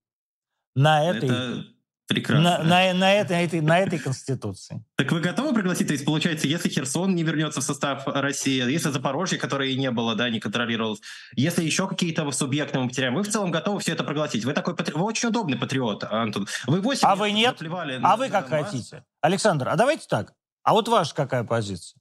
на 0.76 1.04
этой, 1.04 1.30
Это 1.30 1.66
прекрасно. 2.08 2.58
на, 2.60 2.64
на- 2.64 2.94
на 2.94 3.14
этой, 3.14 3.34
на 3.36 3.42
этой, 3.44 3.62
на 3.62 3.80
этой 3.80 4.00
Конституции. 4.00 4.84
Так 4.96 5.12
вы 5.12 5.20
готовы 5.22 5.54
пригласить? 5.54 5.88
То 5.88 5.94
есть, 5.94 6.06
получается, 6.06 6.48
если 6.48 6.70
Херсон 6.70 7.16
не 7.16 7.24
вернется 7.24 7.62
в 7.62 7.64
состав 7.64 8.04
России, 8.08 8.70
если 8.72 8.90
Запорожье, 8.90 9.38
которое 9.40 9.70
и 9.70 9.76
не 9.78 9.92
было, 9.92 10.16
да, 10.16 10.30
не 10.30 10.40
контролировалось, 10.40 11.02
если 11.36 11.64
еще 11.64 11.88
какие-то 11.88 12.30
субъекты 12.32 12.80
мы 12.80 12.88
потеряем, 12.90 13.16
вы 13.16 13.24
в 13.24 13.28
целом 13.30 13.52
готовы 13.52 13.80
все 13.80 13.94
это 13.94 14.04
проглотить. 14.04 14.46
Вы 14.46 14.54
такой 14.54 14.76
патри... 14.76 14.94
вы 14.96 15.04
очень 15.04 15.30
удобный 15.30 15.58
патриот, 15.58 16.04
Антон. 16.06 16.48
Вы 16.68 16.82
8 16.82 17.08
А 17.08 17.12
лет 17.12 17.20
вы 17.20 17.32
нет? 17.32 17.62
А 17.62 18.00
на- 18.00 18.16
вы 18.18 18.28
на 18.28 18.32
как 18.32 18.50
Донбасс. 18.50 18.72
хотите? 18.72 19.04
Александр, 19.22 19.70
а 19.70 19.76
давайте 19.76 20.06
так. 20.08 20.34
А 20.64 20.74
вот 20.74 20.88
ваша 20.88 21.14
какая 21.16 21.44
позиция? 21.44 22.00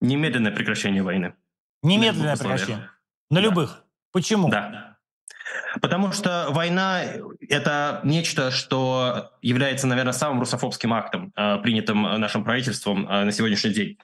Немедленное 0.00 0.52
прекращение 0.52 1.02
войны. 1.02 1.34
Немедленное 1.82 2.32
На 2.32 2.36
прекращение. 2.38 2.90
На 3.30 3.40
Да. 3.40 3.46
любых. 3.46 3.84
Почему? 4.12 4.48
Да. 4.50 4.91
Потому 5.80 6.12
что 6.12 6.48
война— 6.50 7.02
это 7.48 8.00
нечто, 8.04 8.50
что 8.50 9.32
является, 9.40 9.86
наверное, 9.86 10.12
самым 10.12 10.40
русофобским 10.40 10.92
актом, 10.92 11.32
э, 11.36 11.58
принятым 11.58 12.02
нашим 12.20 12.44
правительством 12.44 13.08
э, 13.08 13.24
на 13.24 13.32
сегодняшний 13.32 13.70
день. 13.70 13.98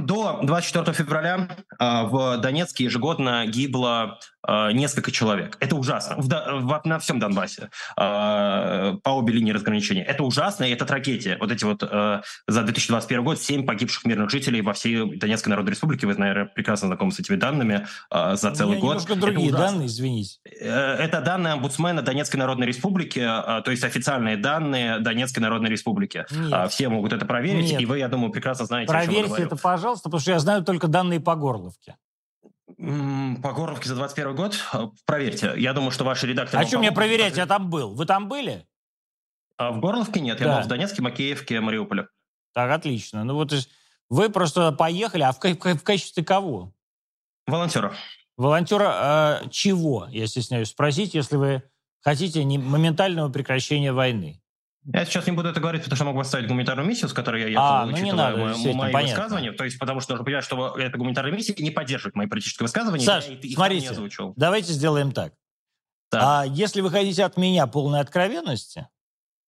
До 0.00 0.40
24 0.42 0.92
февраля 0.92 1.48
э, 1.78 2.02
в 2.04 2.38
Донецке 2.38 2.84
ежегодно 2.84 3.46
гибло 3.46 4.18
несколько 4.46 5.10
человек. 5.10 5.56
Это 5.60 5.76
ужасно. 5.76 6.16
В 6.18 6.26
в- 6.28 6.80
на 6.84 6.98
всем 6.98 7.18
Донбассе 7.18 7.70
э, 7.96 8.96
по 9.02 9.10
обе 9.10 9.32
линии 9.32 9.52
разграничения. 9.52 10.02
Это 10.04 10.22
ужасно, 10.22 10.64
и 10.64 10.70
это 10.70 10.84
трагедия. 10.84 11.36
Вот 11.40 11.50
эти 11.52 11.64
вот 11.64 11.82
э, 11.82 12.22
за 12.46 12.62
2021 12.62 13.24
год 13.24 13.40
7 13.40 13.66
погибших 13.66 14.04
мирных 14.04 14.30
жителей 14.30 14.62
во 14.62 14.72
всей 14.72 15.18
Донецкой 15.18 15.50
Народной 15.50 15.72
Республике. 15.72 16.06
Вы, 16.06 16.14
наверное, 16.14 16.46
прекрасно 16.46 16.88
знакомы 16.88 17.12
с 17.12 17.18
этими 17.20 17.36
данными 17.36 17.86
э, 18.10 18.36
за 18.36 18.50
У 18.50 18.54
целый 18.54 18.70
меня 18.72 18.80
год. 18.80 18.90
немножко 18.96 19.14
другие 19.16 19.52
данные, 19.52 19.86
извините. 19.86 20.38
Э, 20.60 20.94
Это 20.94 21.20
данные 21.20 21.54
омбудсмена 21.54 22.02
Донецкой 22.02 22.38
Народной 22.38 22.66
Республики, 22.66 23.18
э, 23.20 23.62
то 23.62 23.70
есть 23.70 23.84
официальные 23.84 24.36
данные 24.36 24.98
Донецкой 25.00 25.42
Народной 25.42 25.70
Республики. 25.70 26.24
Нет. 26.30 26.70
Все 26.70 26.88
могут 26.88 27.12
это 27.12 27.26
проверить, 27.26 27.72
Нет. 27.72 27.80
и 27.80 27.86
вы, 27.86 27.98
я 27.98 28.08
думаю, 28.08 28.30
прекрасно 28.32 28.66
знаете, 28.66 28.92
о 28.92 29.02
чем 29.04 29.12
я 29.14 29.20
Проверьте 29.20 29.42
это, 29.44 29.56
пожалуйста, 29.56 30.04
потому 30.04 30.20
что 30.20 30.30
я 30.30 30.38
знаю 30.38 30.62
только 30.64 30.86
данные 30.88 31.20
по 31.20 31.34
Горловке. 31.34 31.96
По 32.78 33.52
Горловке 33.52 33.88
за 33.88 33.96
21 33.96 34.36
год? 34.36 34.56
Э, 34.72 34.86
Проверьте. 35.04 35.52
Я 35.56 35.72
думаю, 35.72 35.90
что 35.90 36.04
ваши 36.04 36.26
редакторы... 36.28 36.62
А 36.62 36.66
что 36.66 36.78
мне 36.78 36.92
проверять? 36.92 37.36
Я 37.36 37.46
там 37.46 37.70
был. 37.70 37.92
Вы 37.94 38.06
там 38.06 38.28
были? 38.28 38.66
А 39.56 39.72
в 39.72 39.80
Горловке 39.80 40.20
нет. 40.20 40.38
Я 40.40 40.46
Да. 40.46 40.56
был 40.58 40.64
в 40.64 40.68
Донецке, 40.68 41.02
Макеевке, 41.02 41.60
Мариуполе. 41.60 42.06
Так, 42.54 42.70
отлично. 42.70 43.24
Ну 43.24 43.34
вот 43.34 43.52
вы 44.08 44.30
просто 44.30 44.70
поехали, 44.72 45.22
а 45.22 45.32
в, 45.32 45.40
ка- 45.40 45.54
в 45.56 45.82
качестве 45.82 46.24
кого? 46.24 46.72
Волонтера. 47.48 47.92
Волонтера 48.36 49.40
э, 49.44 49.48
чего, 49.50 50.06
я 50.10 50.28
стесняюсь 50.28 50.68
спросить, 50.68 51.14
если 51.14 51.34
вы 51.36 51.62
хотите 52.00 52.44
не- 52.44 52.58
моментального 52.58 53.28
прекращения 53.28 53.92
войны? 53.92 54.40
Я 54.84 55.04
сейчас 55.04 55.26
не 55.26 55.32
буду 55.32 55.48
это 55.48 55.60
говорить, 55.60 55.82
потому 55.82 55.96
что 55.96 56.04
могу 56.06 56.18
поставить 56.18 56.48
гуманитарную 56.48 56.88
миссию, 56.88 57.08
с 57.08 57.12
которой 57.12 57.42
я 57.42 57.48
ехал, 57.48 57.62
А, 57.62 57.84
ну 57.84 57.92
не 57.92 58.02
учитывая 58.02 58.30
надо, 58.30 58.36
мои- 58.38 58.72
мои 58.74 58.92
понятно. 58.92 59.00
высказывания. 59.16 59.52
То 59.52 59.64
есть, 59.64 59.78
потому 59.78 60.00
что 60.00 60.12
нужно 60.12 60.24
понимать, 60.24 60.44
что 60.44 60.76
эта 60.78 60.96
гуманитарная 60.96 61.32
миссия 61.32 61.54
не 61.58 61.70
поддерживает 61.70 62.14
мои 62.14 62.26
политические 62.26 62.64
высказывания. 62.64 63.04
Саш, 63.04 63.26
я 63.28 63.34
их- 63.34 63.54
смотрите. 63.54 63.82
не 63.86 63.88
озвучил. 63.92 64.32
Давайте 64.36 64.72
сделаем 64.72 65.12
так. 65.12 65.34
Так. 66.10 66.22
А 66.24 66.44
если 66.46 66.80
вы 66.80 66.90
хотите 66.90 67.22
от 67.24 67.36
меня 67.36 67.66
полной 67.66 68.00
откровенности, 68.00 68.88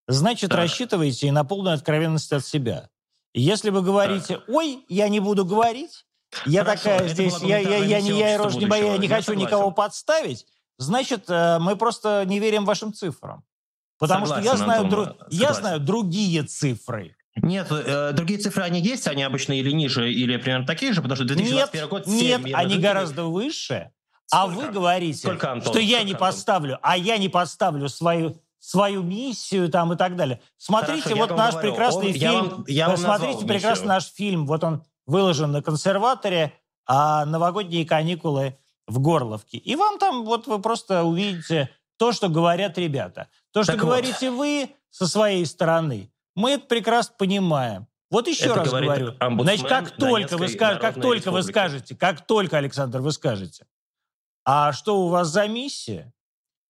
значит, 0.08 0.50
Так. 0.50 0.58
рассчитывайте 0.58 1.28
и 1.28 1.30
на 1.30 1.44
полную 1.44 1.74
откровенность 1.74 2.30
от 2.32 2.44
себя. 2.44 2.90
Если 3.32 3.70
вы 3.70 3.80
говорите, 3.82 4.40
ой, 4.48 4.84
я 4.88 5.08
не 5.08 5.20
буду 5.20 5.46
говорить, 5.46 6.04
я 6.44 6.64
Хорошо, 6.64 6.82
такая 6.84 7.08
здесь, 7.08 7.38
я, 7.42 7.58
я, 7.58 7.78
я, 7.78 8.00
не 8.02 8.10
я 8.18 8.36
рожь 8.36 8.56
не 8.56 8.66
боя, 8.66 8.98
не 8.98 9.08
хочу 9.08 9.32
никого 9.34 9.70
подставить, 9.70 10.44
значит, 10.78 11.24
э, 11.30 11.58
мы 11.60 11.76
просто 11.76 12.24
не 12.26 12.40
верим 12.40 12.64
вашим 12.64 12.92
цифрам. 12.92 13.42
Потому 14.00 14.26
что 14.26 14.36
я 14.40 14.56
Согласен, 14.56 14.64
знаю, 14.64 14.80
Антон, 14.82 14.98
дру- 15.04 15.16
я 15.30 15.38
согласен. 15.38 15.60
знаю 15.60 15.80
другие 15.80 16.42
цифры. 16.42 17.14
Нет, 17.36 17.68
э, 17.70 18.12
другие 18.12 18.40
цифры, 18.40 18.64
они 18.64 18.80
есть, 18.80 19.06
они 19.06 19.22
обычно 19.22 19.52
или 19.52 19.70
ниже, 19.70 20.12
или 20.12 20.36
примерно 20.38 20.66
такие 20.66 20.92
же, 20.92 21.00
потому 21.02 21.14
что 21.16 21.24
2021 21.26 21.80
Нет, 21.82 21.90
год... 21.90 22.06
семь 22.06 22.14
нет, 22.16 22.40
мирных 22.44 22.58
они 22.58 22.78
гораздо 22.78 23.24
выше. 23.26 23.92
А 24.32 24.46
Сколько? 24.46 24.66
вы 24.66 24.72
говорите, 24.72 25.18
Сколько, 25.18 25.52
Антон? 25.52 25.72
что 25.72 25.78
я 25.80 25.86
Сколько, 25.98 26.04
не 26.06 26.12
Антон? 26.14 26.28
поставлю, 26.28 26.78
а 26.82 26.96
я 26.96 27.18
не 27.18 27.28
поставлю 27.28 27.88
свою 27.88 28.36
свою 28.58 29.02
миссию 29.02 29.70
там 29.70 29.92
и 29.92 29.96
так 29.96 30.16
далее. 30.16 30.40
Смотрите, 30.58 31.02
Хорошо, 31.02 31.16
я 31.16 31.22
вот 31.22 31.30
вам 31.30 31.38
наш 31.38 31.52
говорю, 31.54 31.70
прекрасный 31.70 32.06
он- 32.08 32.12
я 32.14 32.30
фильм. 32.30 32.48
вам- 32.50 32.64
я 32.68 32.86
вам 32.88 32.96
Посмотрите 32.96 33.32
назвал 33.32 33.48
прекрасный 33.48 33.70
миссию. 33.84 33.88
наш 33.88 34.04
фильм. 34.12 34.46
Вот 34.46 34.64
он 34.64 34.82
выложен 35.06 35.50
на 35.52 35.62
консерваторе, 35.62 36.52
а 36.86 37.24
новогодние 37.24 37.86
каникулы 37.86 38.58
в 38.86 38.98
Горловке. 38.98 39.56
И 39.56 39.76
вам 39.76 39.98
там 39.98 40.24
вот 40.24 40.46
вы 40.46 40.58
просто 40.60 41.04
увидите 41.04 41.70
то, 42.00 42.12
что 42.12 42.30
говорят 42.30 42.78
ребята. 42.78 43.28
То, 43.52 43.62
что 43.62 43.72
Так 43.72 43.82
вот. 43.82 43.88
говорите 43.88 44.30
вы 44.30 44.74
со 44.88 45.06
своей 45.06 45.44
стороны. 45.44 46.10
Мы 46.34 46.52
это 46.52 46.64
прекрасно 46.66 47.14
понимаем. 47.18 47.86
Вот 48.10 48.26
еще 48.26 48.46
Это 48.46 48.54
раз 48.54 48.70
говорю. 48.70 49.14
Значит, 49.42 49.68
как 49.68 49.90
только, 49.98 50.38
вы, 50.38 50.48
скажете, 50.48 50.80
как 50.80 50.94
только 50.98 51.30
вы 51.30 51.42
скажете, 51.42 51.94
как 51.94 52.26
только, 52.26 52.56
Александр, 52.56 53.00
вы 53.00 53.12
скажете, 53.12 53.66
а 54.46 54.72
что 54.72 55.02
у 55.02 55.08
вас 55.08 55.28
за 55.28 55.46
миссия? 55.46 56.10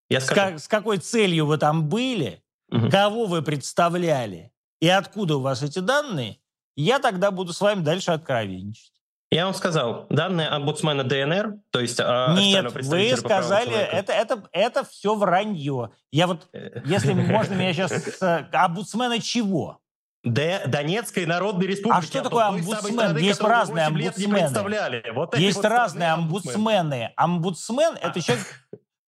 Я 0.09 0.21
С, 0.21 0.25
скажу. 0.27 0.41
как- 0.41 0.59
с 0.59 0.67
какой 0.67 0.99
целью 0.99 1.47
вы 1.47 1.59
там 1.59 1.89
были? 1.89 2.43
Мгм. 2.69 2.91
Кого 2.91 3.27
вы 3.27 3.43
представляли? 3.43 4.53
И 4.81 4.89
откуда 4.89 5.37
у 5.37 5.41
вас 5.41 5.63
эти 5.63 5.79
данные? 5.79 6.41
Я 6.77 6.99
тогда 6.99 7.31
буду 7.31 7.53
с 7.53 7.61
вами 7.61 7.83
дальше 7.83 8.11
откровенничать. 8.11 9.00
Я 9.33 9.45
вам 9.45 9.55
сказал, 9.55 10.07
данные 10.11 10.49
омбудсмена 10.49 11.05
ДНР, 11.05 11.55
то 11.71 11.79
есть 11.79 12.01
а, 12.01 12.35
Нет, 12.37 12.73
вы 12.85 13.17
сказали, 13.17 13.77
это, 13.77 14.13
это, 14.13 14.43
это 14.51 14.85
все 14.85 15.15
вранье. 15.15 15.91
Я 16.11 16.27
вот, 16.27 16.49
Э, 16.53 16.81
если 16.85 17.13
можно 17.15 17.55
меня 17.55 17.73
сейчас... 17.73 18.21
Омбудсмена 18.53 19.21
чего? 19.21 19.79
Д- 20.25 20.63
Донецкой 20.67 21.27
Народной 21.27 21.67
Республики. 21.69 21.99
А 21.99 22.03
что 22.03 22.23
такое 22.23 22.45
омбудсмен? 22.47 22.93
страны, 22.95 23.19
Есть 23.19 23.41
разные 23.41 23.85
8 23.85 23.99
лет 23.99 24.19
не 24.19 24.25
омбудсмены. 24.25 25.03
Вот 25.15 25.39
Есть 25.39 25.57
вот 25.59 25.65
разные 25.65 26.13
омбудсмен. 26.13 26.55
омбудсмены. 26.57 27.13
Омбудсмен– 27.17 27.97
это 28.03 28.21
человек, 28.21 28.47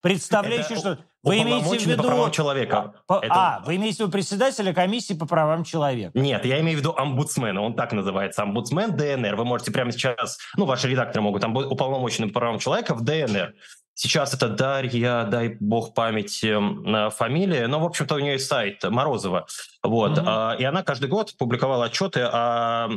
представляющий, 0.00 0.74
Это 0.76 0.78
что... 0.78 0.98
Вы 1.22 1.42
имеете 1.42 1.78
в 1.78 1.86
виду... 1.86 2.02
по 2.02 2.08
правам 2.08 2.30
человека. 2.32 2.94
По- 3.06 3.20
Это- 3.22 3.34
А, 3.34 3.62
вы 3.64 3.76
имеете 3.76 3.96
в 3.96 4.00
виду 4.00 4.10
председателя 4.10 4.74
комиссии 4.74 5.14
по 5.14 5.26
правам 5.26 5.64
человека. 5.64 6.18
Нет, 6.18 6.44
я 6.44 6.60
имею 6.60 6.76
в 6.78 6.80
виду 6.80 6.94
омбудсмена, 6.96 7.62
он 7.62 7.74
так 7.74 7.92
называется, 7.92 8.42
омбудсмен 8.42 8.96
ДНР. 8.96 9.36
Вы 9.36 9.44
можете 9.44 9.70
прямо 9.70 9.92
сейчас, 9.92 10.38
ну, 10.56 10.64
ваши 10.64 10.88
редакторы 10.88 11.22
могут, 11.22 11.42
там 11.42 11.56
уполномоченный 11.56 12.28
по 12.28 12.40
правам 12.40 12.58
человека 12.58 12.94
в 12.94 13.02
ДНР. 13.02 13.54
Сейчас 13.94 14.32
это 14.34 14.48
Дарья, 14.48 15.24
дай 15.24 15.56
бог 15.60 15.94
памяти, 15.94 17.06
э, 17.06 17.10
фамилия, 17.10 17.66
но, 17.66 17.78
в 17.78 17.84
общем-то, 17.84 18.14
у 18.14 18.18
нее 18.18 18.32
есть 18.32 18.46
сайт 18.46 18.82
Морозова. 18.82 19.46
Вот, 19.82 20.18
а, 20.18 20.56
и 20.58 20.64
она 20.64 20.82
каждый 20.82 21.08
год 21.08 21.36
публиковала 21.38 21.84
отчеты 21.84 22.22
о 22.22 22.88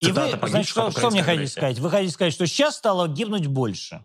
И 0.00 0.12
вы, 0.12 0.48
значит, 0.48 0.68
что, 0.68 0.90
что 0.90 1.10
мне 1.10 1.22
хотите 1.22 1.48
сказать? 1.48 1.78
Вы 1.80 1.90
хотите 1.90 2.12
сказать, 2.14 2.32
что 2.32 2.46
сейчас 2.46 2.76
стало 2.76 3.08
гибнуть 3.08 3.46
больше? 3.48 4.04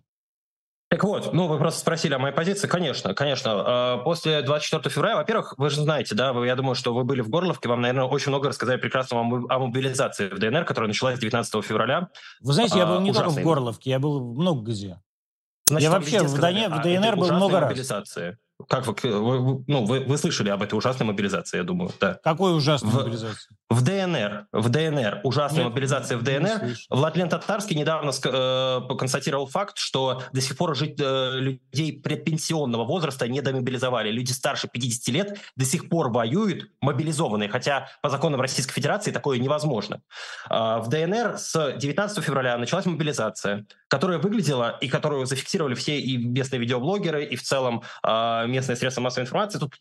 Так 0.93 1.03
вот, 1.06 1.34
ну 1.34 1.47
вы 1.47 1.58
просто 1.58 1.79
спросили 1.79 2.13
о 2.13 2.19
моей 2.19 2.36
позиции. 2.36 2.67
Конечно, 2.67 3.15
конечно. 3.15 3.97
Э, 3.99 4.03
После 4.03 4.43
24 4.43 4.93
февраля, 4.93 5.15
во-первых, 5.15 5.56
вы 5.58 5.71
же 5.71 5.82
знаете, 5.82 6.13
да, 6.13 6.34
вы- 6.34 6.45
я 6.45 6.56
думаю, 6.56 6.75
что 6.75 6.93
вы 6.93 7.03
были 7.03 7.21
в 7.21 7.29
Горловке, 7.29 7.67
вам, 7.67 7.82
наверное, 7.82 8.03
очень 8.06 8.29
много 8.29 8.49
рассказали 8.49 8.77
прекрасно 8.77 9.19
о 9.19 9.23
мо- 9.23 9.47
о 9.49 9.58
мобилизации 9.58 10.29
в 10.29 10.38
ДНР, 10.38 10.65
которая 10.65 10.88
началась 10.89 11.17
19 11.17 11.63
февраля. 11.63 12.10
Вы 12.41 12.53
знаете, 12.53 12.77
я 12.77 12.84
А, 12.84 12.88
был 12.88 12.99
не 13.01 13.12
только 13.12 13.23
в 13.23 13.27
ужасный. 13.29 13.43
Горловке, 13.43 13.89
я 13.89 13.97
был 13.97 14.34
много 14.36 14.71
где. 14.71 14.99
Значит, 15.67 15.84
Я 15.84 15.91
вообще 15.91 16.21
в 16.21 16.39
Доне- 16.39 16.69
в 16.69 16.73
о 16.73 16.84
ДНР 16.84 17.15
был 17.15 17.32
много 17.32 17.60
раз. 17.60 17.69
мобилизации. 17.71 18.38
Как 18.69 18.85
вы, 18.87 18.93
вы, 19.03 19.63
ну, 19.67 19.85
вы, 19.85 20.01
вы 20.01 20.17
слышали 20.17 20.49
об 20.49 20.61
этой 20.61 20.75
ужасной 20.75 21.07
мобилизации, 21.07 21.57
я 21.57 21.63
думаю, 21.63 21.91
да. 21.99 22.19
Какой 22.23 22.55
ужасной 22.55 22.91
в, 22.91 22.95
мобилизации? 22.95 23.49
В 23.69 23.81
ДНР, 23.81 24.47
в 24.51 24.69
ДНР, 24.69 25.21
ужасная 25.23 25.63
Нет, 25.63 25.71
мобилизация 25.71 26.17
в 26.17 26.23
ДНР. 26.23 26.75
Владлен 26.89 27.29
Татарский 27.29 27.75
недавно 27.75 28.11
э, 28.11 28.95
констатировал 28.97 29.47
факт, 29.47 29.77
что 29.77 30.21
до 30.31 30.41
сих 30.41 30.55
пор 30.55 30.75
жить 30.75 30.99
э, 30.99 31.39
людей 31.39 31.99
предпенсионного 31.99 32.85
возраста 32.85 33.27
не 33.27 33.41
домобилизовали. 33.41 34.11
Люди 34.11 34.31
старше 34.31 34.67
50 34.71 35.07
лет 35.13 35.37
до 35.55 35.65
сих 35.65 35.89
пор 35.89 36.09
воюют 36.09 36.69
мобилизованные, 36.81 37.49
хотя 37.49 37.89
по 38.01 38.09
законам 38.09 38.39
Российской 38.39 38.73
Федерации 38.73 39.11
такое 39.11 39.39
невозможно. 39.39 40.01
Э, 40.49 40.77
в 40.79 40.87
ДНР 40.89 41.37
с 41.37 41.73
19 41.77 42.23
февраля 42.23 42.57
началась 42.57 42.85
мобилизация, 42.85 43.65
которая 43.87 44.19
выглядела 44.19 44.77
и 44.81 44.87
которую 44.87 45.25
зафиксировали 45.25 45.73
все 45.73 45.99
и 45.99 46.17
местные 46.17 46.59
видеоблогеры, 46.59 47.25
и 47.25 47.35
в 47.35 47.41
целом 47.41 47.83
э, 48.03 48.42
местные 48.47 48.75
средства 48.75 49.01
массовой 49.01 49.23
информации. 49.23 49.60
Тут 49.60 49.73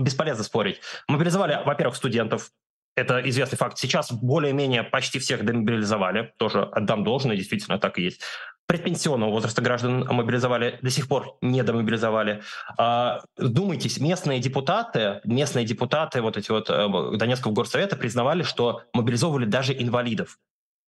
бесполезно 0.00 0.44
спорить. 0.44 0.80
Мобилизовали, 1.08 1.60
во-первых, 1.64 1.96
студентов, 1.96 2.50
это 2.96 3.20
известный 3.28 3.56
факт. 3.56 3.78
Сейчас 3.78 4.10
более-менее 4.10 4.82
почти 4.82 5.18
всех 5.18 5.44
демобилизовали. 5.44 6.32
Тоже 6.38 6.62
отдам 6.62 7.04
должное, 7.04 7.36
действительно 7.36 7.78
так 7.78 7.98
и 7.98 8.02
есть. 8.02 8.22
Предпенсионного 8.66 9.30
возраста 9.30 9.62
граждан 9.62 10.04
мобилизовали, 10.10 10.78
до 10.82 10.90
сих 10.90 11.06
пор 11.06 11.36
не 11.40 11.62
домобилизовали. 11.62 12.42
А, 12.76 13.22
думайтесь, 13.36 14.00
местные 14.00 14.40
депутаты, 14.40 15.20
местные 15.24 15.64
депутаты 15.64 16.20
вот 16.20 16.36
эти 16.36 16.50
вот 16.50 16.68
э, 16.68 17.16
Донецкого 17.16 17.52
горсовета 17.52 17.94
признавали, 17.96 18.42
что 18.42 18.82
мобилизовывали 18.92 19.44
даже 19.44 19.72
инвалидов. 19.72 20.38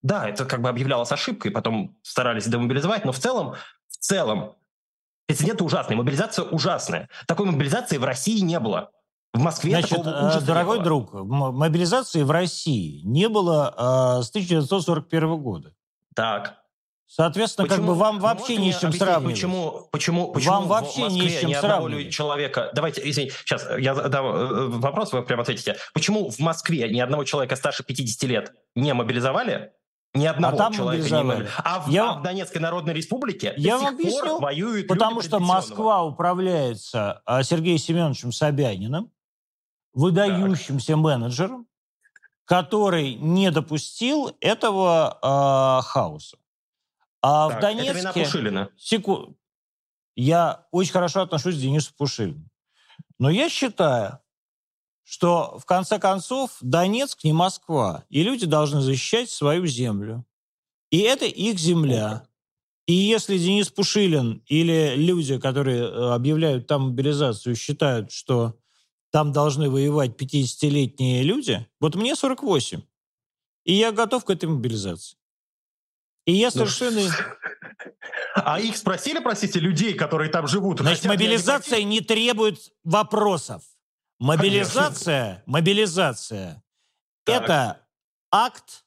Да, 0.01 0.27
это 0.27 0.45
как 0.45 0.61
бы 0.61 0.67
объявлялось 0.67 1.11
ошибкой, 1.11 1.51
потом 1.51 1.95
старались 2.01 2.47
демобилизовать, 2.47 3.05
но 3.05 3.13
в 3.13 3.19
целом, 3.19 3.55
в 3.87 3.97
целом, 3.97 4.55
прецеденты 5.29 5.63
ужасные, 5.63 5.95
мобилизация 5.95 6.43
ужасная. 6.43 7.07
Такой 7.27 7.45
мобилизации 7.45 7.97
в 7.97 8.03
России 8.03 8.39
не 8.39 8.59
было. 8.59 8.89
В 9.31 9.39
Москве 9.39 9.73
Значит, 9.73 9.89
такого 9.89 10.09
ужаса 10.25 10.41
дорогой 10.41 10.79
не 10.79 10.83
было. 10.83 10.85
друг, 10.85 11.13
мобилизации 11.13 12.23
в 12.23 12.31
России 12.31 13.03
не 13.03 13.29
было 13.29 14.19
э, 14.19 14.23
с 14.23 14.29
1941 14.29 15.37
года. 15.37 15.75
Так. 16.15 16.55
Соответственно, 17.05 17.67
почему, 17.67 17.77
как 17.77 17.87
бы 17.87 17.93
вам 17.93 18.19
вообще 18.19 18.57
не 18.57 18.71
с 18.71 18.79
чем 18.79 18.91
сравнивать. 18.91 19.35
Почему, 19.35 19.87
почему, 19.91 20.31
почему 20.31 20.53
вам 20.53 20.67
вообще 20.67 21.07
в 21.07 21.11
не 21.11 21.29
с 21.29 21.41
чем 21.41 21.53
сравнивать. 21.53 22.11
человека... 22.11 22.71
Давайте, 22.73 23.07
извините, 23.07 23.35
сейчас 23.45 23.67
я 23.77 23.93
задам 23.93 24.25
э, 24.25 24.67
вопрос, 24.79 25.13
вы 25.13 25.21
прямо 25.21 25.43
ответите. 25.43 25.77
Почему 25.93 26.31
в 26.31 26.39
Москве 26.39 26.89
ни 26.89 26.99
одного 26.99 27.23
человека 27.23 27.55
старше 27.55 27.83
50 27.83 28.23
лет 28.23 28.53
не 28.73 28.95
мобилизовали, 28.95 29.73
ни 30.13 30.25
одного 30.25 30.55
а 30.55 30.57
там 30.57 30.73
человека 30.73 31.03
мобилизовали. 31.03 31.43
не 31.43 31.49
А 31.63 31.79
в, 31.79 31.89
я... 31.89 32.09
а 32.09 32.13
в 32.19 32.23
Донецкой 32.23 32.61
Народной 32.61 32.93
Республике 32.93 33.53
я 33.57 33.77
до 33.77 33.79
сих 33.79 33.93
объясню, 33.93 34.25
пор 34.25 34.41
воюют 34.41 34.87
Потому 34.87 35.21
что 35.21 35.39
Москва 35.39 36.03
управляется 36.03 37.21
а, 37.25 37.43
Сергеем 37.43 37.77
Семеновичем 37.77 38.31
Собяниным, 38.31 39.11
выдающимся 39.93 40.93
так. 40.93 40.97
менеджером, 40.97 41.67
который 42.45 43.13
не 43.15 43.51
допустил 43.51 44.35
этого 44.41 45.19
э, 45.21 45.85
хаоса. 45.85 46.37
А 47.21 47.49
так, 47.49 47.57
в 47.57 47.61
Донецке... 47.61 47.89
Это 47.89 47.99
вина 47.99 48.13
Пушилина. 48.13 48.69
Секу... 48.77 49.37
Я 50.15 50.65
очень 50.71 50.91
хорошо 50.91 51.21
отношусь 51.21 51.55
к 51.55 51.59
Денису 51.59 51.93
Пушилину. 51.95 52.49
Но 53.19 53.29
я 53.29 53.49
считаю, 53.49 54.19
что 55.09 55.57
в 55.57 55.65
конце 55.65 55.97
концов 55.97 56.51
Донецк 56.61 57.23
не 57.23 57.33
Москва, 57.33 58.05
и 58.09 58.21
люди 58.21 58.45
должны 58.45 58.79
защищать 58.79 59.31
свою 59.31 59.65
землю. 59.65 60.23
И 60.91 60.99
это 60.99 61.25
их 61.25 61.57
земля. 61.57 62.27
И 62.85 62.93
если 62.93 63.39
Денис 63.39 63.69
Пушилин 63.69 64.43
или 64.45 64.93
люди, 64.95 65.39
которые 65.39 65.81
э, 65.81 66.13
объявляют 66.13 66.67
там 66.67 66.89
мобилизацию, 66.89 67.55
считают, 67.55 68.11
что 68.11 68.59
там 69.09 69.31
должны 69.31 69.71
воевать 69.71 70.11
50-летние 70.11 71.23
люди. 71.23 71.67
Вот 71.79 71.95
мне 71.95 72.15
48. 72.15 72.81
И 73.65 73.73
я 73.73 73.91
готов 73.91 74.25
к 74.25 74.29
этой 74.29 74.47
мобилизации. 74.47 75.17
И 76.25 76.33
я 76.33 76.51
ну, 76.53 76.67
совершенно... 76.67 77.01
А 78.35 78.59
их 78.59 78.77
спросили, 78.77 79.19
простите, 79.19 79.59
людей, 79.59 79.95
которые 79.95 80.29
там 80.29 80.47
живут? 80.47 80.79
Значит, 80.79 81.05
мобилизация 81.05 81.83
не 81.83 81.99
требует 81.99 82.59
вопросов. 82.83 83.63
Мобилизация, 84.19 85.23
Конечно. 85.23 85.43
мобилизация– 85.45 86.63
это 87.25 87.81
акт 88.31 88.83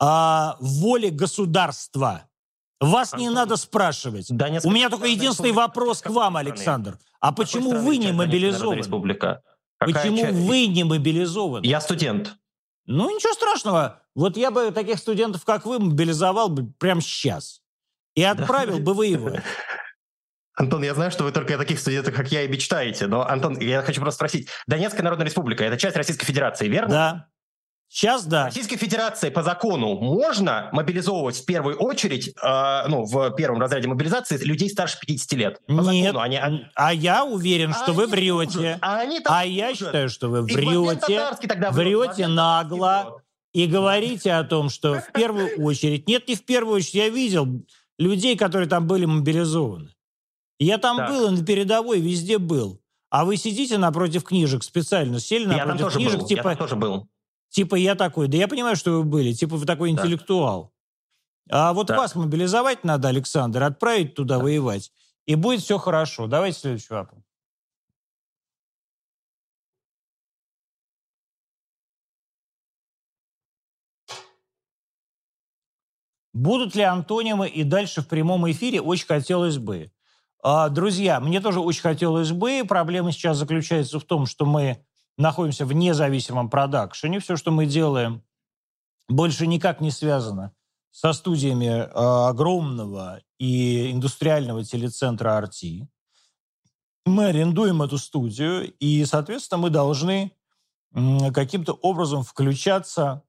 а, 0.00 0.56
воли 0.60 1.10
государства. 1.10 2.28
Вас 2.80 3.12
Антон, 3.12 3.20
не 3.20 3.34
надо 3.34 3.56
спрашивать. 3.56 4.26
Донецк, 4.30 4.66
У 4.66 4.70
меня 4.70 4.88
только 4.88 5.06
единственный 5.06 5.52
вопрос 5.52 6.02
к 6.02 6.10
вам, 6.10 6.36
Александр. 6.36 6.98
А 7.20 7.32
почему 7.32 7.70
вы 7.70 7.96
не 7.96 8.12
мобилизованы? 8.12 8.78
Республика. 8.78 9.42
Почему 9.78 10.18
часть? 10.18 10.38
вы 10.38 10.66
не 10.66 10.84
мобилизованы? 10.84 11.64
Я 11.64 11.80
студент. 11.80 12.36
Ну, 12.86 13.14
ничего 13.14 13.32
страшного. 13.34 14.02
Вот 14.14 14.36
я 14.36 14.50
бы 14.50 14.70
таких 14.72 14.98
студентов, 14.98 15.44
как 15.44 15.66
вы, 15.66 15.78
мобилизовал 15.78 16.48
бы 16.48 16.72
прямо 16.78 17.00
сейчас. 17.00 17.62
И 18.14 18.22
отправил 18.22 18.80
бы 18.80 18.94
воевать. 18.94 19.42
Антон, 20.58 20.82
я 20.82 20.92
знаю, 20.92 21.12
что 21.12 21.22
вы 21.22 21.30
только 21.30 21.54
о 21.54 21.58
таких 21.58 21.78
студентах, 21.78 22.14
как 22.14 22.32
я, 22.32 22.42
и 22.42 22.48
мечтаете. 22.48 23.06
Но, 23.06 23.24
Антон, 23.26 23.58
я 23.60 23.80
хочу 23.82 24.00
просто 24.00 24.16
спросить. 24.16 24.48
Донецкая 24.66 25.04
Народная 25.04 25.26
Республика– 25.26 25.62
это 25.64 25.78
часть 25.78 25.96
Российской 25.96 26.26
Федерации, 26.26 26.66
верно? 26.66 26.88
Да. 26.88 27.28
Сейчас 27.90 28.26
да. 28.26 28.46
Российской 28.46 28.76
Федерации 28.76 29.30
по 29.30 29.44
закону 29.44 29.94
можно 29.94 30.68
мобилизовывать 30.72 31.36
в 31.38 31.46
первую 31.46 31.78
очередь, 31.78 32.34
э, 32.42 32.88
ну, 32.88 33.04
в 33.04 33.30
первом 33.30 33.60
разряде 33.60 33.86
мобилизации 33.86 34.36
людей 34.44 34.68
старше 34.68 34.98
50 35.00 35.32
лет? 35.34 35.60
По 35.66 35.72
Нет, 35.72 36.06
закону, 36.12 36.20
они... 36.20 36.38
а 36.74 36.92
я 36.92 37.24
уверен, 37.24 37.72
что 37.72 37.92
а 37.92 37.92
вы 37.92 38.06
врете. 38.08 38.78
А, 38.82 38.98
они 38.98 39.20
а 39.24 39.46
я 39.46 39.74
считаю, 39.74 40.10
что 40.10 40.28
вы 40.28 40.42
врете, 40.42 41.30
врете 41.70 42.26
нагло 42.26 43.22
и 43.54 43.66
говорите 43.66 44.32
о 44.32 44.42
том, 44.42 44.70
что 44.70 45.00
в 45.00 45.12
первую 45.12 45.56
очередь... 45.62 46.08
Нет, 46.08 46.28
не 46.28 46.34
в 46.34 46.44
первую 46.44 46.76
очередь. 46.76 46.94
Я 46.94 47.08
видел 47.08 47.64
людей, 47.98 48.36
которые 48.36 48.68
там 48.68 48.86
были 48.86 49.06
мобилизованы. 49.06 49.94
Я 50.58 50.78
там 50.78 50.96
так. 50.96 51.10
был, 51.10 51.30
на 51.30 51.44
передовой 51.44 52.00
везде 52.00 52.38
был. 52.38 52.80
А 53.10 53.24
вы 53.24 53.36
сидите 53.36 53.78
напротив 53.78 54.24
книжек 54.24 54.62
специально, 54.62 55.18
сели 55.20 55.46
напротив 55.46 55.64
я 55.64 55.66
там 55.66 55.78
тоже 55.78 55.96
книжек, 55.98 56.20
был. 56.20 56.26
типа... 56.26 56.38
Я 56.38 56.44
там 56.44 56.56
тоже 56.56 56.76
был. 56.76 57.08
Типа 57.48 57.74
я 57.76 57.94
такой, 57.94 58.28
да 58.28 58.36
я 58.36 58.46
понимаю, 58.48 58.76
что 58.76 58.90
вы 58.92 59.04
были, 59.04 59.32
типа 59.32 59.56
вы 59.56 59.64
такой 59.64 59.94
так. 59.94 60.04
интеллектуал. 60.04 60.74
А 61.50 61.72
вот 61.72 61.86
так. 61.86 61.96
вас 61.96 62.14
мобилизовать 62.14 62.84
надо, 62.84 63.08
Александр, 63.08 63.62
отправить 63.62 64.14
туда 64.14 64.34
так. 64.34 64.44
воевать, 64.44 64.92
и 65.26 65.34
будет 65.34 65.62
все 65.62 65.78
хорошо. 65.78 66.26
Давайте 66.26 66.58
следующий 66.58 66.92
вопрос. 66.92 67.22
Будут 76.34 76.76
ли 76.76 76.82
антонимы 76.82 77.48
и 77.48 77.64
дальше 77.64 78.02
в 78.02 78.06
прямом 78.06 78.48
эфире? 78.50 78.80
Очень 78.80 79.06
хотелось 79.06 79.58
бы. 79.58 79.90
А, 80.42 80.68
друзья, 80.68 81.20
мне 81.20 81.40
тоже 81.40 81.60
очень 81.60 81.82
хотелось 81.82 82.32
бы. 82.32 82.62
Проблема 82.66 83.12
сейчас 83.12 83.38
заключается 83.38 83.98
в 83.98 84.04
том, 84.04 84.26
что 84.26 84.46
мы 84.46 84.84
находимся 85.16 85.66
в 85.66 85.72
независимом 85.72 86.48
продакшене. 86.48 87.18
Все, 87.18 87.36
что 87.36 87.50
мы 87.50 87.66
делаем, 87.66 88.22
больше 89.08 89.46
никак 89.46 89.80
не 89.80 89.90
связано 89.90 90.52
со 90.90 91.12
студиями 91.12 91.66
э, 91.66 91.88
огромного 91.92 93.20
и 93.38 93.90
индустриального 93.90 94.64
телецентра 94.64 95.40
RT. 95.40 95.86
Мы 97.06 97.26
арендуем 97.26 97.82
эту 97.82 97.98
студию, 97.98 98.72
и, 98.78 99.04
соответственно, 99.04 99.62
мы 99.62 99.70
должны 99.70 100.32
каким-то 101.32 101.72
образом 101.72 102.22
включаться 102.22 103.22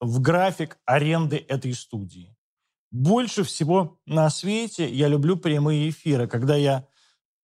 в 0.00 0.20
график 0.20 0.78
аренды 0.84 1.36
этой 1.36 1.74
студии. 1.74 2.36
Больше 2.90 3.44
всего 3.44 3.98
на 4.06 4.28
свете 4.30 4.88
я 4.88 5.08
люблю 5.08 5.36
прямые 5.36 5.90
эфиры, 5.90 6.26
когда 6.26 6.56
я 6.56 6.86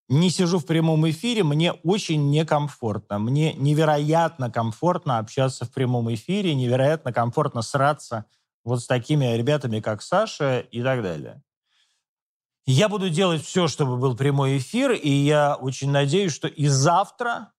не 0.08 0.30
сижу 0.30 0.58
в 0.58 0.66
прямом 0.66 1.08
эфире, 1.10 1.42
мне 1.42 1.72
очень 1.72 2.30
некомфортно. 2.30 3.18
Мне 3.18 3.54
невероятно 3.54 4.50
комфортно 4.50 5.18
общаться 5.18 5.64
в 5.64 5.72
прямом 5.72 6.12
эфире, 6.14 6.54
невероятно 6.54 7.12
комфортно 7.12 7.62
сраться 7.62 8.26
вот 8.64 8.82
с 8.82 8.86
такими 8.86 9.36
ребятами, 9.36 9.80
как 9.80 10.02
Саша 10.02 10.60
и 10.60 10.82
так 10.82 11.02
далее. 11.02 11.42
Я 12.66 12.88
буду 12.88 13.10
делать 13.10 13.42
все, 13.42 13.68
чтобы 13.68 13.96
был 13.96 14.16
прямой 14.16 14.58
эфир, 14.58 14.90
и 14.90 15.08
я 15.08 15.54
очень 15.54 15.90
надеюсь, 15.90 16.32
что 16.32 16.48
и 16.48 16.66
завтра 16.66 17.52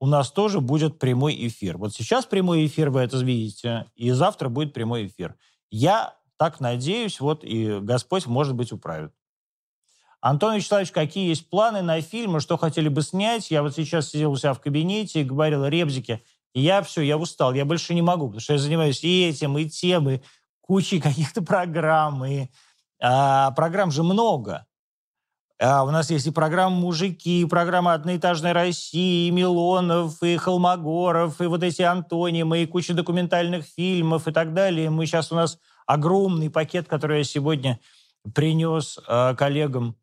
у 0.00 0.06
нас 0.06 0.32
тоже 0.32 0.60
будет 0.60 0.98
прямой 0.98 1.36
эфир. 1.46 1.76
Вот 1.76 1.94
сейчас 1.94 2.26
прямой 2.26 2.66
эфир, 2.66 2.90
вы 2.90 3.02
это 3.02 3.18
видите, 3.18 3.86
и 3.94 4.10
завтра 4.10 4.48
будет 4.48 4.72
прямой 4.72 5.06
эфир. 5.06 5.36
Я 5.70 6.16
так 6.40 6.58
надеюсь, 6.58 7.20
вот 7.20 7.44
и 7.44 7.80
Господь, 7.82 8.24
может 8.24 8.54
быть, 8.54 8.72
управит. 8.72 9.12
Антон 10.22 10.54
Вячеславович, 10.54 10.90
какие 10.90 11.28
есть 11.28 11.50
планы 11.50 11.82
на 11.82 12.00
фильмы, 12.00 12.40
что 12.40 12.56
хотели 12.56 12.88
бы 12.88 13.02
снять? 13.02 13.50
Я 13.50 13.62
вот 13.62 13.74
сейчас 13.74 14.08
сидел 14.08 14.32
у 14.32 14.36
себя 14.38 14.54
в 14.54 14.60
кабинете 14.60 15.20
и 15.20 15.24
говорил, 15.24 15.66
Ребзике, 15.66 16.22
я 16.54 16.80
все, 16.80 17.02
я 17.02 17.18
устал, 17.18 17.52
я 17.52 17.66
больше 17.66 17.92
не 17.92 18.00
могу, 18.00 18.28
потому 18.28 18.40
что 18.40 18.54
я 18.54 18.58
занимаюсь 18.58 19.04
и 19.04 19.28
этим, 19.28 19.58
и 19.58 19.68
тем, 19.68 20.08
и 20.08 20.20
кучей 20.62 20.98
каких-то 20.98 21.42
программ, 21.42 22.24
и 22.24 22.48
а, 23.02 23.50
программ 23.50 23.90
же 23.90 24.02
много. 24.02 24.64
А 25.60 25.84
у 25.84 25.90
нас 25.90 26.08
есть 26.08 26.26
и 26.26 26.30
программа 26.30 26.74
«Мужики», 26.74 27.42
и 27.42 27.44
программа 27.44 27.92
«Одноэтажная 27.92 28.54
Россия», 28.54 29.28
и 29.28 29.30
Милонов, 29.30 30.22
и 30.22 30.38
Холмогоров, 30.38 31.38
и 31.42 31.44
вот 31.44 31.62
эти 31.62 31.82
антонимы, 31.82 32.62
и 32.62 32.66
куча 32.66 32.94
документальных 32.94 33.66
фильмов 33.66 34.26
и 34.26 34.32
так 34.32 34.54
далее. 34.54 34.88
Мы 34.88 35.04
сейчас 35.04 35.30
у 35.32 35.34
нас 35.34 35.58
огромный 35.92 36.50
пакет, 36.50 36.88
который 36.88 37.18
я 37.18 37.24
сегодня 37.24 37.80
принес 38.34 38.98
э, 39.08 39.34
коллегам, 39.34 39.96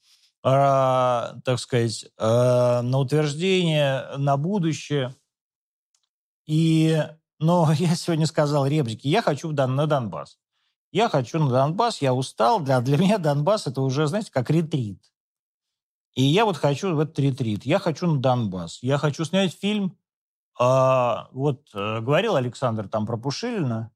э, 0.43 0.49
так 0.49 1.59
сказать, 1.59 2.05
э, 2.17 2.81
на 2.81 2.99
утверждение, 2.99 4.17
на 4.17 4.35
будущее. 4.35 5.15
И, 6.45 7.01
но 7.39 7.71
я 7.77 7.95
сегодня 7.95 8.25
сказал 8.25 8.67
Ребзике, 8.67 9.09
я 9.09 9.21
хочу 9.21 9.51
на 9.51 9.87
Донбасс. 9.87 10.37
Я 10.91 11.09
хочу 11.09 11.39
на 11.39 11.49
Донбасс, 11.49 12.01
я 12.01 12.13
устал. 12.13 12.59
Для, 12.59 12.81
для 12.81 12.97
меня 12.97 13.17
Донбасс 13.17 13.67
это 13.67 13.81
уже, 13.81 14.07
знаете, 14.07 14.31
как 14.31 14.49
ретрит. 14.49 15.01
И 16.15 16.23
я 16.23 16.45
вот 16.45 16.57
хочу 16.57 16.95
в 16.95 16.99
этот 16.99 17.19
ретрит. 17.19 17.65
Я 17.65 17.79
хочу 17.79 18.07
на 18.07 18.19
Донбасс. 18.19 18.79
Я 18.81 18.97
хочу 18.97 19.23
снять 19.23 19.53
фильм. 19.53 19.97
А, 20.59 21.29
вот 21.31 21.69
э, 21.75 22.01
говорил 22.01 22.35
Александр 22.35 22.89
там 22.89 23.05
про 23.05 23.17
Пушилина. 23.17 23.91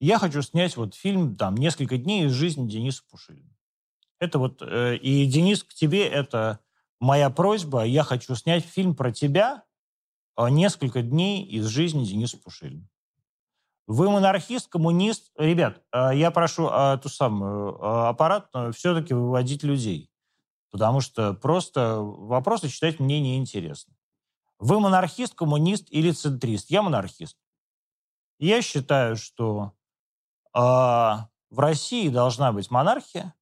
Я 0.00 0.18
хочу 0.18 0.40
снять 0.42 0.76
вот 0.76 0.94
фильм 0.94 1.36
там 1.36 1.54
несколько 1.54 1.98
дней 1.98 2.24
из 2.24 2.32
жизни 2.32 2.68
Дениса 2.68 3.02
Пушилина. 3.10 3.54
Это 4.18 4.38
вот 4.38 4.62
э, 4.62 4.96
и 4.96 5.26
Денис 5.26 5.62
к 5.62 5.74
тебе 5.74 6.06
это 6.08 6.60
моя 7.00 7.30
просьба. 7.30 7.84
Я 7.84 8.02
хочу 8.02 8.34
снять 8.34 8.64
фильм 8.64 8.94
про 8.94 9.12
тебя 9.12 9.64
а, 10.36 10.48
несколько 10.48 11.02
дней 11.02 11.44
из 11.44 11.66
жизни 11.66 12.04
Дениса 12.04 12.38
Пушилина. 12.38 12.88
Вы 13.86 14.08
монархист, 14.08 14.68
коммунист. 14.68 15.32
Ребят, 15.36 15.82
а, 15.90 16.14
я 16.14 16.30
прошу 16.30 16.68
эту 16.68 17.08
самую 17.08 18.08
аппарат 18.08 18.50
все-таки 18.74 19.12
выводить 19.14 19.62
людей. 19.62 20.10
Потому 20.70 21.00
что 21.00 21.34
просто 21.34 21.98
вопросы 22.00 22.68
читать 22.68 23.00
мне 23.00 23.20
неинтересно. 23.20 23.94
Вы 24.58 24.78
монархист, 24.78 25.34
коммунист 25.34 25.86
или 25.90 26.10
центрист? 26.10 26.70
Я 26.70 26.82
монархист. 26.82 27.36
Я 28.38 28.62
считаю, 28.62 29.16
что 29.16 29.72
э, 29.74 29.79
в 30.52 31.28
России 31.58 32.08
должна 32.08 32.52
быть 32.52 32.70
монархия. 32.70 33.34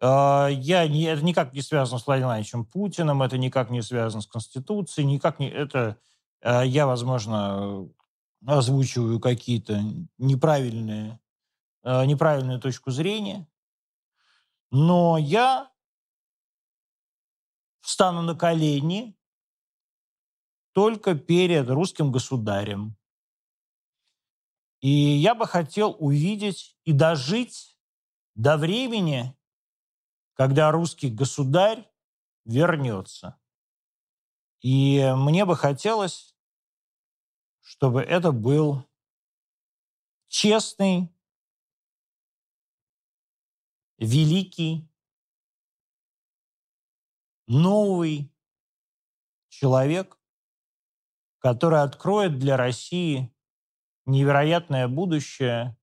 Э, 0.00 0.48
я 0.50 0.86
не, 0.88 1.04
это 1.04 1.24
никак 1.24 1.52
не 1.52 1.62
связано 1.62 1.98
с 1.98 2.06
Владимиром 2.06 2.30
Владимировичем 2.30 2.64
Путиным, 2.66 3.22
это 3.22 3.38
никак 3.38 3.70
не 3.70 3.82
связано 3.82 4.22
с 4.22 4.26
Конституцией, 4.26 5.06
никак 5.06 5.38
не... 5.38 5.48
Это 5.48 5.98
э, 6.40 6.66
я, 6.66 6.86
возможно, 6.86 7.88
озвучиваю 8.44 9.20
какие-то 9.20 9.80
неправильные, 10.18 11.20
неправильную 11.84 12.60
точку 12.60 12.90
зрения. 12.90 13.48
Но 14.72 15.16
я 15.16 15.70
встану 17.82 18.22
на 18.22 18.34
колени 18.34 19.16
только 20.72 21.14
перед 21.14 21.68
русским 21.68 22.10
государем. 22.10 22.96
И 24.82 24.90
я 24.90 25.36
бы 25.36 25.46
хотел 25.46 25.96
увидеть 26.00 26.76
и 26.84 26.92
дожить 26.92 27.78
до 28.34 28.56
времени, 28.56 29.36
когда 30.34 30.72
русский 30.72 31.08
государь 31.08 31.88
вернется. 32.44 33.40
И 34.60 35.00
мне 35.16 35.44
бы 35.44 35.56
хотелось, 35.56 36.36
чтобы 37.60 38.02
это 38.02 38.32
был 38.32 38.84
честный, 40.26 41.14
великий, 43.98 44.90
новый 47.46 48.34
человек, 49.48 50.18
который 51.38 51.82
откроет 51.82 52.40
для 52.40 52.56
России 52.56 53.32
невероятное 54.06 54.88
будущее, 54.88 55.76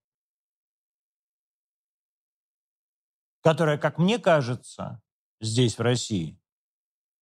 которое, 3.41 3.77
как 3.77 3.97
мне 3.97 4.19
кажется, 4.19 5.01
здесь, 5.41 5.77
в 5.77 5.81
России, 5.81 6.39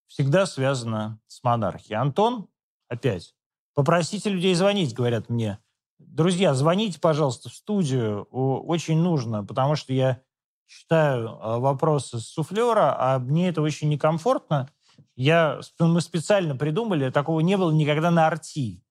всегда 0.08 0.46
связано 0.46 1.20
с 1.28 1.44
монархией. 1.44 2.00
Антон, 2.00 2.50
опять, 2.88 3.36
попросите 3.74 4.30
людей 4.30 4.56
звонить, 4.56 4.94
говорят 4.94 5.30
мне. 5.30 5.60
Друзья, 6.00 6.54
звоните, 6.54 7.00
пожалуйста, 7.00 7.50
в 7.50 7.54
студию. 7.54 8.24
Очень 8.32 9.00
нужно, 9.00 9.44
потому 9.44 9.76
что 9.76 9.94
я 9.94 10.22
читаю 10.68 11.40
а, 11.42 11.60
вопросы 11.60 12.20
с 12.20 12.28
суфлера, 12.28 12.96
а 13.00 13.20
мне 13.20 13.50
это 13.50 13.62
очень 13.62 13.90
некомфортно. 13.90 14.70
Я, 15.16 15.60
мы 15.80 16.02
специально 16.02 16.56
придумали, 16.56 17.10
такого 17.10 17.40
не 17.40 17.58
было 17.58 17.72
никогда 17.72 18.12
на 18.12 18.28
арти, 18.28 18.84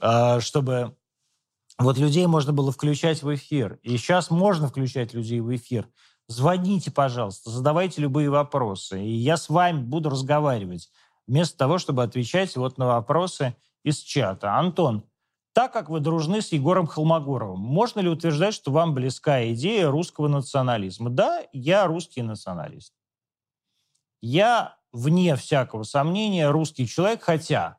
а, 0.00 0.40
чтобы 0.40 0.96
вот 1.78 1.96
людей 1.96 2.26
можно 2.26 2.52
было 2.52 2.72
включать 2.72 3.22
в 3.22 3.34
эфир. 3.34 3.78
И 3.82 3.96
сейчас 3.96 4.30
можно 4.30 4.68
включать 4.68 5.14
людей 5.14 5.40
в 5.40 5.54
эфир. 5.54 5.88
Звоните, 6.26 6.90
пожалуйста, 6.90 7.50
задавайте 7.50 8.02
любые 8.02 8.30
вопросы. 8.30 9.02
И 9.02 9.10
я 9.10 9.36
с 9.36 9.48
вами 9.48 9.80
буду 9.80 10.10
разговаривать, 10.10 10.90
вместо 11.26 11.56
того, 11.56 11.78
чтобы 11.78 12.02
отвечать 12.02 12.56
вот 12.56 12.78
на 12.78 12.86
вопросы 12.86 13.56
из 13.84 13.98
чата. 13.98 14.54
Антон, 14.56 15.04
так 15.52 15.72
как 15.72 15.88
вы 15.88 16.00
дружны 16.00 16.42
с 16.42 16.52
Егором 16.52 16.86
Холмогоровым, 16.86 17.60
можно 17.60 18.00
ли 18.00 18.08
утверждать, 18.08 18.54
что 18.54 18.70
вам 18.72 18.92
близка 18.94 19.50
идея 19.52 19.88
русского 19.88 20.28
национализма? 20.28 21.10
Да, 21.10 21.42
я 21.52 21.86
русский 21.86 22.22
националист. 22.22 22.92
Я, 24.20 24.76
вне 24.92 25.36
всякого 25.36 25.84
сомнения, 25.84 26.50
русский 26.50 26.86
человек, 26.86 27.22
хотя 27.22 27.78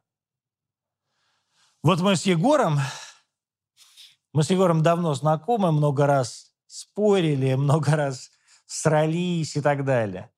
вот 1.84 2.02
мы 2.02 2.16
с 2.16 2.26
Егором, 2.26 2.80
мы 4.34 4.44
с 4.44 4.50
Егором 4.50 4.84
давно 4.84 5.14
знакомы, 5.14 5.72
много 5.72 6.06
раз 6.06 6.52
спорили, 6.68 7.54
много 7.56 7.96
раз 7.96 8.30
срались 8.66 9.56
и 9.56 9.62
так 9.62 9.84
далее. 9.84 10.30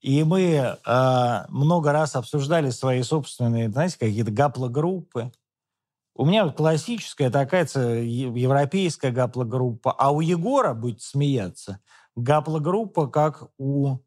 И 0.00 0.22
мы 0.22 0.42
э, 0.42 1.44
много 1.48 1.90
раз 1.90 2.14
обсуждали 2.14 2.70
свои 2.70 3.02
собственные, 3.02 3.70
знаете, 3.70 3.98
какие-то 3.98 4.30
гаплогруппы. 4.30 5.32
У 6.14 6.24
меня 6.24 6.48
классическая 6.48 7.28
такая 7.28 7.66
европейская 7.74 9.10
гаплогруппа, 9.10 9.92
а 9.92 10.12
у 10.12 10.20
Егора, 10.20 10.74
будет 10.74 11.02
смеяться, 11.02 11.80
гаплогруппа, 12.14 13.08
как 13.08 13.50
у 13.58 13.98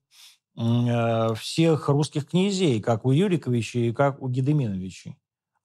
э, 0.57 1.33
всех 1.35 1.89
русских 1.89 2.29
князей, 2.29 2.81
как 2.81 3.05
у 3.05 3.11
Юриковича 3.11 3.79
и 3.79 3.91
как 3.91 4.21
у 4.21 4.29
Гедеминовичей. 4.29 5.17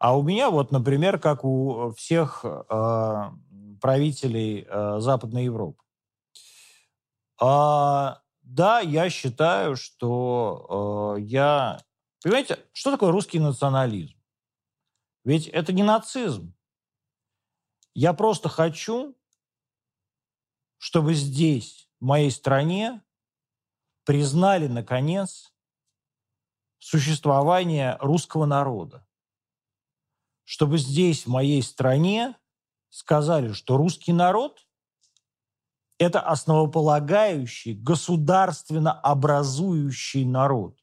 А 0.04 0.14
у 0.18 0.22
меня 0.22 0.50
вот, 0.50 0.70
например, 0.70 1.18
как 1.18 1.46
у 1.46 1.94
всех 1.96 2.44
э, 2.44 3.30
правителей 3.80 4.66
э, 4.68 5.00
Западной 5.00 5.44
Европы. 5.44 5.82
А, 7.40 8.20
да, 8.42 8.80
я 8.80 9.08
считаю, 9.08 9.76
что 9.76 11.16
э, 11.16 11.22
я... 11.22 11.80
Понимаете, 12.22 12.58
что 12.74 12.90
такое 12.90 13.12
русский 13.12 13.38
национализм? 13.38 14.14
Ведь 15.24 15.46
это 15.46 15.72
не 15.72 15.82
нацизм. 15.82 16.54
Я 17.94 18.12
просто 18.12 18.50
хочу, 18.50 19.16
чтобы 20.76 21.14
здесь, 21.14 21.88
в 21.98 22.04
моей 22.04 22.30
стране, 22.30 23.02
признали, 24.04 24.66
наконец, 24.66 25.50
существование 26.78 27.96
русского 28.02 28.44
народа. 28.44 29.06
Чтобы 30.44 30.78
здесь, 30.78 31.26
в 31.26 31.30
моей 31.30 31.62
стране, 31.62 32.36
сказали, 32.90 33.52
что 33.52 33.76
русский 33.76 34.12
народ– 34.12 34.66
это 35.98 36.20
основополагающий, 36.20 37.74
государственно 37.74 38.92
образующий 38.92 40.24
народ. 40.24 40.78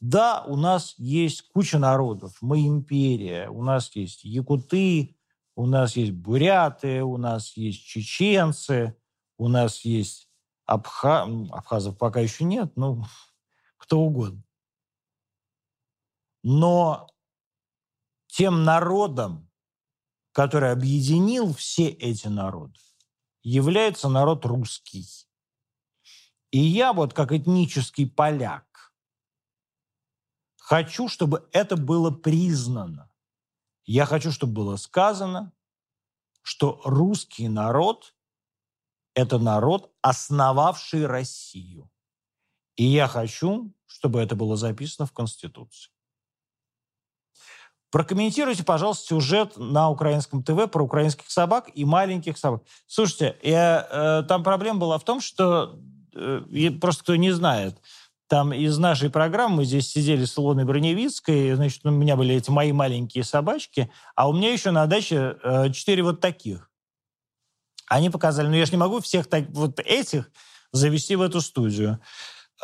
Да, 0.00 0.44
у 0.46 0.56
нас 0.56 0.94
есть 0.98 1.48
куча 1.48 1.78
народов, 1.78 2.36
мы 2.40 2.66
империя, 2.66 3.48
у 3.48 3.62
нас 3.62 3.94
есть 3.96 4.24
якуты, 4.24 5.16
у 5.56 5.66
нас 5.66 5.96
есть 5.96 6.12
буряты, 6.12 7.02
у 7.02 7.16
нас 7.16 7.56
есть 7.56 7.86
чеченцы, 7.86 8.96
у 9.38 9.48
нас 9.48 9.80
есть 9.80 10.28
абха... 10.66 11.26
абхазов 11.50 11.96
пока 11.96 12.20
еще 12.20 12.44
нет, 12.44 12.72
ну, 12.76 13.04
кто 13.78 14.00
угодно. 14.00 14.42
Но 16.42 17.06
тем 18.36 18.64
народом, 18.64 19.48
который 20.32 20.72
объединил 20.72 21.54
все 21.54 21.88
эти 21.88 22.26
народы, 22.26 22.78
является 23.42 24.08
народ 24.08 24.44
русский. 24.44 25.06
И 26.50 26.58
я 26.58 26.92
вот 26.92 27.12
как 27.14 27.32
этнический 27.32 28.08
поляк, 28.08 28.64
Хочу, 30.66 31.08
чтобы 31.08 31.46
это 31.52 31.76
было 31.76 32.10
признано. 32.10 33.10
Я 33.84 34.06
хочу, 34.06 34.32
чтобы 34.32 34.54
было 34.54 34.76
сказано, 34.76 35.52
что 36.40 36.80
русский 36.86 37.48
народ– 37.48 38.16
это 39.14 39.38
народ, 39.38 39.92
основавший 40.00 41.04
Россию. 41.04 41.90
И 42.76 42.84
я 42.84 43.08
хочу, 43.08 43.74
чтобы 43.84 44.20
это 44.20 44.36
было 44.36 44.56
записано 44.56 45.04
в 45.04 45.12
Конституции. 45.12 45.93
Прокомментируйте, 47.94 48.64
пожалуйста, 48.64 49.06
сюжет 49.06 49.52
на 49.56 49.88
украинском 49.88 50.42
ТВ 50.42 50.68
про 50.68 50.82
украинских 50.82 51.30
собак 51.30 51.70
и 51.72 51.84
маленьких 51.84 52.36
собак. 52.36 52.62
Слушайте, 52.88 53.36
я, 53.40 53.86
э, 53.88 54.24
там 54.26 54.42
проблема 54.42 54.80
была 54.80 54.98
в 54.98 55.04
том, 55.04 55.20
что 55.20 55.78
э, 56.12 56.72
просто 56.80 57.04
кто 57.04 57.14
не 57.14 57.30
знает, 57.30 57.76
там 58.26 58.52
из 58.52 58.78
нашей 58.78 59.10
программы 59.10 59.58
мы 59.58 59.64
здесь 59.64 59.88
сидели 59.92 60.24
с 60.24 60.36
Илоной 60.36 60.64
Броневицкой, 60.64 61.54
значит, 61.54 61.86
у 61.86 61.90
меня 61.90 62.16
были 62.16 62.34
эти 62.34 62.50
мои 62.50 62.72
маленькие 62.72 63.22
собачки, 63.22 63.88
а 64.16 64.28
у 64.28 64.32
меня 64.32 64.52
еще 64.52 64.72
на 64.72 64.86
даче 64.86 65.36
э, 65.44 65.70
четыре 65.70 66.02
вот 66.02 66.20
таких. 66.20 66.68
Они 67.86 68.10
показали, 68.10 68.48
ну 68.48 68.56
я 68.56 68.66
же 68.66 68.72
не 68.72 68.78
могу 68.78 69.00
всех 69.02 69.28
так, 69.28 69.44
вот 69.50 69.78
этих 69.78 70.32
завести 70.72 71.14
в 71.14 71.22
эту 71.22 71.40
студию. 71.40 72.00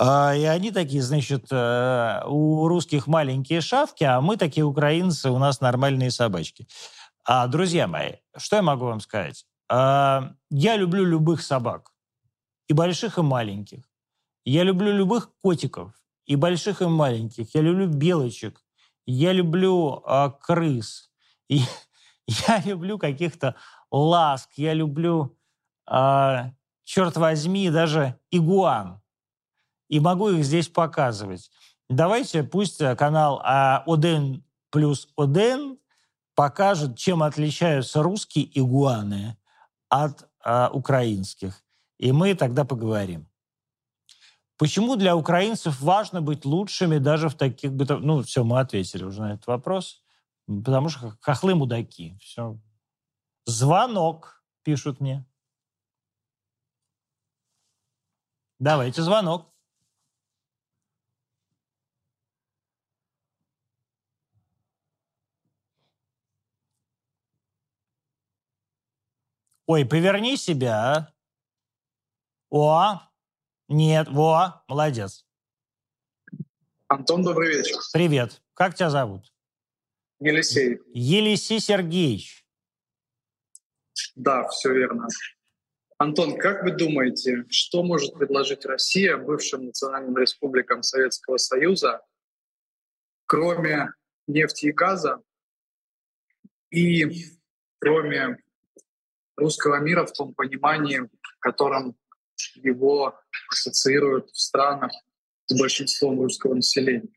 А, 0.02 0.34
и 0.34 0.44
они 0.44 0.70
такие, 0.70 1.02
значит, 1.02 1.48
э, 1.50 2.22
у 2.26 2.66
русских 2.68 3.06
маленькие 3.06 3.60
шавки, 3.60 4.02
а 4.02 4.22
мы 4.22 4.38
такие 4.38 4.64
украинцы, 4.64 5.30
у 5.30 5.36
нас 5.36 5.60
нормальные 5.60 6.10
собачки. 6.10 6.66
А, 7.22 7.46
друзья 7.46 7.86
мои, 7.86 8.12
что 8.34 8.56
я 8.56 8.62
могу 8.62 8.86
вам 8.86 9.00
сказать? 9.00 9.44
А, 9.68 10.32
я 10.48 10.76
люблю 10.78 11.04
любых 11.04 11.42
собак, 11.42 11.92
и 12.66 12.72
больших, 12.72 13.18
и 13.18 13.22
маленьких. 13.22 13.84
Я 14.46 14.62
люблю 14.62 14.90
любых 14.90 15.32
котиков, 15.42 15.92
и 16.24 16.34
больших, 16.34 16.80
и 16.80 16.86
маленьких. 16.86 17.54
Я 17.54 17.60
люблю 17.60 17.86
белочек, 17.86 18.64
я 19.04 19.34
люблю 19.34 20.02
а, 20.06 20.30
крыс, 20.30 21.10
и 21.50 21.60
я 22.48 22.62
люблю 22.64 22.96
каких-то 22.96 23.54
ласк, 23.90 24.48
я 24.56 24.72
люблю, 24.72 25.36
а, 25.84 26.52
черт 26.84 27.18
возьми, 27.18 27.68
даже 27.68 28.18
игуан 28.30 28.99
и 29.90 30.00
могу 30.00 30.30
их 30.30 30.44
здесь 30.44 30.68
показывать. 30.68 31.50
Давайте 31.88 32.44
пусть 32.44 32.80
э, 32.80 32.94
канал 32.94 33.42
а, 33.44 33.82
Оден 33.86 34.44
плюс 34.70 35.08
Оден 35.16 35.78
покажет, 36.34 36.96
чем 36.96 37.22
отличаются 37.22 38.02
русские 38.02 38.48
игуаны 38.58 39.36
от 39.88 40.28
а, 40.42 40.70
украинских. 40.72 41.62
И 41.98 42.12
мы 42.12 42.34
тогда 42.34 42.64
поговорим. 42.64 43.28
Почему 44.56 44.94
для 44.94 45.16
украинцев 45.16 45.80
важно 45.80 46.22
быть 46.22 46.44
лучшими 46.44 46.98
даже 46.98 47.28
в 47.28 47.34
таких... 47.34 47.72
Ну, 47.72 48.22
все, 48.22 48.44
мы 48.44 48.60
ответили 48.60 49.04
уже 49.04 49.22
на 49.22 49.34
этот 49.34 49.46
вопрос. 49.48 50.02
Потому 50.46 50.88
что 50.88 51.16
хохлы 51.20 51.54
мудаки. 51.54 52.16
Все. 52.20 52.58
Звонок, 53.44 54.44
пишут 54.62 55.00
мне. 55.00 55.26
Давайте 58.58 59.02
звонок. 59.02 59.49
Ой, 69.72 69.86
поверни 69.86 70.36
себя, 70.36 70.74
а. 70.74 71.12
О, 72.50 73.00
нет, 73.68 74.08
во, 74.08 74.64
молодец. 74.66 75.24
Антон, 76.88 77.22
добрый 77.22 77.56
вечер. 77.56 77.76
Привет. 77.92 78.42
Как 78.54 78.74
тебя 78.74 78.90
зовут? 78.90 79.32
Елисей. 80.18 80.80
Елисей 80.92 81.60
Сергеевич. 81.60 82.44
Да, 84.16 84.48
все 84.48 84.72
верно. 84.72 85.06
Антон, 85.98 86.36
как 86.36 86.64
вы 86.64 86.72
думаете, 86.72 87.44
что 87.48 87.84
может 87.84 88.14
предложить 88.14 88.64
Россия 88.64 89.16
бывшим 89.16 89.66
национальным 89.66 90.18
республикам 90.18 90.82
Советского 90.82 91.36
Союза, 91.36 92.04
кроме 93.26 93.92
нефти 94.26 94.66
и 94.66 94.72
газа 94.72 95.22
и 96.70 97.38
кроме 97.78 98.36
русского 99.36 99.80
мира 99.80 100.06
в 100.06 100.12
том 100.12 100.34
понимании, 100.34 100.98
в 100.98 101.38
котором 101.40 101.96
его 102.54 103.18
ассоциируют 103.50 104.30
в 104.30 104.40
странах 104.40 104.92
с 105.46 105.58
большинством 105.58 106.20
русского 106.20 106.54
населения. 106.54 107.08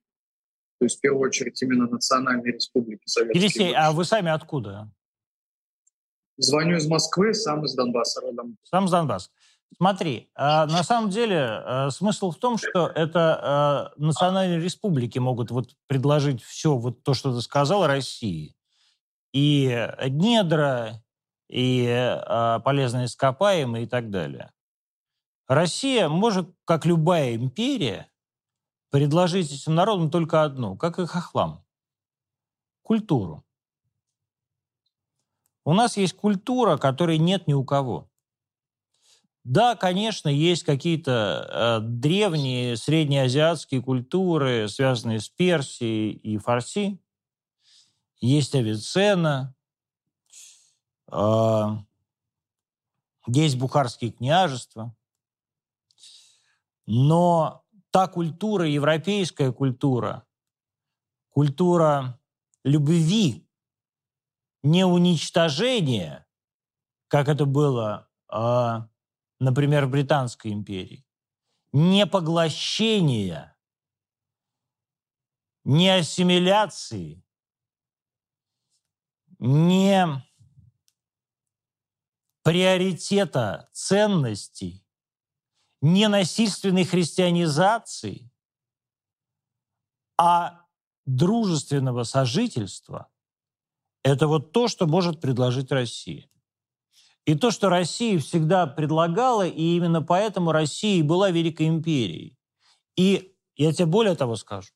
То 0.79 0.85
есть 0.85 0.97
в 0.97 1.01
первую 1.01 1.29
очередь 1.29 1.61
именно 1.61 1.87
национальные 1.87 2.53
республики 2.53 3.03
Советские. 3.05 3.41
Елисей, 3.41 3.73
а 3.73 3.91
вы 3.91 4.05
сами 4.05 4.31
откуда? 4.31 4.91
Звоню 6.37 6.77
из 6.77 6.87
Москвы, 6.87 7.33
сам 7.33 7.63
из 7.63 7.75
Донбасса 7.75 8.21
родом. 8.21 8.57
Сам 8.63 8.85
из 8.85 8.91
Донбасса. 8.91 9.29
Смотри, 9.77 10.29
а, 10.35 10.65
на 10.65 10.83
самом 10.83 11.09
деле 11.09 11.39
а, 11.39 11.89
смысл 11.89 12.31
в 12.31 12.37
том, 12.37 12.57
что 12.57 12.87
это 12.87 13.39
а, 13.41 13.91
национальные 13.97 14.59
республики 14.59 15.19
могут 15.19 15.51
вот 15.51 15.75
предложить 15.87 16.43
все 16.43 16.75
вот 16.75 17.03
то, 17.03 17.13
что 17.13 17.33
ты 17.33 17.41
сказал, 17.41 17.87
России. 17.87 18.55
И 19.31 19.87
недра, 20.09 21.02
и 21.53 21.85
э, 21.85 22.59
полезные 22.61 23.05
ископаемые 23.05 23.83
и 23.83 23.87
так 23.87 24.09
далее. 24.09 24.51
Россия 25.47 26.09
может, 26.09 26.49
как 26.65 26.83
любая 26.83 27.35
империя, 27.35 28.09
предложить 28.89 29.51
этим 29.51 29.75
народам 29.75 30.09
только 30.09 30.41
одно, 30.41 30.75
как 30.75 30.97
и 30.97 31.05
хохлам– 31.05 31.63
культуру. 32.81 33.45
У 35.63 35.73
нас 35.73 35.95
есть 35.95 36.15
культура, 36.15 36.77
которой 36.77 37.19
нет 37.19 37.47
ни 37.47 37.53
у 37.53 37.63
кого. 37.63 38.09
Да, 39.43 39.75
конечно, 39.75 40.29
есть 40.29 40.63
какие-то 40.63 41.81
э, 41.83 41.85
древние 41.85 42.77
среднеазиатские 42.77 43.83
культуры, 43.83 44.67
связанные 44.69 45.19
с 45.19 45.29
Персией 45.29 46.13
и 46.13 46.37
Фарси. 46.39 46.99
Есть 48.21 48.55
Авиценна, 48.55 49.39
а, 49.39 49.62
есть 53.27 53.57
бухарские 53.57 54.11
княжества. 54.11 54.95
Но 56.85 57.63
та 57.91 58.07
культура, 58.07 58.67
европейская 58.67 59.51
культура, 59.51 60.25
культура 61.29 62.19
любви, 62.63 63.47
не 64.63 64.85
уничтожения, 64.85 66.25
как 67.07 67.27
это 67.27 67.45
было, 67.45 68.09
а, 68.27 68.89
например, 69.39 69.85
в 69.85 69.91
Британской 69.91 70.51
империи, 70.51 71.05
не 71.71 72.05
поглощения, 72.05 73.57
не 75.63 75.89
ассимиляции, 75.89 77.23
не 79.39 80.23
приоритета 82.43 83.69
ценностей, 83.71 84.85
ненасильственной 85.81 86.83
христианизации, 86.83 88.29
а 90.17 90.65
дружественного 91.05 92.03
сожительства– 92.03 93.09
это 94.03 94.27
вот 94.27 94.51
то, 94.51 94.67
что 94.67 94.85
может 94.85 95.21
предложить 95.21 95.71
Россия. 95.71 96.29
И 97.25 97.35
то, 97.35 97.51
что 97.51 97.69
Россия 97.69 98.19
всегда 98.19 98.67
предлагала, 98.67 99.47
и 99.47 99.77
именно 99.77 100.01
поэтому 100.01 100.51
Россия 100.51 100.99
и 100.99 101.03
была 101.03 101.31
Великой 101.31 101.69
империей. 101.69 102.37
И 102.97 103.33
я 103.55 103.71
тебе 103.71 103.85
более 103.85 104.15
того 104.15 104.35
скажу, 104.35 104.73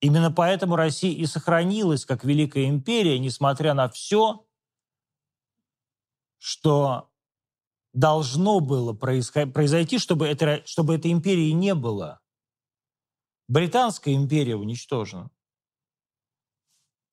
именно 0.00 0.32
поэтому 0.32 0.74
Россия 0.74 1.12
и 1.12 1.24
сохранилась 1.26 2.04
как 2.04 2.24
Великая 2.24 2.68
империя, 2.68 3.18
несмотря 3.20 3.74
на 3.74 3.88
все, 3.88 4.43
что 6.44 7.10
должно 7.94 8.60
было 8.60 8.92
произойти, 8.92 9.98
чтобы, 9.98 10.26
это, 10.26 10.60
чтобы 10.66 10.96
этой 10.96 11.10
империи 11.10 11.52
не 11.52 11.74
было. 11.74 12.20
Британская 13.48 14.12
империя 14.12 14.54
уничтожена. 14.54 15.30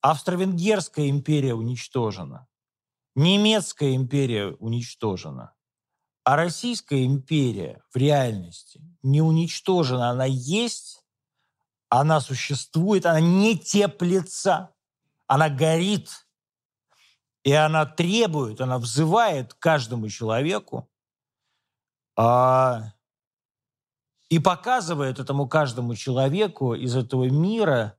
Австро-Венгерская 0.02 1.08
империя 1.08 1.54
уничтожена. 1.54 2.46
Немецкая 3.14 3.94
империя 3.94 4.48
уничтожена. 4.48 5.54
А 6.24 6.36
Российская 6.36 7.02
империя 7.06 7.82
в 7.90 7.96
реальности 7.96 8.82
не 9.02 9.22
уничтожена. 9.22 10.10
Она 10.10 10.26
есть, 10.26 11.06
она 11.88 12.20
существует, 12.20 13.06
она 13.06 13.20
не 13.20 13.58
теплится, 13.58 14.74
она 15.26 15.48
горит– 15.48 16.10
и 17.44 17.52
она 17.52 17.86
требует, 17.86 18.60
она 18.60 18.78
взывает 18.78 19.54
каждому 19.54 20.08
человеку 20.08 20.88
а, 22.16 22.92
и 24.28 24.38
показывает 24.38 25.18
этому 25.18 25.48
каждому 25.48 25.94
человеку 25.94 26.74
из 26.74 26.96
этого 26.96 27.24
мира 27.24 27.98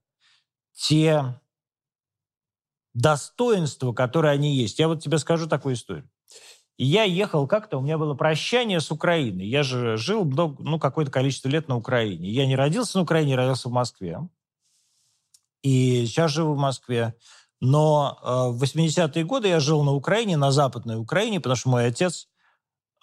те 0.73 1.39
достоинства, 2.93 3.91
которые 3.93 4.31
они 4.31 4.55
есть. 4.55 4.79
Я 4.79 4.87
вот 4.87 5.01
тебе 5.01 5.17
скажу 5.17 5.47
такую 5.47 5.75
историю. 5.75 6.09
Я 6.77 7.03
ехал 7.03 7.47
как-то, 7.47 7.77
у 7.77 7.81
меня 7.81 7.97
было 7.97 8.15
прощание 8.15 8.79
с 8.79 8.91
Украиной. 8.91 9.45
Я 9.45 9.61
же 9.63 9.95
жил 9.97 10.25
много, 10.25 10.61
ну, 10.63 10.79
какое-то 10.79 11.11
количество 11.11 11.49
лет 11.49 11.67
на 11.67 11.77
Украине. 11.77 12.29
Я 12.29 12.47
не 12.47 12.55
родился 12.55 12.97
на 12.97 13.03
Украине, 13.03 13.35
родился 13.35 13.69
в 13.69 13.71
Москве. 13.71 14.19
И 15.61 16.05
сейчас 16.05 16.31
живу 16.31 16.55
в 16.55 16.57
Москве. 16.57 17.15
Но 17.65 18.19
э, 18.21 18.57
в 18.57 18.61
80-е 18.61 19.23
годы 19.23 19.47
я 19.47 19.61
жил 19.61 19.83
на 19.83 19.93
Украине, 19.93 20.35
на 20.35 20.51
Западной 20.51 20.97
Украине, 20.97 21.39
потому 21.39 21.55
что 21.55 21.69
мой 21.69 21.85
отец 21.85 22.27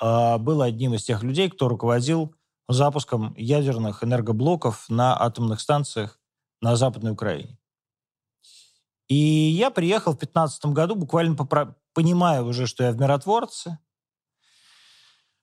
э, 0.02 0.36
был 0.36 0.60
одним 0.60 0.92
из 0.92 1.02
тех 1.02 1.22
людей, 1.22 1.48
кто 1.48 1.66
руководил 1.66 2.34
запуском 2.68 3.34
ядерных 3.38 4.04
энергоблоков 4.04 4.84
на 4.90 5.18
атомных 5.18 5.62
станциях 5.62 6.20
на 6.60 6.76
Западной 6.76 7.12
Украине. 7.12 7.58
И 9.08 9.16
я 9.16 9.70
приехал 9.70 10.12
в 10.12 10.18
15 10.18 10.66
году, 10.66 10.94
буквально 10.94 11.36
попро- 11.36 11.74
понимая 11.94 12.42
уже, 12.42 12.66
что 12.66 12.84
я 12.84 12.92
в 12.92 13.00
миротворце. 13.00 13.78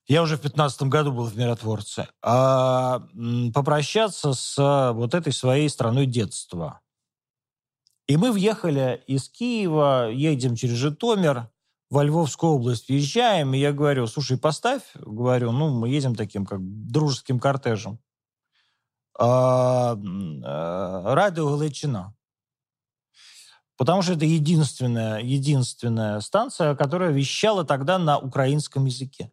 Я 0.06 0.22
уже 0.22 0.36
в 0.36 0.42
15 0.42 0.82
году 0.82 1.10
был 1.10 1.24
в 1.24 1.36
миротворце. 1.36 2.06
А 2.22 3.02
попрощаться 3.52 4.32
с 4.32 4.92
вот 4.94 5.14
этой 5.14 5.32
своей 5.32 5.68
страной 5.68 6.06
детства. 6.06 6.82
И 8.08 8.16
мы 8.16 8.32
въехали 8.32 9.04
из 9.06 9.28
Киева, 9.28 10.10
едем 10.10 10.56
через 10.56 10.76
Житомир, 10.76 11.50
во 11.90 12.02
Львовскую 12.02 12.52
область 12.54 12.88
въезжаем, 12.88 13.54
и 13.54 13.58
я 13.58 13.72
говорю, 13.72 14.06
слушай, 14.06 14.38
поставь, 14.38 14.82
говорю, 14.94 15.52
ну, 15.52 15.70
мы 15.70 15.88
едем 15.90 16.14
таким 16.14 16.44
как 16.44 16.60
дружеским 16.62 17.38
кортежем. 17.38 17.98
А, 19.18 19.96
а, 20.44 21.14
радио 21.14 21.56
Галичина. 21.56 22.14
Потому 23.76 24.02
что 24.02 24.14
это 24.14 24.24
единственная, 24.24 25.20
единственная 25.20 26.20
станция, 26.20 26.74
которая 26.74 27.10
вещала 27.10 27.64
тогда 27.64 27.98
на 27.98 28.18
украинском 28.18 28.86
языке. 28.86 29.32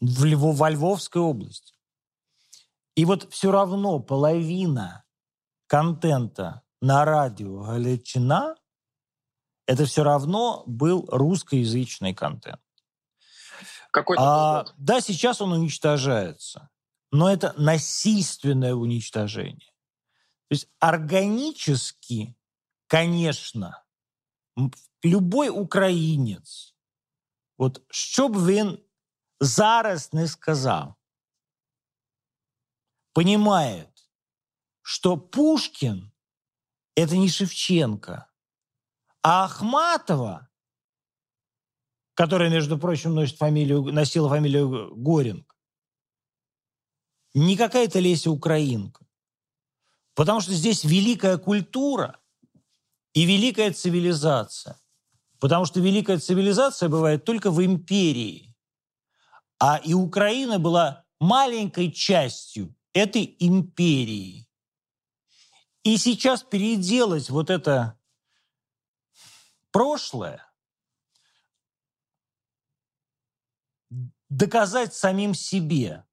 В 0.00 0.24
Львов, 0.24 0.56
во 0.56 0.70
Львовской 0.70 1.20
области. 1.20 1.74
И 2.94 3.04
вот 3.04 3.32
все 3.32 3.50
равно 3.50 3.98
половина 3.98 5.04
контента 5.66 6.62
на 6.80 7.04
радио 7.04 7.62
Галичина 7.62 8.56
это 9.66 9.84
все 9.84 10.02
равно 10.02 10.64
был 10.66 11.06
русскоязычный 11.08 12.14
контент. 12.14 12.62
Какой 13.90 14.16
а, 14.18 14.64
да, 14.76 15.00
сейчас 15.00 15.40
он 15.40 15.52
уничтожается, 15.52 16.70
но 17.10 17.30
это 17.30 17.54
насильственное 17.58 18.74
уничтожение. 18.74 19.72
То 20.48 20.54
есть 20.54 20.68
органически, 20.78 22.34
конечно, 22.86 23.84
любой 25.02 25.48
українець, 25.48 26.74
от 27.58 27.82
що 27.90 28.28
б 28.28 28.46
він 28.46 28.78
зараз 29.40 30.12
не 30.12 30.28
сказав, 30.28 30.94
понимает, 33.12 34.10
что 34.82 35.18
Пушкин– 35.18 36.10
это 37.02 37.16
не 37.16 37.28
Шевченко– 37.28 38.26
а 39.22 39.44
Ахматова, 39.44 40.48
которая, 42.14 42.50
между 42.50 42.78
прочим, 42.78 43.14
носит 43.14 43.36
фамилию, 43.36 43.82
носила 43.82 44.28
фамилию 44.28 44.94
Горинг, 44.96 45.56
не 47.34 47.56
какая-то 47.56 47.98
Леся 47.98 48.30
Украинка. 48.30 49.06
Потому 50.14 50.40
что 50.40 50.52
здесь 50.52 50.82
великая 50.84 51.36
культура 51.36 52.18
и 53.12 53.24
великая 53.24 53.72
цивилизация. 53.72 54.80
Потому 55.38 55.64
что 55.64 55.80
великая 55.80 56.18
цивилизация 56.18 56.88
бывает 56.88 57.24
только 57.24 57.50
в 57.50 57.64
империи. 57.64 58.56
А 59.60 59.76
и 59.76 59.94
Украина 59.94 60.58
была 60.58 61.04
маленькой 61.20 61.92
частью 61.92 62.74
этой 62.92 63.36
империи. 63.38 64.47
И 65.88 65.96
сейчас 65.96 66.42
переделать 66.42 67.30
вот 67.30 67.48
это 67.48 67.98
прошлое, 69.70 70.46
доказать 74.28 74.92
самим 74.92 75.32
себе, 75.32 76.04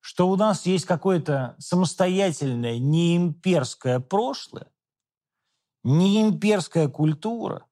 что 0.00 0.30
у 0.30 0.36
нас 0.36 0.64
есть 0.64 0.86
какое-то 0.86 1.54
самостоятельное 1.58 2.78
неимперское 2.78 4.00
прошлое, 4.00 4.72
не 5.84 6.22
имперская 6.22 6.88
культура, 6.88 7.66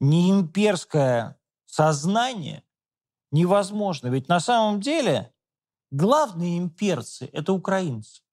не 0.00 0.28
имперское 0.28 1.40
сознание 1.66 2.64
невозможно. 3.30 4.08
Ведь 4.08 4.26
на 4.26 4.40
самом 4.40 4.80
деле 4.80 5.32
главные 5.92 6.58
имперцы– 6.58 7.26
это 7.32 7.52
украинцы. 7.52 8.24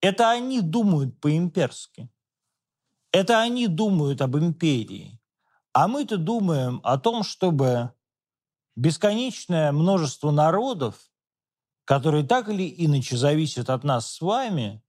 Это 0.00 0.30
они 0.30 0.60
думают 0.60 1.20
по-имперски. 1.20 2.08
Это 3.12 3.40
они 3.40 3.66
думают 3.66 4.20
об 4.20 4.36
империи. 4.36 5.20
А 5.72 5.88
мы-то 5.88 6.16
думаем 6.16 6.80
о 6.84 6.98
том, 6.98 7.22
чтобы 7.22 7.92
бесконечное 8.76 9.72
множество 9.72 10.30
народов, 10.30 11.10
которые 11.84 12.24
так 12.24 12.48
или 12.48 12.72
иначе 12.84 13.16
зависят 13.16 13.70
от 13.70 13.82
нас 13.82 14.12
с 14.12 14.20
вами, 14.20 14.82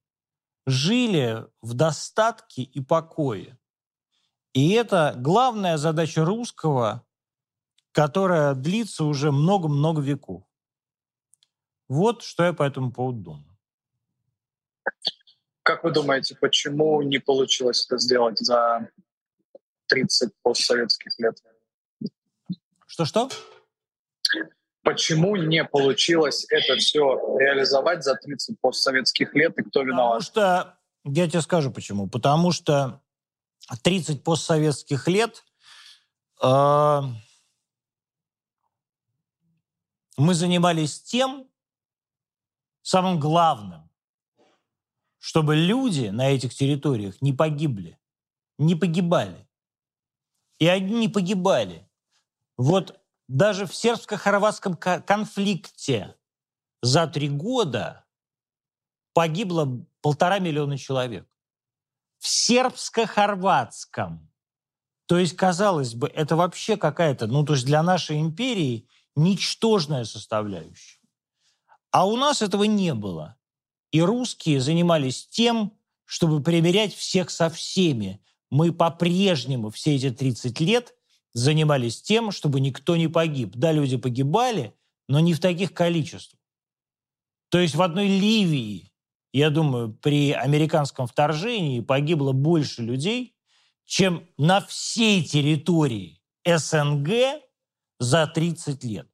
жили 0.67 1.45
в 1.61 1.73
достатке 1.73 2.61
и 2.61 2.81
покое. 2.81 3.57
И 4.53 4.71
это 4.71 5.15
главная 5.17 5.77
задача 5.77 6.25
русского, 6.25 7.05
которая 7.91 8.53
длится 8.53 9.05
уже 9.05 9.31
много-много 9.31 10.01
веков. 10.01 10.43
Вот 11.87 12.21
что 12.21 12.43
я 12.43 12.53
по 12.53 12.63
этому 12.63 12.91
поводу 12.91 13.21
думаю. 13.21 13.48
Как 15.63 15.83
вы 15.83 15.91
думаете, 15.91 16.35
почему 16.35 17.01
не 17.01 17.19
получилось 17.19 17.85
это 17.85 17.97
сделать 17.99 18.39
за 18.39 18.89
30 19.87 20.31
постсоветских 20.41 21.11
лет? 21.19 21.35
Что-что? 22.87 23.29
Почему 24.81 25.35
не 25.35 25.63
получилось 25.63 26.45
это 26.49 26.77
все 26.77 26.99
реализовать 27.37 28.03
за 28.03 28.15
30 28.15 28.59
постсоветских 28.59 29.35
лет, 29.35 29.57
и 29.59 29.63
кто 29.63 29.83
виноват? 29.83 30.19
Потому 30.19 30.21
что, 30.21 30.77
я 31.03 31.29
тебе 31.29 31.41
скажу 31.41 31.71
почему. 31.71 32.07
Потому 32.07 32.51
что 32.51 33.01
30 33.83 34.23
постсоветских 34.23 35.07
лет 35.07 35.43
э, 36.41 37.01
мы 40.17 40.33
занимались 40.33 41.01
тем, 41.01 41.47
самым 42.81 43.19
главным, 43.19 43.88
чтобы 45.19 45.55
люди 45.55 46.07
на 46.07 46.29
этих 46.29 46.55
территориях 46.55 47.21
не 47.21 47.33
погибли, 47.33 47.99
не 48.57 48.75
погибали. 48.75 49.47
И 50.57 50.67
они 50.67 50.95
не 50.95 51.07
погибали. 51.07 51.87
Вот 52.57 52.99
даже 53.27 53.65
в 53.65 53.75
сербско-хорватском 53.75 54.75
конфликте 54.75 56.15
за 56.81 57.07
три 57.07 57.29
года 57.29 58.05
погибло 59.13 59.85
полтора 60.01 60.39
миллиона 60.39 60.77
человек. 60.77 61.27
В 62.17 62.27
сербско-хорватском. 62.27 64.29
То 65.05 65.17
есть, 65.17 65.35
казалось 65.35 65.95
бы, 65.95 66.07
это 66.07 66.35
вообще 66.35 66.77
какая-то, 66.77 67.27
ну, 67.27 67.45
то 67.45 67.53
есть 67.53 67.65
для 67.65 67.81
нашей 67.81 68.19
империи 68.19 68.87
ничтожная 69.15 70.03
составляющая. 70.03 70.99
А 71.91 72.05
у 72.05 72.17
нас 72.17 72.41
этого 72.41 72.65
не 72.65 72.93
было. 72.93 73.38
И 73.91 74.01
русские 74.01 74.61
занимались 74.61 75.27
тем, 75.27 75.73
чтобы 76.05 76.41
примерять 76.41 76.93
всех 76.93 77.29
со 77.29 77.49
всеми. 77.49 78.21
Мы 78.49 78.71
по-прежнему 78.71 79.69
все 79.69 79.95
эти 79.95 80.09
30 80.11 80.59
лет 80.59 80.95
занимались 81.33 82.01
тем, 82.01 82.31
чтобы 82.31 82.59
никто 82.59 82.95
не 82.95 83.07
погиб. 83.07 83.51
Да, 83.55 83.71
люди 83.71 83.97
погибали, 83.97 84.73
но 85.07 85.19
не 85.19 85.33
в 85.33 85.39
таких 85.39 85.73
количествах. 85.73 86.39
То 87.49 87.59
есть 87.59 87.75
в 87.75 87.81
одной 87.81 88.07
Ливии, 88.07 88.91
я 89.33 89.49
думаю, 89.49 89.93
при 89.93 90.31
американском 90.31 91.07
вторжении 91.07 91.79
погибло 91.81 92.31
больше 92.31 92.83
людей, 92.83 93.35
чем 93.85 94.27
на 94.37 94.61
всей 94.61 95.23
территории 95.23 96.21
СНГ 96.45 97.41
за 97.99 98.27
30 98.27 98.83
лет. 98.83 99.07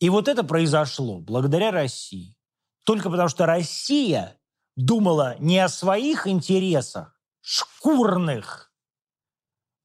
И 0.00 0.08
вот 0.08 0.28
это 0.28 0.44
произошло 0.44 1.20
благодаря 1.20 1.70
России. 1.70 2.34
Только 2.88 3.10
потому 3.10 3.28
что 3.28 3.44
Россия 3.44 4.40
думала 4.74 5.36
не 5.40 5.58
о 5.58 5.68
своих 5.68 6.26
интересах 6.26 7.20
шкурных, 7.42 8.72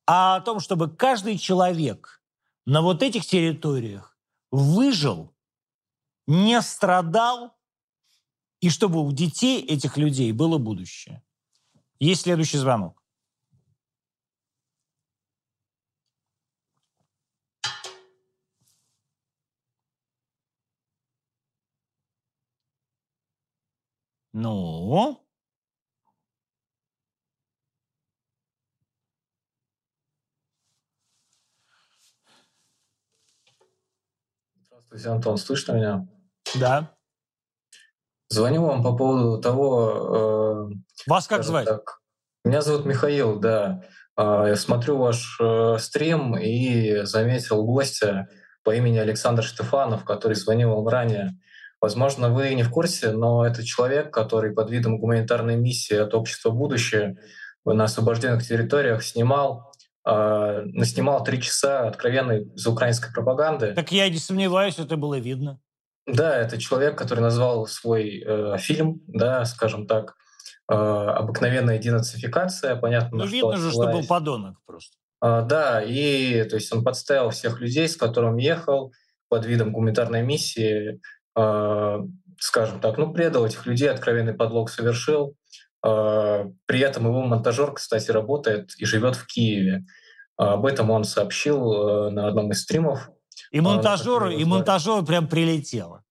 а 0.07 0.37
о 0.37 0.39
том, 0.39 0.61
чтобы 0.61 0.89
каждый 0.89 1.37
человек 1.37 2.23
на 2.65 2.81
вот 2.81 3.03
этих 3.03 3.25
территориях 3.25 4.17
выжил, 4.51 5.35
не 6.27 6.61
страдал, 6.61 7.57
и 8.61 8.69
чтобы 8.69 9.05
у 9.05 9.11
детей 9.11 9.61
этих 9.65 9.97
людей 9.97 10.31
было 10.31 10.57
будущее. 10.57 11.21
Есть 11.99 12.21
следующий 12.21 12.57
звонок. 12.57 13.02
Ну? 24.33 25.19
Здравствуйте, 34.65 35.09
Антон, 35.09 35.37
слышно 35.37 35.73
меня? 35.73 36.07
Да. 36.55 36.95
Звоню 38.29 38.65
вам 38.65 38.81
по 38.81 38.95
поводу 38.97 39.39
того... 39.39 40.71
Э, 40.71 41.07
Вас 41.07 41.27
как 41.27 41.43
звать? 41.43 41.67
Так, 41.67 41.99
меня 42.43 42.63
зовут 42.63 42.85
Михаил, 42.85 43.39
да. 43.39 43.83
Э, 44.17 44.45
я 44.47 44.55
смотрю 44.55 44.97
ваш 44.97 45.39
э, 45.39 45.77
стрим 45.77 46.35
и 46.35 47.03
заметил 47.03 47.63
гостя 47.63 48.27
по 48.63 48.73
имени 48.73 48.97
Александр 48.97 49.43
Штефанов, 49.43 50.05
который 50.05 50.33
звонил 50.33 50.73
вам 50.73 50.87
ранее. 50.87 51.39
Возможно, 51.83 52.29
вы 52.29 52.53
не 52.53 52.63
в 52.63 52.69
курсе, 52.69 53.11
но 53.11 53.45
это 53.45 53.61
человек, 53.61 54.09
который 54.09 54.53
под 54.53 54.71
видом 54.71 54.99
гуманитарной 54.99 55.57
миссии 55.57 55.97
от 55.97 56.13
общества 56.13 56.49
«Будущее» 56.49 57.17
на 57.65 57.83
освобожденных 57.83 58.47
территориях 58.47 59.03
снимал 59.03 59.73
э, 60.07 60.63
снимал 60.85 61.25
три 61.25 61.41
часа 61.41 61.89
откровенной 61.89 62.49
заукраинской 62.55 63.11
пропаганды. 63.11 63.73
Так 63.73 63.91
я 63.91 64.07
не 64.07 64.17
сомневаюсь, 64.17 64.79
это 64.79 64.95
было 64.95 65.19
видно. 65.19 65.59
Да, 66.07 66.33
это 66.37 66.57
человек, 66.57 66.97
который 66.97 67.19
назвал 67.19 67.67
свой 67.67 68.23
э, 68.25 68.57
фильм, 68.59 69.01
да, 69.07 69.43
скажем 69.43 69.85
так, 69.85 70.15
э, 70.71 70.73
«Обыкновенная 70.73 71.79
денацификация». 71.79 72.77
Понятно, 72.77 73.17
ну, 73.17 73.25
видно 73.25 73.57
же, 73.57 73.71
что 73.71 73.91
был 73.91 74.07
подонок 74.07 74.55
просто. 74.65 74.95
Э, 75.21 75.45
да, 75.45 75.83
и 75.83 76.45
то 76.45 76.55
есть 76.55 76.71
он 76.71 76.81
подставил 76.81 77.31
всех 77.31 77.59
людей, 77.59 77.89
с 77.89 77.97
которыми 77.97 78.41
ехал, 78.41 78.93
под 79.27 79.45
видом 79.45 79.73
гуманитарной 79.73 80.21
миссии, 80.21 81.01
скажем 81.35 82.79
так, 82.81 82.97
ну, 82.97 83.13
предал 83.13 83.45
этих 83.45 83.65
людей, 83.65 83.89
откровенный 83.89 84.33
подлог 84.33 84.69
совершил. 84.69 85.35
Э, 85.85 86.45
при 86.65 86.79
этом 86.79 87.05
его 87.05 87.21
монтажер, 87.23 87.73
кстати, 87.73 88.11
работает 88.11 88.71
и 88.77 88.85
живет 88.85 89.15
в 89.15 89.25
Киеве. 89.25 89.85
Об 90.37 90.65
этом 90.65 90.89
он 90.91 91.03
сообщил 91.03 91.71
э, 91.71 92.09
на 92.11 92.27
одном 92.27 92.51
из 92.51 92.61
стримов 92.61 93.09
и 93.51 93.61
монтажеру, 93.61 94.29
и 94.29 94.43
монтажеру 94.45 95.05
прям 95.05 95.27
прилетело. 95.27 96.03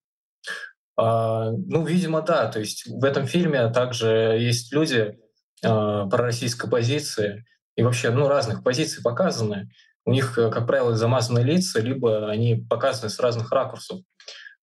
А, 0.96 1.50
ну, 1.50 1.84
видимо, 1.84 2.22
да. 2.22 2.46
То 2.46 2.60
есть 2.60 2.86
в 2.86 3.04
этом 3.04 3.26
фильме 3.26 3.68
также 3.70 4.36
есть 4.38 4.72
люди 4.72 5.18
а, 5.64 6.06
пророссийской 6.06 6.70
позиции 6.70 7.44
и 7.74 7.82
вообще 7.82 8.10
ну, 8.10 8.28
разных 8.28 8.62
позиций 8.62 9.02
показаны. 9.02 9.70
У 10.04 10.12
них, 10.12 10.38
э, 10.38 10.50
как 10.50 10.66
правило, 10.66 10.94
замазаны 10.94 11.40
лица, 11.40 11.80
либо 11.80 12.28
они 12.28 12.64
показаны 12.68 13.08
с 13.08 13.18
разных 13.18 13.50
ракурсов. 13.50 14.00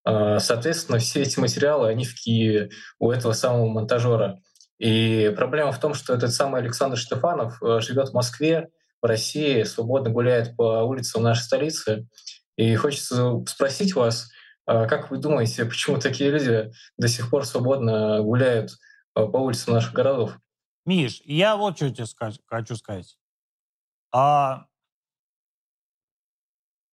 А, 0.03 0.39
соответственно, 0.39 0.99
все 0.99 1.21
эти 1.21 1.39
материалы, 1.39 1.89
они 1.89 2.05
в 2.05 2.15
Киеве, 2.15 2.69
у 2.99 3.11
этого 3.11 3.33
самого 3.33 3.67
монтажера. 3.67 4.41
И 4.77 5.33
проблема 5.35 5.71
в 5.71 5.79
том, 5.79 5.93
что 5.93 6.13
этот 6.13 6.33
самый 6.33 6.61
Александр 6.61 6.97
Штефанов 6.97 7.61
э, 7.61 7.81
живет 7.81 8.09
в 8.09 8.13
Москве, 8.13 8.69
в 9.01 9.05
России, 9.05 9.63
свободно 9.63 10.09
гуляет 10.09 10.55
по 10.55 10.83
улицам 10.83 11.23
нашей 11.23 11.43
столицы. 11.43 12.07
И 12.55 12.75
хочется 12.75 13.43
спросить 13.47 13.95
вас, 13.95 14.29
а, 14.65 14.85
как 14.85 15.09
вы 15.09 15.17
думаете, 15.17 15.65
почему 15.65 15.97
такие 15.97 16.29
люди 16.29 16.71
до 16.97 17.07
сих 17.07 17.29
пор 17.29 17.45
свободно 17.45 18.21
гуляют 18.21 18.71
а, 19.15 19.25
по 19.25 19.37
улицам 19.37 19.73
наших 19.73 19.93
городов? 19.93 20.37
Миш, 20.85 21.21
я 21.25 21.55
вот 21.55 21.77
что 21.77 21.89
тебе 21.89 22.05
сказать, 22.05 22.39
хочу 22.45 22.75
сказать. 22.75 23.17
А, 24.11 24.65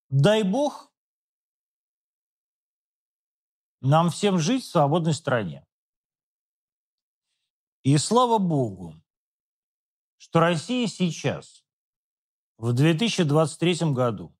дай 0.09 0.43
бог 0.43 0.91
нам 3.87 4.11
всем 4.11 4.39
жить 4.39 4.65
в 4.65 4.69
свободной 4.69 5.15
стране. 5.15 5.67
И 7.83 7.97
слава 7.99 8.39
богу, 8.39 8.95
что 10.17 10.41
Россия 10.41 10.87
сейчас, 10.87 11.65
в 12.59 12.73
2023 12.73 13.93
году, 13.93 14.37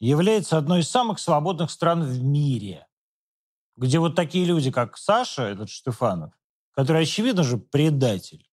является 0.00 0.56
одной 0.56 0.80
из 0.80 0.88
самых 0.88 1.18
свободных 1.18 1.70
стран 1.70 2.02
в 2.02 2.22
мире, 2.22 2.86
где 3.76 3.98
вот 3.98 4.14
такие 4.14 4.44
люди, 4.44 4.70
как 4.70 4.96
Саша, 4.96 5.42
этот 5.42 5.68
Штефанов, 5.68 6.32
который, 6.72 7.02
очевидно 7.02 7.42
же, 7.42 7.58
предатель, 7.58 8.48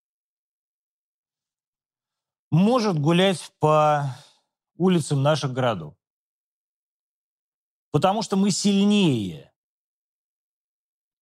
может 2.51 2.99
гулять 2.99 3.53
по 3.59 4.15
улицам 4.75 5.23
наших 5.23 5.53
городов. 5.53 5.95
Потому 7.91 8.21
что 8.21 8.35
мы 8.35 8.51
сильнее, 8.51 9.50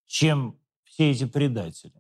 чем 0.10 0.60
все 0.84 1.12
эти 1.12 1.26
предатели. 1.26 1.94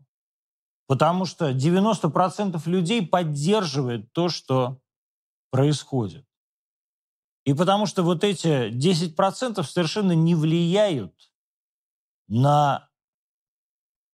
Потому 0.87 1.25
что 1.25 1.51
90% 1.51 2.59
людей 2.67 3.05
поддерживает 3.05 4.11
то, 4.11 4.29
что 4.29 4.81
происходит. 5.51 6.25
И 7.45 7.53
потому 7.53 7.85
что 7.85 8.01
вот 8.01 8.23
эти 8.23 8.71
10% 8.71 9.63
совершенно 9.63 10.13
не 10.13 10.33
влияют 10.33 11.31
на 12.27 12.89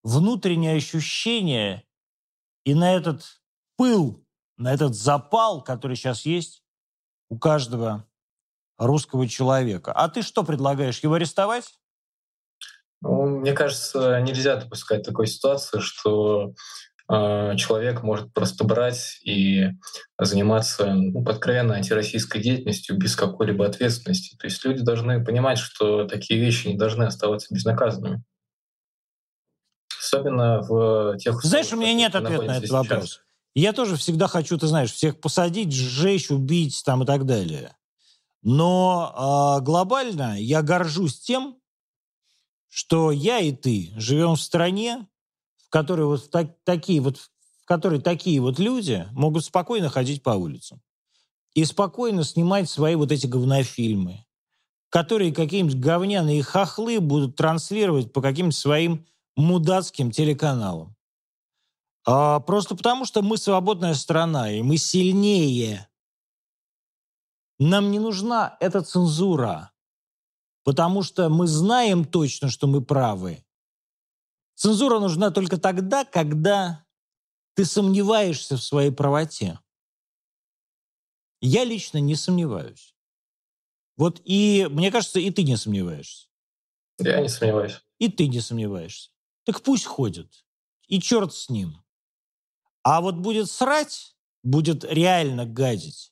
внутреннее 0.04 0.76
ощущение 0.76 1.88
и 2.66 2.74
на 2.74 2.94
этот 2.94 3.42
пыл, 3.78 4.26
на 4.58 4.74
этот 4.74 4.94
запал, 4.94 5.64
который 5.64 5.96
сейчас 5.96 6.26
есть 6.26 6.66
у 7.30 7.40
каждого 7.40 8.06
русского 8.78 9.28
человека. 9.30 9.94
А 9.94 10.10
ты 10.10 10.22
что 10.22 10.44
предлагаешь, 10.44 11.00
его 11.00 11.14
арестовать? 11.14 11.80
Ну, 13.02 13.40
мне 13.40 13.54
кажется, 13.54 14.20
нельзя 14.22 14.56
допускать 14.56 15.04
такой 15.04 15.28
ситуации, 15.28 15.80
что 15.80 16.54
а, 17.08 17.56
человек 17.56 18.02
может 18.02 18.34
просто 18.34 18.64
брать 18.64 19.20
и 19.24 19.70
заниматься 20.18 20.94
ну, 20.94 21.24
откровенно 21.28 21.76
антироссийской 21.76 22.42
деятельностью 22.42 22.98
без 22.98 23.16
какой-либо 23.16 23.66
ответственности. 23.66 24.36
То 24.38 24.48
есть 24.48 24.64
люди 24.66 24.82
должны 24.82 25.24
понимать, 25.24 25.60
что 25.60 26.06
такие 26.06 26.40
вещи 26.40 26.68
не 26.68 26.78
должны 26.78 27.04
оставаться 27.04 27.54
безнаказанными. 27.54 28.24
Особенно 30.00 30.62
в 30.62 31.18
тех... 31.18 31.44
Знаешь, 31.44 31.72
у 31.74 31.78
меня 31.78 31.94
нет 31.94 32.16
ответа 32.16 32.44
на 32.44 32.58
этот 32.58 32.70
сейчас. 32.70 32.72
вопрос. 32.72 33.22
Я 33.54 33.72
тоже 33.72 33.96
всегда 33.96 34.28
хочу, 34.28 34.58
ты 34.58 34.68
знаешь, 34.68 34.92
всех 34.92 35.20
посадить, 35.22 35.74
сжечь, 35.74 36.30
убить 36.30 36.82
там 36.86 37.04
и 37.04 37.06
так 37.06 37.26
далее. 37.26 37.76
Но 38.42 39.58
э, 39.60 39.64
глобально 39.64 40.40
я 40.40 40.62
горжусь 40.62 41.20
тем, 41.20 41.58
что 42.76 43.10
я 43.10 43.40
и 43.40 43.54
ты 43.54 43.94
живем 43.96 44.36
в 44.36 44.42
стране, 44.42 45.08
которые 45.70 46.08
вот 46.08 46.30
так, 46.30 46.58
такие 46.66 47.00
вот, 47.00 47.18
в 47.18 47.66
которой 47.66 48.02
такие 48.02 48.42
вот 48.42 48.60
люди 48.60 49.08
могут 49.14 49.46
спокойно 49.46 49.88
ходить 49.88 50.22
по 50.22 50.32
улицам 50.32 50.82
и 51.54 51.64
спокойно 51.64 52.26
снимать 52.26 52.70
свои 52.70 52.96
вот 52.96 53.14
эти 53.14 53.28
говнофильмы, 53.28 54.26
которые 54.90 55.34
какие-нибудь 55.34 55.80
говняные 55.80 56.44
хохлы 56.44 57.00
будут 57.00 57.38
транслировать 57.38 58.12
по 58.12 58.22
каким-то 58.22 58.58
своим 58.58 59.06
мудацким 59.38 60.12
телеканалам. 60.12 60.98
А 62.06 62.42
просто 62.42 62.76
потому, 62.76 63.06
что 63.06 63.22
мы 63.22 63.38
свободная 63.38 63.94
страна, 63.94 64.52
и 64.52 64.62
мы 64.62 64.76
сильнее. 64.76 65.88
Нам 67.58 67.90
не 67.90 68.00
нужна 68.00 68.58
эта 68.60 68.82
цензура, 68.82 69.72
потому 70.66 71.04
что 71.04 71.30
мы 71.30 71.46
знаем 71.48 72.04
точно, 72.04 72.50
что 72.50 72.66
мы 72.66 72.84
правы. 72.84 73.46
Цензура 74.56 75.00
нужна 75.00 75.30
только 75.30 75.58
тогда, 75.58 76.04
когда 76.04 76.86
ты 77.54 77.66
сомневаешься 77.66 78.58
в 78.58 78.64
своей 78.64 78.92
правоте. 78.92 79.60
Я 81.40 81.64
лично 81.64 82.00
не 82.00 82.16
сомневаюсь. 82.16 82.96
Вот 83.96 84.22
и, 84.26 84.68
мне 84.72 84.92
кажется, 84.92 85.20
и 85.20 85.30
ты 85.30 85.44
не 85.44 85.56
сомневаешься. 85.56 86.28
Я 86.98 87.22
не 87.22 87.30
сомневаюсь. 87.30 87.82
И 88.00 88.10
ты 88.10 88.28
не 88.28 88.42
сомневаешься. 88.42 89.12
Так 89.44 89.62
пусть 89.62 89.86
ходит. 89.86 90.46
И 90.88 91.00
черт 91.00 91.32
с 91.34 91.50
ним. 91.50 91.84
А 92.82 93.02
вот 93.02 93.16
будет 93.16 93.52
срать, 93.52 94.16
будет 94.42 94.84
реально 94.84 95.46
гадить, 95.46 96.12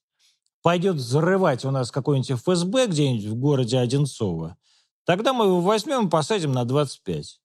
пойдет 0.63 0.95
взрывать 0.95 1.65
у 1.65 1.71
нас 1.71 1.91
какой-нибудь 1.91 2.41
ФСБ 2.41 2.87
где-нибудь 2.87 3.25
в 3.25 3.35
городе 3.35 3.77
Одинцово, 3.77 4.57
тогда 5.05 5.33
мы 5.33 5.45
его 5.45 5.61
возьмем 5.61 6.07
и 6.07 6.09
посадим 6.09 6.53
на 6.53 6.65
25 6.65 7.39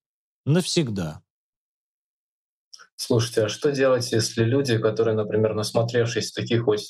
навсегда. 0.46 1.20
Слушайте, 2.96 3.44
а 3.44 3.48
что 3.48 3.70
делать, 3.70 4.10
если 4.10 4.42
люди, 4.42 4.78
которые, 4.78 5.14
например, 5.14 5.54
насмотревшись 5.54 6.32
таких 6.32 6.66
вот, 6.66 6.80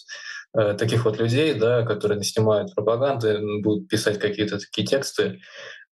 э, 0.57 0.75
таких 0.75 1.05
вот 1.05 1.19
людей, 1.19 1.53
да, 1.55 1.85
которые 1.85 2.23
снимают 2.23 2.75
пропаганды, 2.75 3.41
будут 3.63 3.89
писать 3.89 4.19
какие-то 4.19 4.59
такие 4.59 4.87
тексты 4.87 5.23
э, 5.23 5.39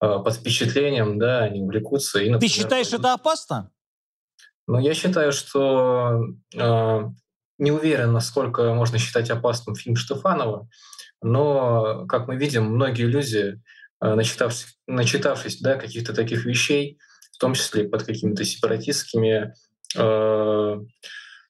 под 0.01 0.33
впечатлением, 0.33 1.19
да, 1.19 1.41
они 1.41 1.61
увлекутся. 1.61 2.21
И, 2.21 2.31
например, 2.31 2.41
Ты 2.41 2.49
считаешь 2.49 2.93
это 2.93 3.13
опасно? 3.13 3.71
Ну, 4.67 4.79
я 4.81 4.95
считаю, 4.95 5.33
что 5.33 6.19
э, 6.55 7.01
не 7.59 7.71
уверен, 7.71 8.13
насколько 8.13 8.73
можно 8.75 8.99
считать 8.99 9.31
опасным 9.31 9.75
фильм 9.75 9.97
Штефанова, 9.97 10.69
но, 11.23 12.07
как 12.07 12.29
мы 12.29 12.37
видим, 12.37 12.65
многие 12.65 13.05
люди, 13.05 13.61
э, 14.01 14.15
начитавшись, 14.15 14.79
начитавшись 14.87 15.61
да, 15.61 15.77
каких-то 15.77 16.15
таких 16.15 16.45
вещей, 16.45 16.99
в 17.33 17.39
том 17.39 17.55
числе 17.55 17.89
под 17.89 18.03
какими-то 18.05 18.45
сепаратистскими 18.45 19.55
э, 19.97 20.77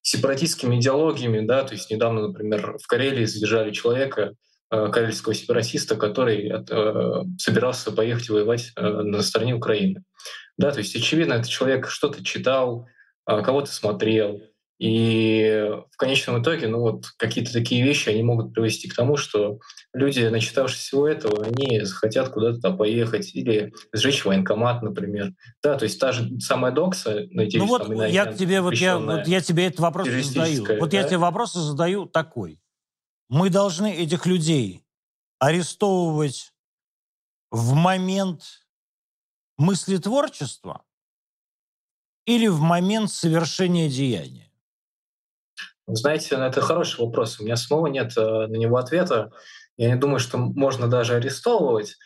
сепаратистскими 0.02 0.76
идеологиями, 0.76 1.44
да, 1.44 1.64
то 1.64 1.74
есть 1.74 1.90
недавно, 1.90 2.28
например, 2.28 2.78
в 2.80 2.86
Карелии 2.86 3.24
задержали 3.24 3.72
человека, 3.72 4.34
э, 4.70 4.88
карельского 4.92 5.34
сепаратиста, 5.34 5.96
который 5.96 6.48
э, 6.48 7.24
собирался 7.38 7.90
поехать 7.90 8.28
воевать 8.28 8.72
э, 8.76 8.82
на 8.82 9.22
стороне 9.22 9.54
Украины. 9.54 10.04
Да, 10.58 10.70
то 10.70 10.78
есть 10.78 10.94
очевидно, 10.94 11.34
этот 11.34 11.48
человек 11.48 11.88
что-то 11.88 12.24
читал, 12.24 12.86
э, 13.28 13.42
кого-то 13.42 13.72
смотрел, 13.72 14.40
и 14.78 15.72
в 15.90 15.96
конечном 15.96 16.42
итоге, 16.42 16.68
ну 16.68 16.80
вот 16.80 17.06
какие-то 17.16 17.52
такие 17.52 17.82
вещи, 17.82 18.10
они 18.10 18.22
могут 18.22 18.52
привести 18.52 18.88
к 18.88 18.94
тому, 18.94 19.16
что 19.16 19.58
люди, 19.94 20.20
начитавшись 20.26 20.80
всего 20.80 21.08
этого, 21.08 21.44
они 21.44 21.80
захотят 21.82 22.28
куда-то 22.28 22.72
поехать 22.72 23.34
или 23.34 23.72
сжечь 23.92 24.24
военкомат, 24.24 24.82
например. 24.82 25.32
Да, 25.62 25.78
то 25.78 25.84
есть 25.84 25.98
та 25.98 26.12
же 26.12 26.38
самая 26.40 26.72
докса, 26.72 27.26
надеюсь, 27.30 27.62
ну 27.62 27.66
вот 27.66 27.86
там, 27.86 28.06
я 28.06 28.30
тебе, 28.30 28.60
вот 28.60 28.74
я, 28.74 28.98
вот 28.98 29.26
я 29.26 29.40
тебе 29.40 29.66
этот 29.66 29.80
вопрос 29.80 30.08
задаю. 30.08 30.66
Вот 30.78 30.90
да? 30.90 30.96
я 30.98 31.04
тебе 31.04 31.18
вопрос 31.18 31.54
задаю 31.54 32.04
такой. 32.04 32.60
Мы 33.28 33.48
должны 33.48 33.92
этих 33.94 34.26
людей 34.26 34.84
арестовывать 35.38 36.52
в 37.50 37.72
момент 37.72 38.66
мыслетворчества 39.56 40.84
или 42.26 42.46
в 42.46 42.60
момент 42.60 43.10
совершения 43.10 43.88
деяния? 43.88 44.45
Знаете, 45.86 46.36
ну, 46.36 46.44
это 46.44 46.60
хороший 46.60 47.00
вопрос. 47.00 47.38
У 47.38 47.44
меня 47.44 47.56
самого 47.56 47.86
нет 47.86 48.12
э, 48.16 48.20
на 48.20 48.56
него 48.56 48.76
ответа. 48.76 49.30
Я 49.76 49.88
не 49.90 49.96
думаю, 49.96 50.18
что 50.18 50.36
можно 50.38 50.88
даже 50.88 51.14
арестовывать. 51.14 51.96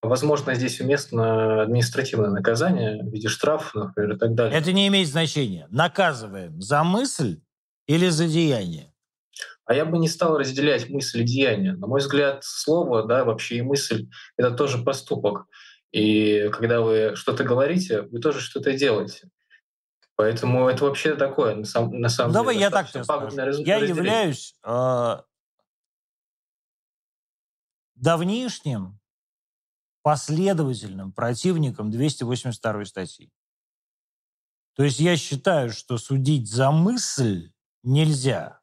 Возможно, 0.00 0.54
здесь 0.54 0.80
уместно 0.80 1.62
административное 1.62 2.30
наказание 2.30 3.02
в 3.02 3.12
виде 3.12 3.28
штрафов, 3.28 3.74
например, 3.74 4.16
и 4.16 4.18
так 4.18 4.34
далее. 4.34 4.58
Это 4.58 4.72
не 4.72 4.88
имеет 4.88 5.08
значения. 5.08 5.66
Наказываем 5.70 6.60
за 6.60 6.82
мысль 6.84 7.40
или 7.86 8.08
за 8.08 8.26
деяние? 8.26 8.92
А 9.64 9.74
я 9.74 9.84
бы 9.84 9.98
не 9.98 10.08
стал 10.08 10.38
разделять 10.38 10.88
мысль 10.88 11.22
и 11.22 11.24
деяние. 11.24 11.74
На 11.74 11.88
мой 11.88 12.00
взгляд, 12.00 12.44
слово, 12.44 13.04
да, 13.04 13.24
вообще 13.24 13.56
и 13.56 13.62
мысль— 13.62 14.08
это 14.36 14.52
тоже 14.52 14.78
поступок. 14.78 15.46
И 15.92 16.48
когда 16.52 16.80
вы 16.80 17.12
что-то 17.16 17.42
говорите, 17.42 18.02
вы 18.02 18.20
тоже 18.20 18.40
что-то 18.40 18.72
делаете. 18.72 19.28
Поэтому 20.16 20.66
это 20.66 20.84
вообще 20.84 21.14
такое, 21.14 21.54
на, 21.54 21.64
сам, 21.64 21.90
на 22.00 22.08
самом 22.08 22.32
Давай 22.32 22.54
деле. 22.54 22.70
Давай 22.70 22.82
я 22.82 22.84
так 22.84 22.92
тебе 22.92 23.04
скажу. 23.04 23.36
Раз, 23.36 23.58
я 23.58 23.76
являюсь 23.76 24.58
э, 24.64 25.22
давнишним 27.94 28.98
последовательным 30.00 31.12
противником 31.12 31.90
282 31.90 32.84
статьи. 32.86 33.30
То 34.74 34.84
есть 34.84 35.00
я 35.00 35.16
считаю, 35.18 35.70
что 35.70 35.98
судить 35.98 36.48
за 36.50 36.70
мысль 36.70 37.52
нельзя. 37.82 38.60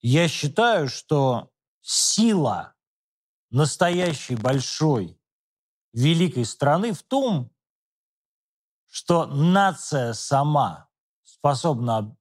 Я 0.00 0.28
считаю, 0.28 0.88
что 0.88 1.50
сила 1.82 2.74
настоящей 3.50 4.36
большой 4.36 5.20
великой 5.92 6.46
страны 6.46 6.92
в 6.94 7.02
том, 7.02 7.51
что 8.92 9.24
нация 9.24 10.12
сама 10.12 10.90
способна 11.22 12.14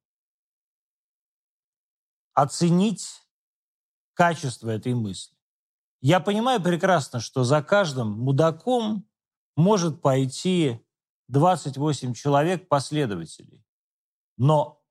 оценить 2.34 3.06
качество 4.14 4.70
этой 4.70 4.94
мысли. 4.94 5.36
Я 6.00 6.22
понимаю 6.22 6.62
прекрасно, 6.62 7.20
что 7.20 7.44
за 7.44 7.62
каждым 7.62 8.12
мудаком 8.12 9.06
может 9.58 10.02
пойти 10.02 10.80
28 11.28 12.14
человек 12.14 12.70
последователей. 12.70 13.66
Но 14.38 14.82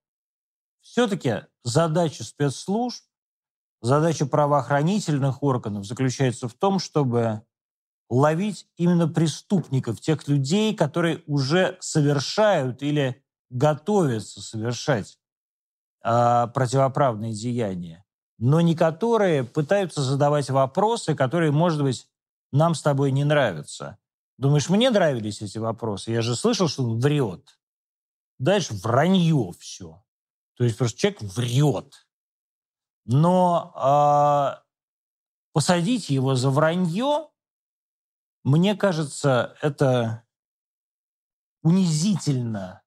все-таки 0.82 1.46
задача 1.64 2.24
спецслужб, 2.24 3.06
задача 3.80 4.26
правоохранительных 4.26 5.42
органов 5.42 5.86
заключается 5.86 6.46
в 6.46 6.52
том, 6.52 6.78
чтобы 6.78 7.42
ловить 8.10 8.66
именно 8.76 9.08
преступников, 9.08 10.00
тех 10.00 10.26
людей, 10.26 10.74
которые 10.74 11.22
уже 11.26 11.78
совершают 11.80 12.82
или 12.82 13.24
готовятся 13.50 14.42
совершать 14.42 15.18
э, 16.04 16.48
противоправные 16.52 17.32
деяния, 17.32 18.04
но 18.38 18.60
не 18.60 18.74
которые 18.74 19.44
пытаются 19.44 20.02
задавать 20.02 20.50
вопросы, 20.50 21.14
которые, 21.14 21.52
может 21.52 21.82
быть, 21.82 22.08
нам 22.52 22.74
с 22.74 22.82
тобой 22.82 23.12
не 23.12 23.22
нравятся. 23.24 23.98
Думаешь, 24.38 24.68
мне 24.68 24.90
нравились 24.90 25.40
эти 25.40 25.58
вопросы? 25.58 26.10
Я 26.10 26.20
же 26.20 26.34
слышал, 26.34 26.66
что 26.66 26.82
он 26.82 26.98
врет. 26.98 27.60
Дальше 28.38 28.74
вранье 28.74 29.52
все. 29.58 30.02
То 30.56 30.64
есть 30.64 30.76
просто 30.76 30.98
человек 30.98 31.22
врет. 31.22 32.08
Но 33.04 33.72
э, 33.76 34.62
посадить 35.52 36.10
его 36.10 36.34
за 36.34 36.50
вранье 36.50 37.29
мне 38.42 38.74
кажется, 38.76 39.56
это 39.60 40.24
унизительно 41.62 42.82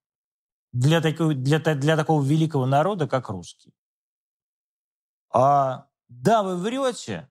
для, 0.72 1.02
такого, 1.02 1.34
для, 1.34 1.60
для 1.60 1.96
такого 1.96 2.24
великого 2.24 2.66
народа, 2.66 3.08
как 3.08 3.30
русский. 3.30 3.74
А 5.30 5.88
да, 6.08 6.44
вы 6.44 6.58
врете, 6.58 7.30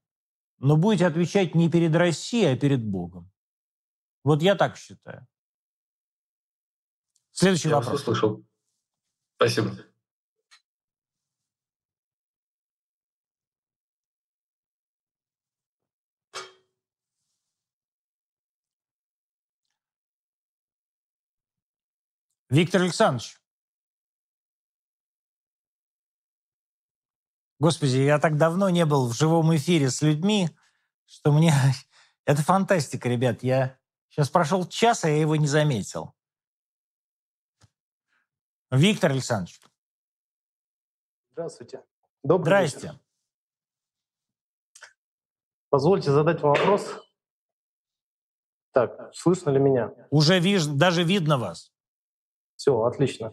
но 0.58 0.76
будете 0.76 1.06
отвечать 1.06 1.54
не 1.54 1.70
перед 1.70 1.94
Россией, 1.94 2.52
а 2.52 2.56
перед 2.56 2.84
Богом. 2.84 3.30
Вот 4.24 4.42
я 4.42 4.54
так 4.54 4.76
считаю. 4.76 5.26
Следующий 7.32 7.68
я 7.68 7.76
вопрос. 7.76 7.92
Я 7.92 8.02
услышал. 8.02 8.44
Спасибо. 9.36 9.76
Виктор 22.52 22.82
Александрович. 22.82 23.40
Господи, 27.58 27.96
я 27.96 28.18
так 28.18 28.36
давно 28.36 28.68
не 28.68 28.84
был 28.84 29.08
в 29.08 29.14
живом 29.14 29.56
эфире 29.56 29.88
с 29.88 30.02
людьми, 30.02 30.50
что 31.06 31.32
мне... 31.32 31.54
Это 32.26 32.42
фантастика, 32.42 33.08
ребят. 33.08 33.42
Я 33.42 33.78
сейчас 34.10 34.28
прошел 34.28 34.68
час, 34.68 35.02
а 35.04 35.08
я 35.08 35.18
его 35.18 35.34
не 35.36 35.46
заметил. 35.46 36.14
Виктор 38.70 39.12
Александрович. 39.12 39.58
Здравствуйте. 41.30 41.82
Добрый 42.22 42.68
Здрасте. 42.68 42.80
вечер. 42.80 43.00
Позвольте 45.70 46.10
задать 46.10 46.42
вам 46.42 46.52
вопрос. 46.52 47.02
Так, 48.72 49.14
слышно 49.14 49.48
ли 49.48 49.58
меня? 49.58 49.90
Уже 50.10 50.38
виж... 50.38 50.66
даже 50.66 51.02
видно 51.02 51.38
вас. 51.38 51.71
Все, 52.62 52.80
отлично. 52.84 53.32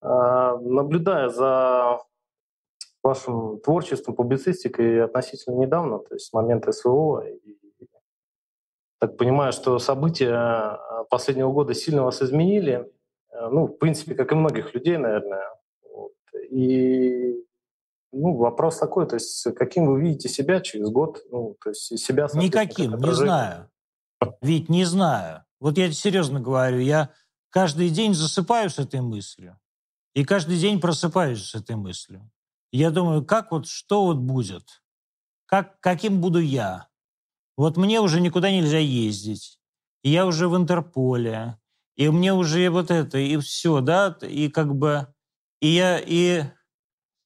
А, 0.00 0.56
наблюдая 0.56 1.28
за 1.28 1.98
вашим 3.02 3.60
творчеством, 3.60 4.14
публицистикой 4.14 5.04
относительно 5.04 5.56
недавно, 5.56 5.98
то 5.98 6.14
есть 6.14 6.28
с 6.28 6.32
момента 6.32 6.72
СВО, 6.72 7.20
и, 7.28 7.58
так 8.98 9.18
понимаю, 9.18 9.52
что 9.52 9.78
события 9.78 10.32
а, 10.32 11.04
последнего 11.10 11.52
года 11.52 11.74
сильно 11.74 12.02
вас 12.02 12.22
изменили, 12.22 12.90
а, 13.30 13.50
ну, 13.50 13.66
в 13.66 13.76
принципе, 13.76 14.14
как 14.14 14.32
и 14.32 14.36
многих 14.36 14.72
людей, 14.72 14.96
наверное. 14.96 15.44
Вот. 15.92 16.14
И 16.48 17.44
ну, 18.10 18.36
вопрос 18.36 18.78
такой, 18.78 19.06
то 19.06 19.16
есть 19.16 19.54
каким 19.54 19.84
вы 19.84 20.00
видите 20.00 20.30
себя 20.30 20.62
через 20.62 20.88
год? 20.88 21.22
Ну, 21.30 21.58
то 21.62 21.68
есть 21.68 21.98
себя... 21.98 22.26
Никаким, 22.32 22.96
не 22.96 23.12
знаю. 23.12 23.68
Ведь 24.40 24.70
не 24.70 24.86
знаю. 24.86 25.44
Вот 25.60 25.76
я 25.76 25.92
серьезно 25.92 26.40
говорю, 26.40 26.78
я 26.78 27.10
каждый 27.50 27.90
день 27.90 28.14
засыпаю 28.14 28.70
с 28.70 28.78
этой 28.78 29.00
мыслью. 29.00 29.58
И 30.14 30.24
каждый 30.24 30.58
день 30.58 30.80
просыпаюсь 30.80 31.44
с 31.44 31.54
этой 31.54 31.76
мыслью. 31.76 32.30
Я 32.72 32.90
думаю, 32.90 33.24
как 33.24 33.52
вот, 33.52 33.66
что 33.66 34.06
вот 34.06 34.18
будет? 34.18 34.82
Как, 35.46 35.80
каким 35.80 36.20
буду 36.20 36.38
я? 36.38 36.88
Вот 37.56 37.76
мне 37.76 38.00
уже 38.00 38.20
никуда 38.20 38.50
нельзя 38.50 38.78
ездить. 38.78 39.58
И 40.02 40.10
я 40.10 40.26
уже 40.26 40.48
в 40.48 40.56
Интерполе. 40.56 41.58
И 41.96 42.08
мне 42.08 42.32
уже 42.32 42.70
вот 42.70 42.90
это, 42.90 43.18
и 43.18 43.36
все, 43.38 43.80
да? 43.80 44.16
И 44.22 44.48
как 44.48 44.74
бы... 44.74 45.08
И 45.60 45.68
я, 45.68 45.98
и, 45.98 46.44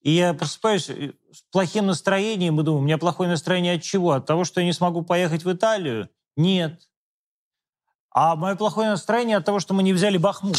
и 0.00 0.10
я 0.10 0.34
просыпаюсь 0.34 0.90
с 0.90 1.42
плохим 1.52 1.86
настроением 1.86 2.60
и 2.60 2.64
думаю, 2.64 2.80
у 2.80 2.84
меня 2.84 2.98
плохое 2.98 3.30
настроение 3.30 3.74
от 3.74 3.82
чего? 3.82 4.12
От 4.12 4.26
того, 4.26 4.44
что 4.44 4.60
я 4.60 4.66
не 4.66 4.72
смогу 4.72 5.02
поехать 5.02 5.44
в 5.44 5.52
Италию? 5.52 6.08
Нет. 6.36 6.88
А 8.14 8.36
мое 8.36 8.54
плохое 8.54 8.88
настроение 8.88 9.36
от 9.36 9.44
того, 9.44 9.58
что 9.58 9.74
мы 9.74 9.82
не 9.82 9.92
взяли 9.92 10.16
Бахмут. 10.16 10.56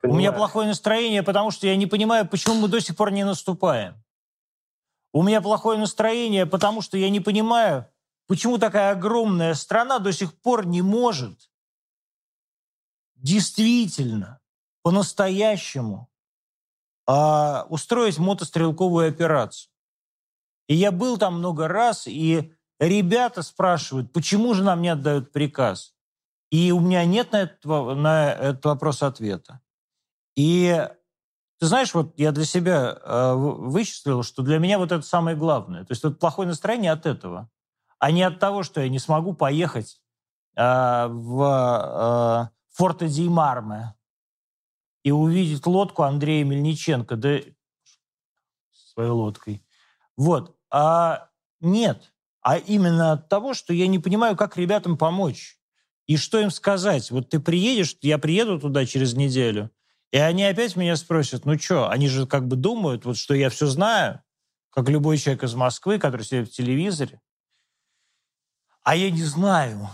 Понимаю. 0.00 0.16
У 0.16 0.18
меня 0.18 0.32
плохое 0.32 0.66
настроение, 0.66 1.22
потому 1.22 1.50
что 1.50 1.66
я 1.66 1.76
не 1.76 1.86
понимаю, 1.86 2.26
почему 2.26 2.54
мы 2.54 2.68
до 2.68 2.80
сих 2.80 2.96
пор 2.96 3.12
не 3.12 3.24
наступаем. 3.24 4.02
У 5.12 5.22
меня 5.22 5.42
плохое 5.42 5.78
настроение, 5.78 6.46
потому 6.46 6.80
что 6.80 6.96
я 6.96 7.10
не 7.10 7.20
понимаю, 7.20 7.86
почему 8.26 8.58
такая 8.58 8.92
огромная 8.92 9.54
страна 9.54 9.98
до 9.98 10.12
сих 10.12 10.34
пор 10.40 10.66
не 10.66 10.80
может 10.82 11.48
действительно, 13.18 14.40
по-настоящему 14.82 16.08
а, 17.06 17.66
устроить 17.68 18.18
мотострелковую 18.18 19.08
операцию. 19.08 19.70
И 20.68 20.74
я 20.74 20.92
был 20.92 21.18
там 21.18 21.38
много 21.38 21.68
раз, 21.68 22.06
и 22.06 22.54
ребята 22.78 23.42
спрашивают, 23.42 24.12
почему 24.12 24.54
же 24.54 24.62
нам 24.62 24.82
не 24.82 24.88
отдают 24.88 25.32
приказ? 25.32 25.94
И 26.50 26.72
у 26.72 26.80
меня 26.80 27.04
нет 27.04 27.32
на 27.32 27.42
этот, 27.42 27.64
на 27.64 28.32
этот 28.32 28.64
вопрос 28.64 29.02
ответа. 29.02 29.60
И 30.34 30.88
ты 31.58 31.66
знаешь, 31.66 31.92
вот 31.92 32.14
я 32.18 32.32
для 32.32 32.44
себя 32.44 32.98
э, 33.02 33.34
вычислил, 33.34 34.22
что 34.22 34.42
для 34.42 34.58
меня 34.58 34.78
вот 34.78 34.92
это 34.92 35.02
самое 35.02 35.36
главное. 35.36 35.84
То 35.84 35.92
есть 35.92 36.04
это 36.04 36.14
плохое 36.14 36.48
настроение 36.48 36.92
от 36.92 37.04
этого, 37.04 37.50
а 37.98 38.12
не 38.12 38.22
от 38.22 38.38
того, 38.38 38.62
что 38.62 38.80
я 38.80 38.88
не 38.88 38.98
смогу 38.98 39.34
поехать 39.34 40.00
э, 40.56 41.06
в 41.08 42.50
э, 42.50 42.56
Форте 42.70 43.08
ди 43.08 43.28
Марме 43.28 43.94
и 45.02 45.10
увидеть 45.10 45.66
лодку 45.66 46.04
Андрея 46.04 46.44
Мельниченко, 46.44 47.16
да 47.16 47.40
своей 48.70 49.10
лодкой. 49.10 49.64
Вот. 50.16 50.56
А 50.70 51.28
нет. 51.60 52.12
А 52.48 52.56
именно 52.56 53.12
от 53.12 53.28
того, 53.28 53.52
что 53.52 53.74
я 53.74 53.86
не 53.88 53.98
понимаю, 53.98 54.34
как 54.34 54.56
ребятам 54.56 54.96
помочь. 54.96 55.58
И 56.06 56.16
что 56.16 56.40
им 56.40 56.50
сказать? 56.50 57.10
Вот 57.10 57.28
ты 57.28 57.40
приедешь, 57.40 57.94
я 58.00 58.16
приеду 58.16 58.58
туда 58.58 58.86
через 58.86 59.12
неделю, 59.12 59.70
и 60.12 60.16
они 60.16 60.44
опять 60.44 60.74
меня 60.74 60.96
спросят, 60.96 61.44
ну 61.44 61.58
что, 61.58 61.90
они 61.90 62.08
же 62.08 62.26
как 62.26 62.48
бы 62.48 62.56
думают, 62.56 63.04
вот 63.04 63.18
что 63.18 63.34
я 63.34 63.50
все 63.50 63.66
знаю, 63.66 64.22
как 64.70 64.88
любой 64.88 65.18
человек 65.18 65.42
из 65.42 65.54
Москвы, 65.54 65.98
который 65.98 66.22
сидит 66.22 66.48
в 66.48 66.52
телевизоре. 66.56 67.20
А 68.82 68.96
я 68.96 69.10
не 69.10 69.24
знаю. 69.24 69.90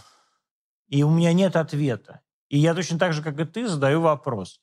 И 0.86 1.02
у 1.02 1.10
меня 1.10 1.32
нет 1.32 1.56
ответа. 1.56 2.20
И 2.50 2.56
я 2.56 2.72
точно 2.72 3.00
так 3.00 3.14
же, 3.14 3.22
как 3.24 3.40
и 3.40 3.44
ты, 3.44 3.66
задаю 3.66 4.00
вопрос. 4.00 4.60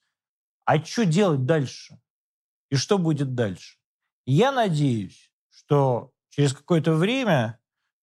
А 0.63 0.81
что 0.81 1.05
делать 1.05 1.45
дальше? 1.45 1.99
И 2.69 2.77
что 2.77 2.97
будет 2.97 3.35
дальше? 3.35 3.79
Я 4.25 4.53
надеюсь, 4.53 5.29
что 5.49 6.13
через 6.29 6.53
какое-то 6.53 6.93
время 6.93 7.57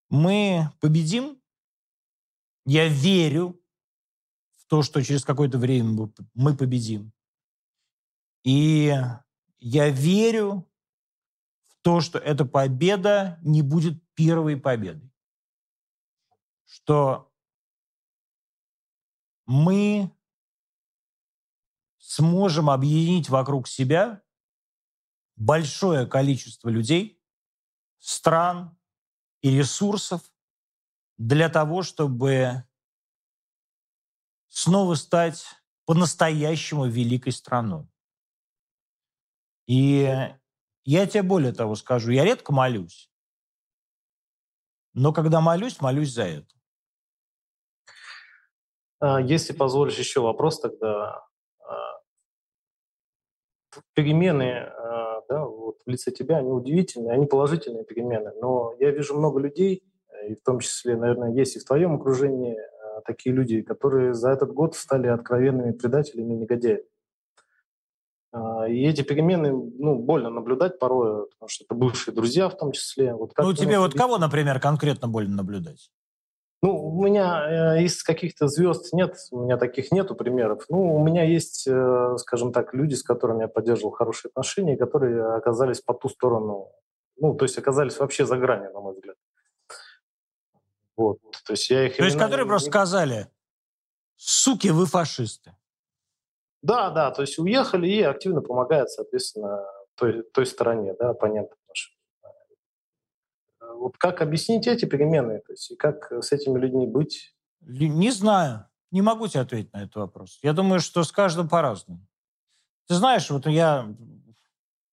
мы 0.08 0.70
победим. 0.80 1.40
Я 2.64 2.88
верю 2.88 3.60
в 4.56 4.66
то, 4.66 4.82
что 4.82 5.02
через 5.02 5.24
какое-то 5.24 5.58
время 5.58 6.10
мы 6.34 6.56
победим. 6.56 7.12
И 8.44 8.94
я 9.58 9.88
верю 9.90 10.70
в 11.66 11.76
то, 11.82 12.00
что 12.00 12.18
эта 12.18 12.44
победа 12.44 13.38
не 13.42 13.62
будет 13.62 14.02
первой 14.14 14.56
победой. 14.56 15.10
Что 16.64 17.32
мы 19.46 20.14
сможем 21.98 22.70
объединить 22.70 23.28
вокруг 23.28 23.68
себя 23.68 24.22
большое 25.36 26.06
количество 26.06 26.68
людей, 26.68 27.22
стран 27.98 28.77
и 29.42 29.56
ресурсов 29.56 30.22
для 31.16 31.48
того, 31.48 31.82
чтобы 31.82 32.64
снова 34.48 34.94
стать 34.94 35.44
по-настоящему 35.84 36.86
великой 36.86 37.32
страной. 37.32 37.88
И 39.66 40.08
я 40.84 41.06
тебе 41.06 41.22
более 41.22 41.52
того 41.52 41.74
скажу, 41.74 42.10
я 42.10 42.24
редко 42.24 42.52
молюсь, 42.52 43.10
но 44.94 45.12
когда 45.12 45.40
молюсь, 45.40 45.80
молюсь 45.80 46.12
за 46.12 46.24
это. 46.24 46.54
А, 49.00 49.20
если 49.20 49.52
позволишь 49.52 49.98
еще 49.98 50.20
вопрос, 50.20 50.60
тогда 50.60 51.24
а, 51.60 52.00
перемены 53.94 54.52
а, 54.52 55.07
да, 55.28 55.44
вот 55.44 55.78
в 55.84 55.90
лице 55.90 56.10
тебя, 56.10 56.38
они 56.38 56.50
удивительные, 56.50 57.12
они 57.12 57.26
положительные 57.26 57.84
перемены, 57.84 58.32
но 58.40 58.74
я 58.78 58.90
вижу 58.90 59.16
много 59.16 59.40
людей, 59.40 59.84
и 60.28 60.34
в 60.34 60.42
том 60.42 60.60
числе, 60.60 60.96
наверное, 60.96 61.32
есть 61.32 61.56
и 61.56 61.60
в 61.60 61.64
твоем 61.64 61.94
окружении 61.94 62.56
такие 63.06 63.34
люди, 63.34 63.62
которые 63.62 64.14
за 64.14 64.30
этот 64.30 64.52
год 64.52 64.74
стали 64.74 65.06
откровенными 65.08 65.72
предателями 65.72 66.34
и 66.34 66.36
негодяями. 66.36 66.84
А, 68.32 68.68
и 68.68 68.84
эти 68.86 69.02
перемены, 69.02 69.52
ну, 69.52 69.98
больно 69.98 70.30
наблюдать 70.30 70.78
порой, 70.78 71.28
потому 71.30 71.48
что 71.48 71.64
это 71.64 71.74
бывшие 71.74 72.14
друзья 72.14 72.48
в 72.48 72.56
том 72.56 72.72
числе. 72.72 73.14
Вот 73.14 73.32
как 73.32 73.46
ну, 73.46 73.54
тебе 73.54 73.78
вот 73.78 73.94
кого, 73.94 74.18
например, 74.18 74.60
конкретно 74.60 75.08
больно 75.08 75.36
наблюдать? 75.36 75.90
Ну, 76.60 76.76
у 76.76 77.04
меня 77.04 77.76
э, 77.76 77.84
из 77.84 78.02
каких-то 78.02 78.48
звезд 78.48 78.92
нет, 78.92 79.16
у 79.30 79.44
меня 79.44 79.56
таких 79.56 79.92
нету 79.92 80.16
примеров. 80.16 80.64
Ну, 80.68 80.96
у 80.96 81.02
меня 81.02 81.22
есть, 81.22 81.68
э, 81.68 82.16
скажем 82.18 82.52
так, 82.52 82.74
люди, 82.74 82.94
с 82.94 83.04
которыми 83.04 83.42
я 83.42 83.48
поддерживал 83.48 83.92
хорошие 83.92 84.30
отношения, 84.30 84.76
которые 84.76 85.36
оказались 85.36 85.80
по 85.80 85.94
ту 85.94 86.08
сторону, 86.08 86.72
ну, 87.16 87.34
то 87.34 87.44
есть 87.44 87.56
оказались 87.58 87.98
вообще 87.98 88.26
за 88.26 88.36
гранью, 88.36 88.72
на 88.72 88.80
мой 88.80 88.94
взгляд. 88.94 89.16
Вот, 90.96 91.18
то 91.46 91.52
есть 91.52 91.70
я 91.70 91.86
их... 91.86 91.96
То 91.96 92.04
есть 92.04 92.18
которые 92.18 92.44
не... 92.44 92.48
просто 92.48 92.70
сказали, 92.70 93.28
суки, 94.16 94.68
вы 94.68 94.86
фашисты. 94.86 95.54
Да, 96.62 96.90
да, 96.90 97.12
то 97.12 97.22
есть 97.22 97.38
уехали 97.38 97.86
и 97.86 98.02
активно 98.02 98.40
помогают, 98.40 98.90
соответственно, 98.90 99.64
той, 99.94 100.24
той 100.34 100.44
стороне, 100.44 100.94
да, 100.98 101.10
оппонентам 101.10 101.56
нашим. 101.67 101.67
Вот 103.74 103.96
как 103.98 104.22
объяснить 104.22 104.66
эти 104.66 104.84
перемены, 104.84 105.40
то 105.40 105.52
есть 105.52 105.70
и 105.70 105.76
как 105.76 106.12
с 106.12 106.32
этими 106.32 106.58
людьми 106.58 106.86
быть? 106.86 107.34
Не 107.60 108.10
знаю, 108.10 108.66
не 108.90 109.02
могу 109.02 109.28
тебе 109.28 109.40
ответить 109.40 109.72
на 109.72 109.82
этот 109.82 109.96
вопрос. 109.96 110.38
Я 110.42 110.52
думаю, 110.52 110.80
что 110.80 111.04
с 111.04 111.12
каждым 111.12 111.48
по-разному. 111.48 112.06
Ты 112.86 112.94
знаешь, 112.94 113.28
вот 113.30 113.46
я, 113.46 113.82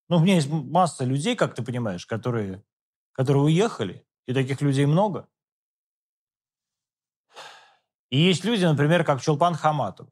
ну, 0.09 0.17
у 0.17 0.19
меня 0.19 0.35
есть 0.35 0.49
масса 0.49 1.05
людей, 1.05 1.35
как 1.35 1.55
ты 1.55 1.63
понимаешь, 1.63 2.05
которые, 2.05 2.63
которые 3.11 3.43
уехали, 3.43 4.05
и 4.25 4.33
таких 4.33 4.61
людей 4.61 4.85
много. 4.85 5.27
И 8.09 8.17
есть 8.17 8.43
люди, 8.43 8.65
например, 8.65 9.03
как 9.03 9.21
Чулпан 9.21 9.55
Хаматова 9.55 10.09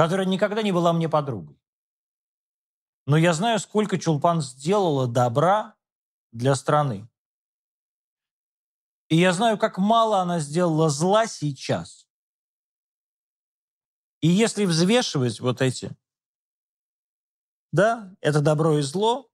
которая 0.00 0.26
никогда 0.26 0.62
не 0.62 0.72
была 0.72 0.94
мне 0.94 1.10
подругой. 1.10 1.60
Но 3.04 3.18
я 3.18 3.34
знаю, 3.34 3.58
сколько 3.58 3.98
Чулпан 3.98 4.40
сделала 4.40 5.06
добра 5.06 5.74
для 6.32 6.54
страны. 6.54 7.08
И 9.08 9.16
я 9.16 9.32
знаю, 9.32 9.58
как 9.58 9.78
мало 9.78 10.20
она 10.20 10.38
сделала 10.38 10.88
зла 10.88 11.26
сейчас. 11.26 12.08
И 14.20 14.28
если 14.28 14.64
взвешивать 14.64 15.40
вот 15.40 15.62
эти, 15.62 15.96
да, 17.72 18.14
это 18.20 18.40
добро 18.40 18.78
и 18.78 18.82
зло, 18.82 19.28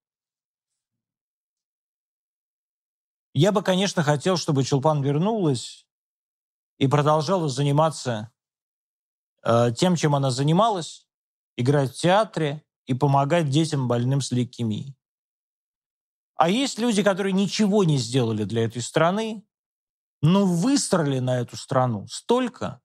я 3.35 3.53
бы, 3.53 3.63
конечно, 3.63 4.03
хотел, 4.03 4.37
чтобы 4.37 4.65
Чулпан 4.65 5.03
вернулась 5.03 5.87
и 6.79 6.87
продолжала 6.87 7.49
заниматься 7.49 8.33
Э, 9.49 9.71
тем, 9.71 9.95
чем 9.95 10.17
она 10.17 10.33
занималась, 10.33 11.07
играть 11.57 11.93
в 11.93 12.01
театре 12.01 12.65
и 12.87 12.95
помогать 12.95 13.49
детям 13.49 13.87
больным 13.87 14.21
с 14.21 14.33
лейкемией. 14.33 14.96
А 16.37 16.51
есть 16.51 16.79
люди, 16.79 17.03
которые 17.03 17.33
ничего 17.33 17.85
не 17.85 17.97
сделали 17.97 18.45
для 18.45 18.65
этой 18.65 18.83
страны, 18.83 19.47
но 20.21 20.47
выстроили 20.47 21.19
на 21.19 21.41
эту 21.41 21.57
страну 21.57 22.07
столько, 22.09 22.81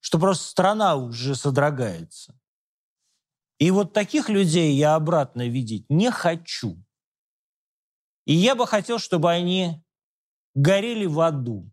что 0.00 0.18
просто 0.18 0.44
страна 0.44 0.96
уже 0.96 1.34
содрогается. 1.34 2.38
И 3.58 3.70
вот 3.70 3.92
таких 3.92 4.28
людей 4.28 4.74
я 4.74 4.96
обратно 4.96 5.48
видеть 5.48 5.88
не 5.88 6.10
хочу. 6.10 6.82
И 8.26 8.34
я 8.34 8.54
бы 8.54 8.66
хотел, 8.66 8.98
чтобы 8.98 9.30
они 9.30 9.82
горели 10.54 11.06
в 11.06 11.20
аду. 11.20 11.70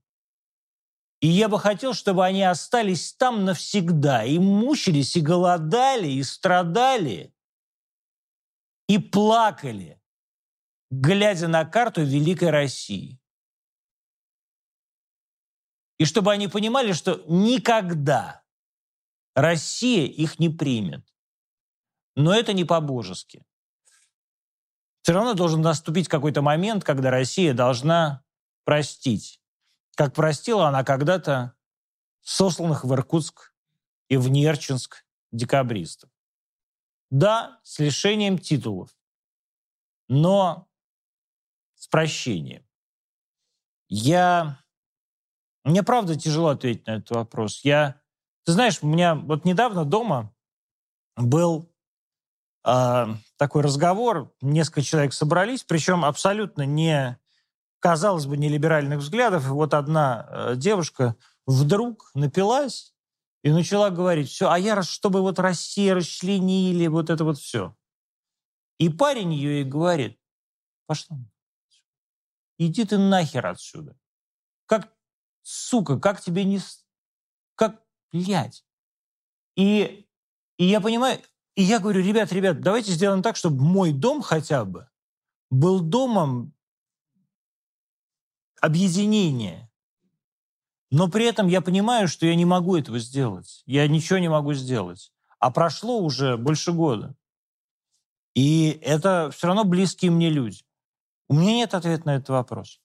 И 1.20 1.28
я 1.28 1.50
бы 1.50 1.60
хотел, 1.60 1.94
чтобы 1.94 2.26
они 2.26 2.44
остались 2.44 3.14
там 3.14 3.46
навсегда, 3.46 4.24
и 4.24 4.40
мучились, 4.40 5.16
и 5.16 5.22
голодали, 5.22 6.10
и 6.10 6.22
страдали, 6.22 7.33
и 8.88 8.98
плакали, 8.98 10.02
глядя 10.92 11.48
на 11.48 11.66
карту 11.66 12.04
Великой 12.04 12.50
России. 12.50 13.20
И 15.98 16.06
чтобы 16.06 16.32
они 16.32 16.48
понимали, 16.48 16.92
что 16.92 17.24
никогда 17.28 18.44
Россия 19.36 20.06
их 20.06 20.40
не 20.40 20.50
примет. 20.50 21.08
Но 22.16 22.34
это 22.34 22.54
не 22.54 22.66
по-божески. 22.66 23.46
Все 25.02 25.14
равно 25.14 25.34
должен 25.34 25.62
наступить 25.62 26.08
какой-то 26.08 26.42
момент, 26.42 26.84
когда 26.84 27.10
Россия 27.10 27.54
должна 27.54 28.24
простить 28.64 29.44
как 29.96 30.14
простила 30.14 30.68
она 30.68 30.84
когда-то 30.84 31.56
сосланных 32.22 32.84
в 32.84 32.94
Иркутск 32.94 33.54
и 34.08 34.18
в 34.18 34.30
Нерчинск 34.30 35.06
декабристов. 35.32 36.10
Да, 37.14 37.60
с 37.62 37.78
лишением 37.78 38.40
титулов, 38.40 38.90
но 40.08 40.68
с 41.76 41.88
прощением. 41.88 42.66
Я 43.88 44.58
Мне 45.64 45.84
правда 45.84 46.16
тяжело 46.16 46.48
ответить 46.48 46.88
на 46.88 46.96
этот 46.96 47.12
вопрос. 47.12 47.64
Я, 47.64 48.02
ты 48.46 48.54
знаешь, 48.54 48.80
у 48.82 48.88
меня 48.88 49.14
вот 49.14 49.46
недавно 49.46 49.86
дома 49.86 50.34
был 51.16 51.72
э, 52.66 53.06
такой 53.38 53.62
разговор, 53.62 54.34
несколько 54.42 54.82
человек 54.82 55.14
собрались, 55.14 55.64
причем 55.64 56.04
абсолютно 56.06 56.64
не, 56.64 57.20
казалось 57.78 58.26
бы, 58.26 58.38
не 58.38 58.50
либеральных 58.50 58.98
взглядов. 58.98 59.46
И 59.46 59.50
вот 59.50 59.76
одна 59.76 60.28
э, 60.30 60.54
девушка 60.56 61.16
вдруг 61.46 62.10
напилась 62.16 62.93
и 63.44 63.52
начала 63.52 63.90
говорить, 63.90 64.30
все, 64.30 64.50
а 64.50 64.58
я, 64.58 64.82
чтобы 64.82 65.22
вот 65.22 65.38
Россия 65.38 65.94
расчленили, 65.94 66.88
вот 66.88 67.10
это 67.10 67.24
вот 67.26 67.38
все. 67.38 67.76
И 68.80 68.90
парень 68.90 69.34
ее 69.34 69.62
и 69.62 69.66
говорит, 69.66 70.20
пошла, 70.88 71.18
иди 72.58 72.86
ты 72.86 72.98
нахер 72.98 73.46
отсюда. 73.46 73.98
Как, 74.66 74.94
сука, 75.42 76.00
как 76.00 76.22
тебе 76.22 76.46
не... 76.46 76.60
Как, 77.56 77.84
блядь. 78.12 78.66
И, 79.56 80.08
и 80.58 80.66
я 80.66 80.80
понимаю, 80.80 81.22
и 81.56 81.64
я 81.64 81.80
говорю, 81.80 82.02
ребят, 82.02 82.32
ребят, 82.32 82.62
давайте 82.62 82.94
сделаем 82.94 83.22
так, 83.22 83.36
чтобы 83.36 83.62
мой 83.62 83.92
дом 83.92 84.22
хотя 84.22 84.64
бы 84.66 84.90
был 85.52 85.82
домом 85.82 86.54
объединения. 88.62 89.70
Но 90.94 91.08
при 91.08 91.26
этом 91.26 91.48
я 91.48 91.60
понимаю, 91.60 92.08
что 92.08 92.28
я 92.28 92.36
не 92.36 92.46
могу 92.46 92.78
этого 92.78 93.00
сделать. 93.00 93.64
Я 93.66 93.88
ничего 93.88 94.20
не 94.20 94.30
могу 94.30 94.54
сделать. 94.54 95.12
А 95.40 95.50
прошло 95.50 95.98
уже 95.98 96.38
больше 96.38 96.72
года. 96.72 97.16
И 98.36 98.78
это 98.84 99.32
все 99.32 99.48
равно 99.48 99.64
близкие 99.64 100.12
мне 100.12 100.30
люди. 100.30 100.60
У 101.28 101.34
меня 101.34 101.54
нет 101.54 101.74
ответа 101.74 102.06
на 102.06 102.16
этот 102.18 102.30
вопрос. 102.30 102.80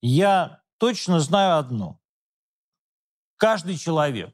Я 0.00 0.62
точно 0.78 1.18
знаю 1.18 1.58
одно. 1.58 2.00
Каждый 3.36 3.76
человек, 3.78 4.32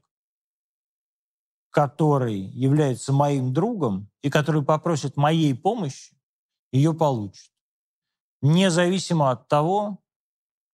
который 1.71 2.39
является 2.39 3.15
моим 3.15 3.55
другом 3.55 4.11
и 4.21 4.29
который 4.29 4.63
попросит 4.63 5.17
моей 5.17 5.55
помощи, 5.55 6.21
ее 6.71 6.93
получит. 6.93 7.51
Независимо 8.43 9.31
от 9.31 9.49
того, 9.49 10.05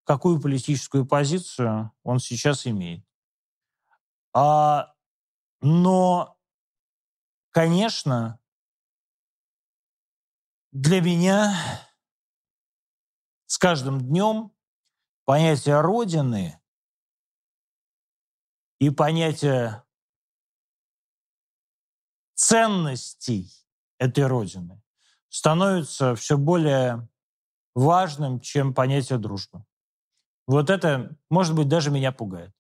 какую 0.05 0.41
политическую 0.41 1.07
позицию 1.07 1.93
он 2.03 2.19
сейчас 2.19 2.67
имеет. 2.67 3.05
А, 4.35 4.95
но, 5.61 6.39
конечно, 7.51 8.41
для 10.73 11.01
меня 11.01 11.55
с 13.47 13.59
каждым 13.59 14.01
днем 14.01 14.53
понятие 15.25 15.81
Родины 15.81 16.61
и 18.79 18.91
понятие 18.91 19.85
ценностей 22.35 23.53
этой 23.99 24.27
Родины 24.27 24.83
становится 25.29 26.15
все 26.17 26.37
более 26.37 27.09
важным, 27.75 28.41
чем 28.41 28.75
понятие 28.75 29.19
дружбы. 29.19 29.65
Вот 30.47 30.71
это, 30.71 31.17
может 31.31 31.55
быть, 31.55 31.69
даже 31.69 31.91
меня 31.91 32.13
пугает. 32.13 32.51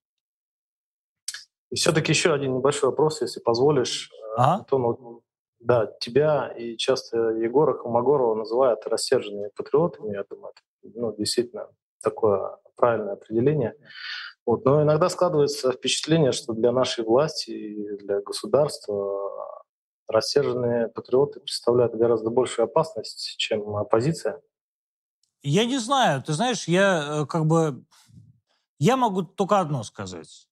И 1.70 1.76
все-таки 1.76 2.12
еще 2.12 2.34
один 2.34 2.56
небольшой 2.56 2.90
вопрос, 2.90 3.22
если 3.22 3.40
позволишь. 3.40 4.10
Ага. 4.36 4.54
Антон, 4.60 5.20
да, 5.58 5.86
тебя 6.00 6.48
и 6.48 6.76
часто 6.76 7.16
Егора 7.30 7.74
Холмогорова 7.74 8.34
называют 8.34 8.86
рассерженными 8.86 9.50
патриотами. 9.54 10.12
Я 10.12 10.24
думаю, 10.28 10.52
это 10.52 10.92
ну, 10.98 11.14
действительно 11.16 11.68
такое 12.02 12.58
правильное 12.76 13.14
определение. 13.14 13.74
Вот. 14.44 14.64
Но 14.64 14.82
иногда 14.82 15.08
складывается 15.08 15.72
впечатление, 15.72 16.32
что 16.32 16.52
для 16.52 16.72
нашей 16.72 17.04
власти 17.04 17.50
и 17.50 17.96
для 17.98 18.20
государства 18.20 19.64
рассерженные 20.08 20.88
патриоты 20.88 21.40
представляют 21.40 21.94
гораздо 21.94 22.30
большую 22.30 22.64
опасность, 22.64 23.36
чем 23.38 23.76
оппозиция. 23.76 24.40
Я 25.42 25.64
не 25.64 25.78
знаю. 25.78 26.22
Ты 26.22 26.32
знаешь, 26.34 26.68
я 26.68 27.22
э, 27.22 27.26
как 27.26 27.46
бы... 27.46 27.84
Я 28.78 28.96
могу 28.96 29.22
только 29.22 29.60
одно 29.60 29.82
сказать. 29.82 30.48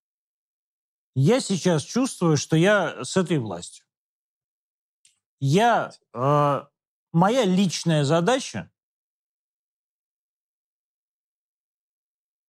Я 1.14 1.40
сейчас 1.40 1.82
чувствую, 1.82 2.36
что 2.36 2.56
я 2.56 3.04
с 3.04 3.16
этой 3.16 3.38
властью. 3.38 3.84
Я... 5.38 5.92
Э, 6.12 6.66
моя 7.12 7.44
личная 7.44 8.04
задача, 8.04 8.70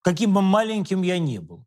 каким 0.01 0.33
бы 0.33 0.41
маленьким 0.41 1.01
я 1.01 1.19
ни 1.19 1.37
был, 1.37 1.65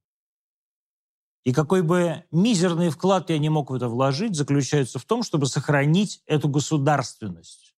и 1.44 1.52
какой 1.52 1.82
бы 1.82 2.24
мизерный 2.30 2.90
вклад 2.90 3.30
я 3.30 3.38
не 3.38 3.50
мог 3.50 3.70
в 3.70 3.74
это 3.74 3.88
вложить, 3.88 4.34
заключается 4.34 4.98
в 4.98 5.04
том, 5.04 5.22
чтобы 5.22 5.46
сохранить 5.46 6.22
эту 6.26 6.48
государственность 6.48 7.76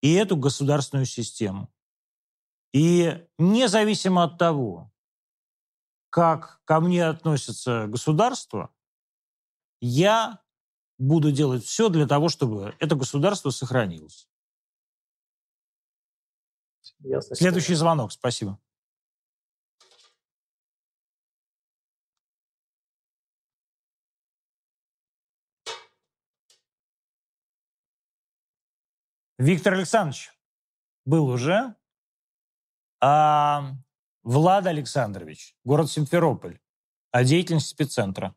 и 0.00 0.12
эту 0.14 0.36
государственную 0.36 1.06
систему. 1.06 1.70
И 2.76 3.26
независимо 3.38 4.24
от 4.24 4.36
того, 4.36 4.92
как 6.10 6.60
ко 6.66 6.80
мне 6.80 7.06
относится 7.06 7.86
государство, 7.86 8.70
я 9.80 10.42
буду 10.98 11.32
делать 11.32 11.64
все 11.64 11.88
для 11.88 12.06
того, 12.06 12.28
чтобы 12.28 12.76
это 12.78 12.94
государство 12.94 13.48
сохранилось. 13.48 14.28
Ясно. 16.98 17.34
Следующий 17.34 17.72
звонок, 17.76 18.12
спасибо. 18.12 18.60
Виктор 29.38 29.72
Александрович 29.72 30.30
был 31.06 31.26
уже. 31.28 31.74
А 33.00 33.74
Влад 34.22 34.66
Александрович, 34.66 35.54
город 35.64 35.90
Симферополь, 35.90 36.58
о 37.10 37.24
деятельности 37.24 37.70
спеццентра. 37.70 38.34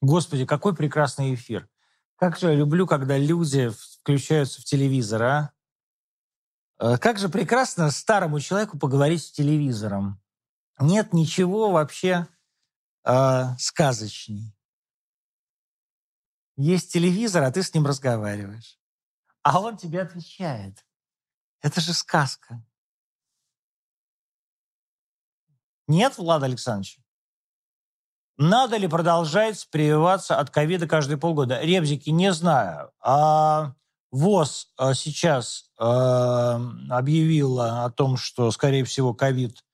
Господи, 0.00 0.46
какой 0.46 0.74
прекрасный 0.74 1.34
эфир. 1.34 1.68
Как 2.16 2.38
же 2.38 2.48
я 2.48 2.54
люблю, 2.54 2.86
когда 2.86 3.18
люди 3.18 3.70
включаются 3.70 4.60
в 4.60 4.64
телевизор, 4.64 5.22
а? 5.22 5.52
Э, 6.78 6.96
как 6.96 7.18
же 7.18 7.28
прекрасно 7.28 7.90
старому 7.90 8.40
человеку 8.40 8.78
поговорить 8.78 9.22
с 9.22 9.30
телевизором. 9.30 10.20
Нет 10.78 11.12
ничего 11.12 11.70
вообще 11.70 12.26
э, 13.04 13.44
сказочней. 13.58 14.56
Есть 16.56 16.92
телевизор, 16.92 17.42
а 17.42 17.52
ты 17.52 17.62
с 17.62 17.72
ним 17.74 17.86
разговариваешь. 17.86 18.79
А 19.42 19.60
он 19.60 19.76
тебе 19.76 20.02
отвечает. 20.02 20.84
Это 21.62 21.80
же 21.80 21.92
сказка. 21.92 22.62
Нет, 25.86 26.18
Влад 26.18 26.42
Александрович? 26.42 26.98
Надо 28.36 28.76
ли 28.76 28.88
продолжать 28.88 29.68
прививаться 29.70 30.38
от 30.38 30.50
ковида 30.50 30.86
каждые 30.86 31.18
полгода? 31.18 31.60
Ребзики, 31.60 32.10
не 32.10 32.32
знаю. 32.32 32.92
А 33.00 33.74
ВОЗ 34.10 34.72
а, 34.76 34.94
сейчас 34.94 35.70
э, 35.78 35.84
объявила 35.84 37.84
о 37.84 37.90
том, 37.90 38.16
что, 38.16 38.50
скорее 38.50 38.84
всего, 38.84 39.14
ковид 39.14 39.64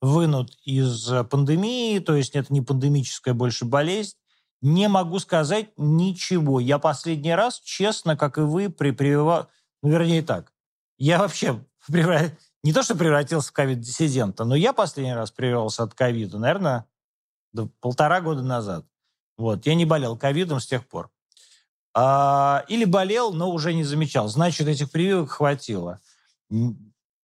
вынут 0.00 0.56
из 0.64 1.10
пандемии, 1.30 1.98
то 1.98 2.14
есть 2.14 2.34
это 2.34 2.52
не 2.52 2.60
пандемическая 2.60 3.34
больше 3.34 3.64
болезнь. 3.64 4.16
Не 4.62 4.88
могу 4.88 5.18
сказать 5.18 5.70
ничего. 5.76 6.60
Я 6.60 6.78
последний 6.78 7.34
раз, 7.34 7.60
честно, 7.60 8.16
как 8.16 8.38
и 8.38 8.42
вы, 8.42 8.70
при 8.70 8.92
прививал... 8.92 9.48
Ну, 9.82 9.90
вернее 9.90 10.22
так. 10.22 10.52
Я 10.96 11.18
вообще 11.18 11.62
не 12.62 12.72
то, 12.72 12.82
что 12.82 12.94
превратился 12.94 13.50
в 13.50 13.52
ковид-диссидента, 13.52 14.44
но 14.44 14.54
я 14.54 14.72
последний 14.72 15.14
раз 15.14 15.30
прививался 15.30 15.82
от 15.82 15.94
ковида, 15.94 16.38
наверное, 16.38 16.86
полтора 17.80 18.20
года 18.20 18.42
назад. 18.42 18.86
Вот. 19.36 19.66
Я 19.66 19.74
не 19.74 19.84
болел 19.84 20.16
ковидом 20.16 20.60
с 20.60 20.66
тех 20.66 20.86
пор. 20.86 21.10
А, 21.96 22.64
или 22.68 22.84
болел, 22.84 23.32
но 23.32 23.50
уже 23.50 23.72
не 23.72 23.84
замечал. 23.84 24.28
Значит, 24.28 24.66
этих 24.66 24.90
прививок 24.90 25.30
хватило. 25.30 26.00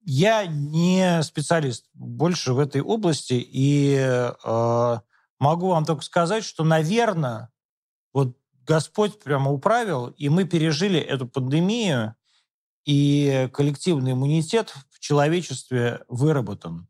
Я 0.03 0.47
не 0.47 1.23
специалист 1.23 1.87
больше 1.93 2.53
в 2.53 2.59
этой 2.59 2.81
области, 2.81 3.35
и 3.35 3.97
э, 3.97 4.99
Могу 5.41 5.69
вам 5.69 5.85
только 5.85 6.03
сказать, 6.03 6.45
что, 6.45 6.63
наверное, 6.63 7.51
вот 8.13 8.37
Господь 8.67 9.19
прямо 9.19 9.51
управил, 9.51 10.09
и 10.09 10.29
мы 10.29 10.45
пережили 10.45 11.01
эту 11.01 11.27
пандемию, 11.27 12.15
и 12.85 13.49
коллективный 13.53 14.13
иммунитет 14.13 14.75
в 14.91 15.01
человечестве 15.01 16.05
выработан. 16.09 16.89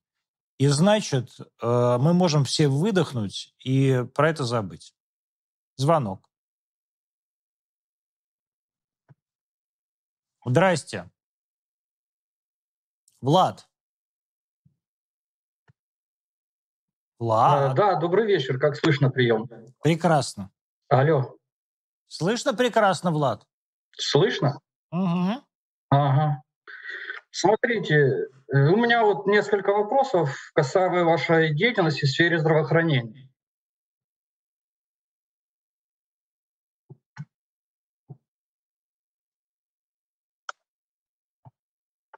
И 0.58 0.66
значит, 0.66 1.30
э, 1.40 1.96
мы 2.00 2.12
можем 2.12 2.44
все 2.44 2.68
выдохнуть 2.68 3.54
и 3.60 4.04
про 4.14 4.30
это 4.30 4.44
забыть. 4.44 4.94
Звонок. 5.76 6.28
Здрасте. 10.44 11.10
Влад. 13.20 13.69
Влад. 17.20 17.72
Э, 17.72 17.74
Да, 17.76 17.94
добрый 17.96 18.26
вечер. 18.26 18.58
Как 18.58 18.74
слышно 18.76 19.10
прием? 19.10 19.46
Прекрасно. 19.82 20.50
Алло, 20.88 21.36
Слышно 22.08 22.54
прекрасно, 22.54 23.12
Влад? 23.12 23.46
слышно? 23.96 24.60
Угу. 24.90 25.42
Ага. 25.90 26.42
Смотрите, 27.30 27.94
э, 28.52 28.58
у 28.68 28.76
меня 28.76 29.04
вот 29.04 29.26
несколько 29.26 29.72
вопросов 29.72 30.50
касаемо 30.54 31.04
вашей 31.04 31.54
деятельности 31.54 32.06
в 32.06 32.10
сфере 32.10 32.38
здравоохранения. 32.38 33.28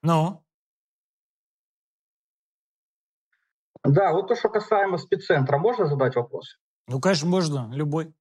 Ну? 0.02 0.42
Да, 3.84 4.12
вот 4.12 4.28
то, 4.28 4.36
что 4.36 4.48
касаемо 4.48 4.98
спеццентра, 4.98 5.58
можно 5.58 5.86
задать 5.86 6.14
вопрос? 6.14 6.56
Ну, 6.86 7.00
конечно, 7.00 7.28
можно, 7.28 7.70
любой. 7.72 8.12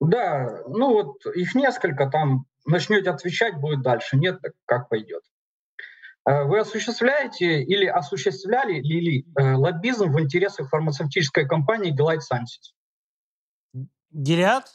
Да, 0.00 0.62
ну 0.68 0.92
вот 0.92 1.26
их 1.34 1.54
несколько, 1.54 2.08
там 2.08 2.46
начнете 2.66 3.10
отвечать, 3.10 3.58
будет 3.58 3.82
дальше, 3.82 4.16
нет, 4.16 4.40
так 4.42 4.52
как 4.66 4.88
пойдет. 4.88 5.22
Э, 6.26 6.44
Вы 6.44 6.60
осуществляете 6.60 7.62
или 7.62 7.86
осуществляли 7.86 8.80
ли 8.80 9.26
э, 9.38 9.54
лоббизм 9.54 10.12
в 10.12 10.20
интересах 10.20 10.68
фармацевтической 10.68 11.46
компании 11.46 11.94
Delight 11.94 12.20
Sciences? 12.20 12.74
Гелиад? 14.10 14.66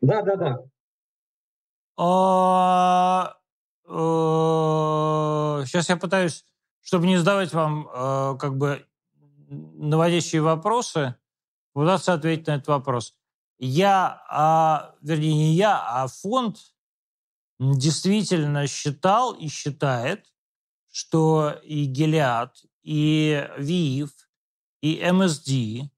Да, 0.00 0.22
да, 0.22 0.36
да. 0.36 0.64
Сейчас 3.88 5.88
я 5.88 5.96
пытаюсь, 5.96 6.44
чтобы 6.80 7.06
не 7.06 7.16
задавать 7.16 7.54
вам 7.54 7.88
э, 7.88 8.36
как 8.38 8.58
бы 8.58 8.86
наводящие 9.48 10.42
вопросы, 10.42 11.14
пытаться 11.72 12.12
ответить 12.12 12.46
на 12.46 12.56
этот 12.56 12.68
вопрос. 12.68 13.16
Я, 13.58 14.22
а, 14.28 14.94
вернее, 15.00 15.34
не 15.34 15.54
я, 15.54 15.78
а 15.78 16.06
фонд 16.06 16.58
действительно 17.58 18.66
считал 18.66 19.32
и 19.32 19.48
считает, 19.48 20.32
что 20.90 21.58
и 21.64 21.86
Гелиад, 21.86 22.62
и 22.82 23.48
ВИИФ, 23.58 24.10
и 24.80 25.10
МСД, 25.10 25.90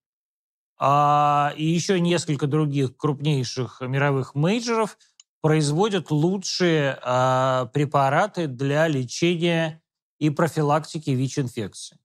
а, 0.79 1.53
и 1.57 1.65
еще 1.65 2.01
несколько 2.01 2.47
других 2.47 2.97
крупнейших 2.97 3.83
мировых 3.83 4.35
мейджеров 4.35 4.97
производят 5.41 6.11
лучшие 6.11 6.99
а, 7.03 7.67
препараты 7.67 8.47
для 8.47 8.89
лечения 8.89 9.83
и 10.19 10.31
профилактики 10.31 11.11
ВИЧ-инфекции. 11.11 11.99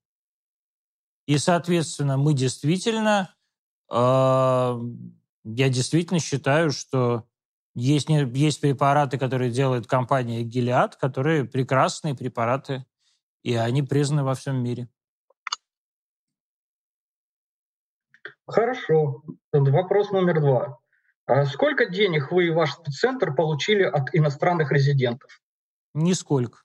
И, 1.27 1.37
соответственно, 1.37 2.17
мы 2.17 2.33
действительно, 2.33 3.35
а, 3.89 4.79
я 5.43 5.69
действительно 5.69 6.19
считаю, 6.19 6.71
что 6.71 7.27
есть, 7.73 8.07
есть 8.09 8.61
препараты, 8.61 9.17
которые 9.17 9.51
делает 9.51 9.85
компания 9.85 10.43
Gilead, 10.43 10.93
которые 10.99 11.43
прекрасные 11.43 12.15
препараты, 12.15 12.85
и 13.43 13.55
они 13.55 13.83
признаны 13.83 14.23
во 14.23 14.33
всем 14.33 14.63
мире. 14.63 14.87
Хорошо. 18.47 19.23
Вопрос 19.51 20.11
номер 20.11 20.39
два. 20.39 20.79
А 21.27 21.45
Сколько 21.45 21.87
денег 21.87 22.31
вы 22.31 22.47
и 22.47 22.51
ваш 22.51 22.73
спеццентр 22.73 23.33
получили 23.33 23.83
от 23.83 24.13
иностранных 24.13 24.71
резидентов? 24.71 25.41
Нисколько. 25.93 26.59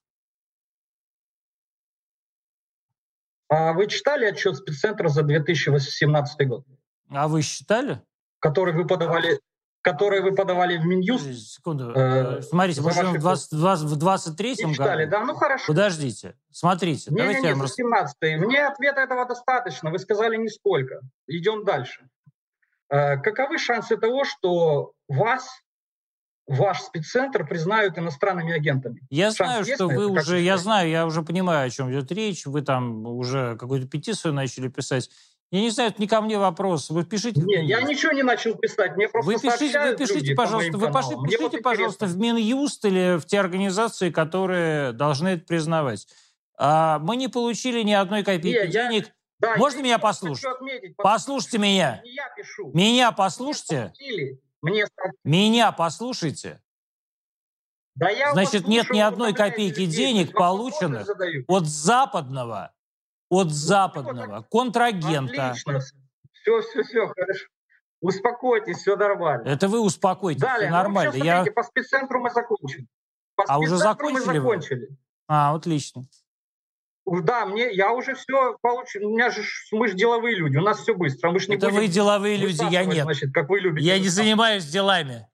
А 3.49 3.73
вы 3.73 3.87
читали 3.89 4.27
отчет 4.27 4.57
спеццентра 4.57 5.09
за 5.09 5.23
2017 5.23 6.49
год, 6.49 6.65
А 7.09 7.27
вы 7.29 7.43
считали? 7.43 8.01
который 8.39 8.73
вы 8.75 8.87
подавали, 8.87 9.41
который 9.83 10.21
вы 10.23 10.35
подавали 10.35 10.77
в 10.79 10.85
Минюст? 10.87 11.25
Секунду. 11.35 11.93
Э, 11.95 12.39
Э, 12.39 12.43
Смотрите, 12.43 12.81
мы 12.81 12.93
живем 12.93 13.11
в, 13.19 13.23
ваши 13.23 13.49
20, 13.51 13.51
20 13.59 13.87
в 13.87 13.99
23-м 13.99 14.69
Не 14.69 14.75
читали, 14.75 15.05
году. 15.05 15.11
да? 15.11 15.25
Ну 15.25 15.35
хорошо. 15.35 15.65
Подождите. 15.67 16.37
Смотрите. 16.51 17.11
Не, 17.11 17.17
давайте 17.19 17.41
не, 17.41 17.47
я 17.49 17.53
не, 17.55 17.59
вам 17.59 17.67
за 17.67 17.71
рас- 17.71 17.75
17 17.75 18.17
Мне 18.39 18.67
ответа 18.67 19.01
этого 19.01 19.27
достаточно. 19.27 19.91
Вы 19.91 19.99
сказали 19.99 20.37
нисколько. 20.37 21.01
Идем 21.27 21.65
дальше. 21.65 22.09
Э, 22.91 23.17
Каковы 23.19 23.59
шансы 23.59 23.97
того, 23.97 24.25
что 24.25 24.93
вас, 25.09 25.49
ваш 26.47 26.81
спеццентр 26.81 27.47
признают 27.47 27.97
иностранными 27.99 28.53
агентами? 28.53 29.01
Я 29.11 29.27
Шанс 29.27 29.37
знаю, 29.37 29.59
есть 29.65 29.75
что 29.77 29.87
вы 29.89 30.07
уже, 30.09 30.41
я 30.41 30.59
знаю, 30.59 30.91
я 30.91 31.07
уже 31.07 31.23
понимаю, 31.23 31.67
о 31.69 31.71
чем 31.71 31.91
идет 31.91 32.11
речь. 32.13 32.47
Вы 32.47 32.63
там 32.63 33.07
уже 33.07 33.57
какую-то 33.57 33.87
петицию 33.87 34.35
начали 34.35 34.69
писать. 34.69 35.09
Я 35.53 35.61
не 35.61 35.71
знаю, 35.71 35.91
это 35.91 36.01
не 36.01 36.07
ко 36.07 36.21
мне 36.21 36.39
вопрос. 36.39 36.91
Вы 36.91 37.05
пишите. 37.05 37.41
в 37.41 37.45
Не, 37.47 37.65
я 37.65 37.83
ничего 37.83 38.13
не 38.13 38.23
начал 38.23 38.55
писать. 38.55 38.97
Мне 38.97 39.09
просто 39.09 39.33
Вы 39.33 39.39
пишите, 39.41 39.81
вы 39.81 39.97
пишите, 39.97 40.19
люди 40.21 40.35
по 40.35 40.43
пожалуйста, 40.45 40.79
вы 40.79 40.91
пошли- 40.93 41.17
пишите, 41.25 41.43
вот 41.57 41.63
пожалуйста, 41.63 42.05
интересно. 42.07 42.19
в 42.19 42.23
Минюст 42.23 42.85
или 42.85 43.19
в 43.19 43.25
те 43.27 43.41
организации, 43.41 44.11
которые 44.11 44.93
должны 44.93 45.29
это 45.29 45.45
признавать. 45.45 46.07
А, 46.57 46.99
мы 47.01 47.17
не 47.17 47.27
получили 47.29 47.83
ни 47.83 47.93
одной 47.93 48.23
копейки 48.23 48.47
Не, 48.47 48.71
я- 48.71 48.89
денег. 48.91 49.11
Да, 49.41 49.57
Можно 49.57 49.79
я 49.79 49.83
меня 49.85 49.99
послушать? 49.99 50.45
отметить, 50.45 50.97
Послушайте 50.97 51.59
меня. 51.59 52.01
Не 52.05 52.15
я 52.15 52.29
пишу. 52.37 52.71
Меня 52.75 53.11
послушайте. 53.11 53.93
Мне. 54.61 54.85
Меня 55.25 55.73
послушайте. 55.73 56.61
Да 57.95 58.11
я 58.11 58.33
Значит, 58.33 58.69
нет 58.69 58.91
ни 58.91 59.01
одной 59.01 59.33
копейки 59.35 59.87
денег, 59.87 60.33
полученных 60.33 61.09
от 61.49 61.67
западного, 61.67 62.73
от 63.31 63.51
западного 63.51 64.43
контрагента. 64.51 65.51
Отлично. 65.51 65.81
Все, 66.33 66.61
все, 66.63 66.83
все, 66.83 67.09
хорошо. 67.09 67.47
Успокойтесь, 68.03 68.79
все 68.79 68.97
нормально. 68.97 69.47
Это 69.47 69.69
вы 69.69 69.81
успокойтесь, 69.81 70.41
Далее, 70.41 70.69
все 70.69 70.77
ну, 70.77 70.83
нормально. 70.83 71.13
всё, 71.13 71.25
Я... 71.25 71.35
смотрите, 71.37 71.55
по 71.55 71.63
спеццентру 71.63 72.21
мы 72.21 72.31
закончим. 72.31 72.89
По 73.35 73.45
А 73.47 73.59
уже 73.59 73.77
спеццентру 73.77 74.09
мы 74.11 74.21
закончили 74.21 74.39
вы? 74.39 74.45
закончили. 74.45 74.89
А, 75.29 75.55
отлично. 75.55 76.05
Да, 77.23 77.45
мне, 77.45 77.73
я 77.73 77.93
уже 77.93 78.15
все 78.15 78.57
получил. 78.63 79.09
У 79.09 79.13
меня 79.13 79.31
же, 79.31 79.43
мы 79.73 79.89
же 79.89 79.95
деловые 79.95 80.37
люди, 80.37 80.57
у 80.57 80.63
нас 80.63 80.81
все 80.81 80.95
быстро. 80.95 81.31
Мы 81.31 81.41
ж 81.41 81.49
не 81.49 81.57
Это 81.57 81.67
будем 81.67 81.81
вы 81.81 81.89
деловые 81.89 82.37
люди, 82.37 82.65
я 82.71 82.85
нет. 82.85 83.03
Значит, 83.03 83.33
как 83.33 83.49
вы 83.49 83.59
любите. 83.61 83.87
Я 83.87 83.99
не 83.99 84.09
занимаюсь 84.09 84.65
делами. 84.65 85.27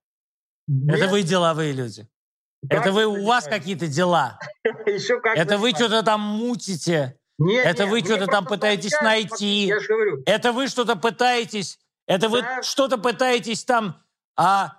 Нет? 0.66 0.96
Это 0.96 1.08
вы 1.08 1.22
деловые 1.22 1.72
люди. 1.72 2.08
Как 2.68 2.80
Это 2.80 2.92
вы, 2.92 3.04
у 3.04 3.24
вас 3.24 3.44
какие-то 3.44 3.86
дела. 3.86 4.40
Еще 4.86 5.20
как 5.20 5.36
Это 5.36 5.58
вы 5.58 5.70
что-то 5.70 6.02
там 6.02 6.20
мутите. 6.20 7.16
Не, 7.38 7.58
это 7.58 7.84
не, 7.84 7.90
вы 7.90 8.00
что-то 8.00 8.26
там 8.26 8.44
пытаетесь 8.46 8.98
найти. 9.02 9.66
Я 9.66 9.78
же 9.78 9.86
говорю, 9.86 10.22
Это 10.26 10.52
вы 10.52 10.66
что-то 10.66 10.96
пытаетесь. 10.96 11.78
Это 12.06 12.28
вы 12.28 12.40
Да. 12.40 12.62
что-то 12.62 12.98
пытаетесь 12.98 13.64
там 13.64 14.02
а, 14.36 14.72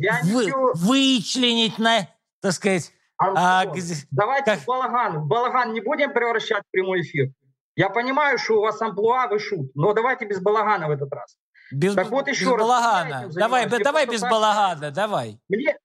я 0.00 0.20
вы, 0.24 0.46
ничего... 0.46 0.72
вычленить 0.74 1.78
на, 1.78 2.08
так 2.40 2.52
сказать, 2.52 2.92
а, 3.36 3.60
Антон, 3.62 3.74
где- 3.76 3.94
Давайте 4.10 4.50
как- 4.52 4.60
в 4.60 4.66
балаган. 4.66 5.20
В 5.20 5.26
балаган 5.26 5.72
не 5.72 5.80
будем 5.80 6.12
превращать 6.12 6.62
в 6.66 6.70
прямой 6.70 7.00
эфир. 7.02 7.28
Я 7.76 7.88
понимаю, 7.90 8.38
что 8.38 8.54
у 8.58 8.60
вас 8.62 8.80
амплуа, 8.82 9.26
вы 9.28 9.38
шут, 9.38 9.70
но 9.74 9.92
давайте 9.94 10.26
без 10.26 10.40
балагана 10.40 10.88
в 10.88 10.90
этот 10.90 11.12
раз. 11.12 11.36
без, 11.70 11.94
Так 11.94 12.08
вот 12.10 12.28
еще 12.28 12.44
без 12.44 12.50
раз, 12.52 12.60
балагана. 12.60 13.28
Давай, 13.32 13.66
давай 13.66 14.06
без 14.06 14.20
балагана, 14.20 14.90
давай. 14.90 15.38
Мне, 15.48 15.76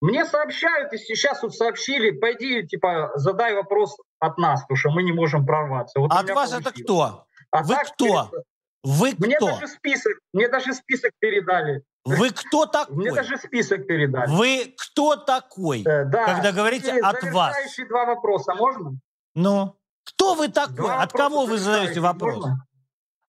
мне 0.00 0.24
сообщают, 0.24 0.92
и 0.92 0.98
сейчас 0.98 1.42
вот 1.42 1.54
сообщили, 1.54 2.10
пойди, 2.10 2.66
типа, 2.66 3.12
задай 3.14 3.54
вопрос 3.54 3.96
от 4.18 4.38
нас, 4.38 4.62
потому 4.62 4.76
что 4.76 4.90
мы 4.90 5.02
не 5.04 5.12
можем 5.12 5.46
прорваться. 5.46 6.00
Вот 6.00 6.10
От 6.12 6.28
вас 6.30 6.52
это 6.52 6.64
получилось. 6.64 6.82
кто? 6.84 7.26
А 7.52 7.62
Вы 7.62 7.74
так 7.74 7.86
кто? 7.92 8.04
перед- 8.06 8.44
Вы 8.84 9.14
Мне 9.18 9.36
кто? 9.36 9.46
даже 9.46 9.68
список, 9.68 10.12
мне 10.32 10.48
даже 10.48 10.72
список 10.74 11.12
передали. 11.20 11.82
Вы 12.04 12.30
кто 12.30 12.62
Мне 12.90 13.10
такой? 13.10 13.14
даже 13.14 13.36
список 13.38 13.86
передали. 13.86 14.28
Вы 14.30 14.74
кто 14.76 15.16
такой? 15.16 15.82
Э, 15.82 16.04
да. 16.04 16.26
когда 16.26 16.50
говорите 16.52 16.96
И 16.96 17.00
от 17.00 17.22
вас. 17.32 17.54
два 17.88 18.04
вопроса 18.06 18.54
можно? 18.54 18.98
Ну, 19.34 19.76
кто 20.04 20.34
вы 20.34 20.48
такой? 20.48 20.74
Два 20.76 21.02
От 21.02 21.12
кого 21.12 21.46
вы 21.46 21.58
задаете 21.58 22.00
вопрос? 22.00 22.36
можно? 22.36 22.66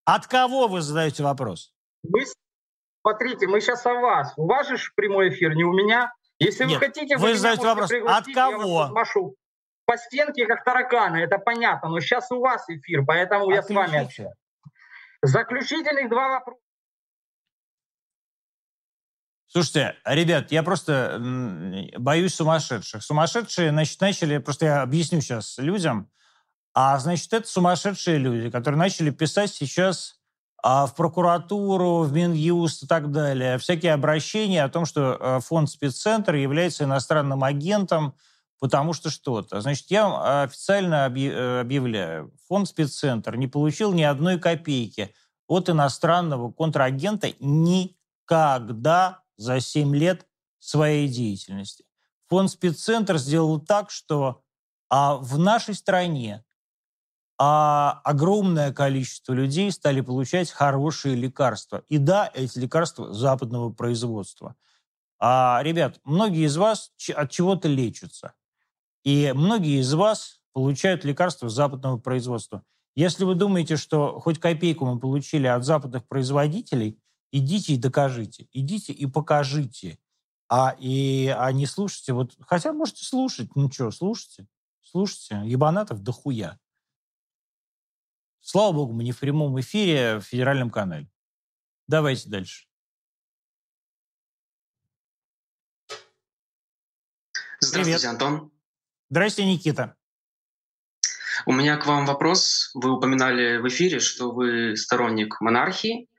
От 0.06 0.28
кого 0.28 0.68
вы 0.68 0.82
задаете 0.82 1.24
вопрос? 1.24 1.72
Мы, 2.04 2.24
смотрите, 3.02 3.48
мы 3.48 3.62
сейчас 3.62 3.86
о 3.86 3.94
вас. 3.94 4.34
У 4.38 4.48
вас 4.48 4.68
же 4.68 4.78
прямой 4.96 5.30
эфир, 5.30 5.54
не 5.56 5.64
у 5.64 5.72
меня. 5.72 6.12
Если 6.40 6.66
Нет, 6.66 6.80
вы 6.80 6.88
хотите, 6.88 7.18
вы 7.18 7.28
меня 7.30 7.38
задаете 7.38 7.68
вопрос, 7.68 7.92
от 7.92 8.28
я 8.28 8.34
кого? 8.34 8.76
вас 8.76 8.88
размашу. 8.88 9.36
По 9.86 9.98
стенке, 9.98 10.46
как 10.48 10.64
тараканы, 10.64 11.18
это 11.18 11.38
понятно. 11.38 11.90
Но 11.90 12.00
сейчас 12.00 12.32
у 12.32 12.40
вас 12.40 12.68
эфир, 12.70 13.04
поэтому 13.06 13.52
я 13.52 13.62
с 13.62 13.70
вами 13.70 14.00
общаюсь. 14.04 14.34
Заключительных 15.22 16.10
два 16.10 16.30
вопроса. 16.30 16.60
Слушайте, 19.54 19.94
ребят, 20.04 20.52
я 20.52 20.64
просто 20.64 21.22
боюсь 22.00 22.34
сумасшедших. 22.34 23.04
Сумасшедшие, 23.04 23.70
значит, 23.70 24.02
начали, 24.02 24.40
просто 24.40 24.66
я 24.66 24.82
объясню 24.82 25.22
сейчас 25.22 25.60
людям, 25.60 26.10
а, 26.74 26.98
значит, 26.98 27.32
это 27.32 27.48
сумасшедшие 27.48 28.18
люди, 28.18 28.50
которые 28.50 28.80
начали 28.80 29.12
писать 29.12 29.52
сейчас 29.52 30.16
а, 30.64 30.88
в 30.88 30.96
прокуратуру, 30.96 32.00
в 32.00 32.12
Минюст 32.12 32.82
и 32.82 32.88
так 32.88 33.12
далее, 33.12 33.60
всякие 33.60 33.94
обращения 33.94 34.64
о 34.64 34.70
том, 34.70 34.88
что 34.88 35.20
а, 35.20 35.40
фонд 35.40 35.70
спеццентр 35.70 36.34
является 36.34 36.86
иностранным 36.86 37.44
агентом, 37.44 38.16
потому 38.60 38.94
что 38.94 39.12
что-то. 39.12 39.62
Значит, 39.62 39.92
я 39.92 40.46
официально 40.46 41.14
э, 41.16 41.60
объявляю, 41.60 42.34
фонд 42.48 42.70
спеццентр 42.70 43.36
не 43.36 43.46
получил 43.46 43.94
ни 43.94 44.02
одной 44.02 44.40
копейки 44.40 45.14
от 45.46 45.70
иностранного 45.70 46.52
контрагента 46.52 47.28
никогда 47.40 49.23
за 49.38 49.60
7 49.60 49.96
лет 49.96 50.28
своей 50.60 51.08
деятельности. 51.08 51.86
Фонд 52.28 52.52
спеццентр 52.52 53.18
сделал 53.18 53.60
так, 53.60 53.92
что 53.92 54.44
а 54.90 55.16
в 55.16 55.38
нашей 55.40 55.74
стране 55.76 56.44
а 57.40 58.00
огромное 58.04 58.72
количество 58.72 59.34
людей 59.34 59.72
стали 59.72 60.02
получать 60.02 60.52
хорошие 60.52 61.16
лекарства. 61.16 61.84
И 61.90 61.98
да, 61.98 62.30
эти 62.34 62.60
лекарства 62.60 63.12
западного 63.12 63.72
производства. 63.72 64.56
А, 65.20 65.60
ребят, 65.64 66.00
многие 66.04 66.46
из 66.46 66.56
вас 66.58 66.92
от 67.16 67.32
чего-то 67.32 67.68
лечатся. 67.68 68.34
И 69.04 69.34
многие 69.36 69.82
из 69.82 69.94
вас 69.94 70.42
получают 70.54 71.04
лекарства 71.04 71.50
западного 71.50 71.98
производства. 71.98 72.64
Если 72.96 73.26
вы 73.26 73.34
думаете, 73.34 73.76
что 73.76 74.20
хоть 74.20 74.40
копейку 74.40 74.86
мы 74.86 75.00
получили 75.00 75.48
от 75.48 75.66
западных 75.66 76.08
производителей, 76.08 77.00
идите 77.34 77.74
и 77.74 77.78
докажите. 77.78 78.48
Идите 78.54 78.94
и 78.94 79.06
покажите. 79.08 80.00
А, 80.48 80.76
и, 80.80 81.28
а 81.36 81.52
не 81.52 81.66
слушайте. 81.66 82.14
Вот, 82.14 82.38
хотя 82.40 82.72
можете 82.72 83.04
слушать. 83.04 83.50
Ну 83.56 83.70
что, 83.72 83.92
слушайте. 83.92 84.48
Слушайте. 84.82 85.42
Ебанатов 85.44 86.02
дохуя. 86.02 86.60
Слава 88.40 88.74
богу, 88.74 88.94
мы 88.94 89.04
не 89.04 89.12
в 89.12 89.20
прямом 89.20 89.60
эфире 89.60 90.20
в 90.20 90.22
федеральном 90.22 90.70
канале. 90.70 91.10
Давайте 91.88 92.30
дальше. 92.30 92.68
Здравствуйте, 97.60 98.00
Привет. 98.00 98.06
Антон. 98.06 98.52
Здравствуйте, 99.10 99.50
Никита. 99.50 99.96
У 101.46 101.54
меня 101.54 101.78
к 101.78 101.86
вам 101.88 102.06
вопрос. 102.06 102.72
Вы 102.74 102.92
упоминали 102.92 103.58
в 103.58 103.68
эфире, 103.70 104.00
что 104.00 104.32
вы 104.32 104.76
сторонник 104.76 105.40
монархии. 105.42 106.10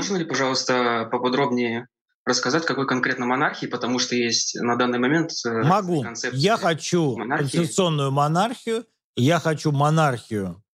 Можно 0.00 0.16
ли, 0.16 0.24
пожалуйста, 0.24 1.10
поподробнее 1.12 1.86
рассказать, 2.24 2.64
какой 2.64 2.86
конкретно 2.86 3.26
монархии, 3.26 3.66
потому 3.66 3.98
что 3.98 4.14
есть 4.14 4.54
на 4.58 4.76
данный 4.76 4.98
момент 4.98 5.30
э, 5.44 5.62
Могу. 5.62 6.02
Я 6.32 6.56
хочу 6.56 7.18
монархии. 7.18 7.56
конституционную 7.58 8.10
монархию, 8.10 8.86
я 9.14 9.38
хочу 9.40 9.72
монархию 9.72 10.64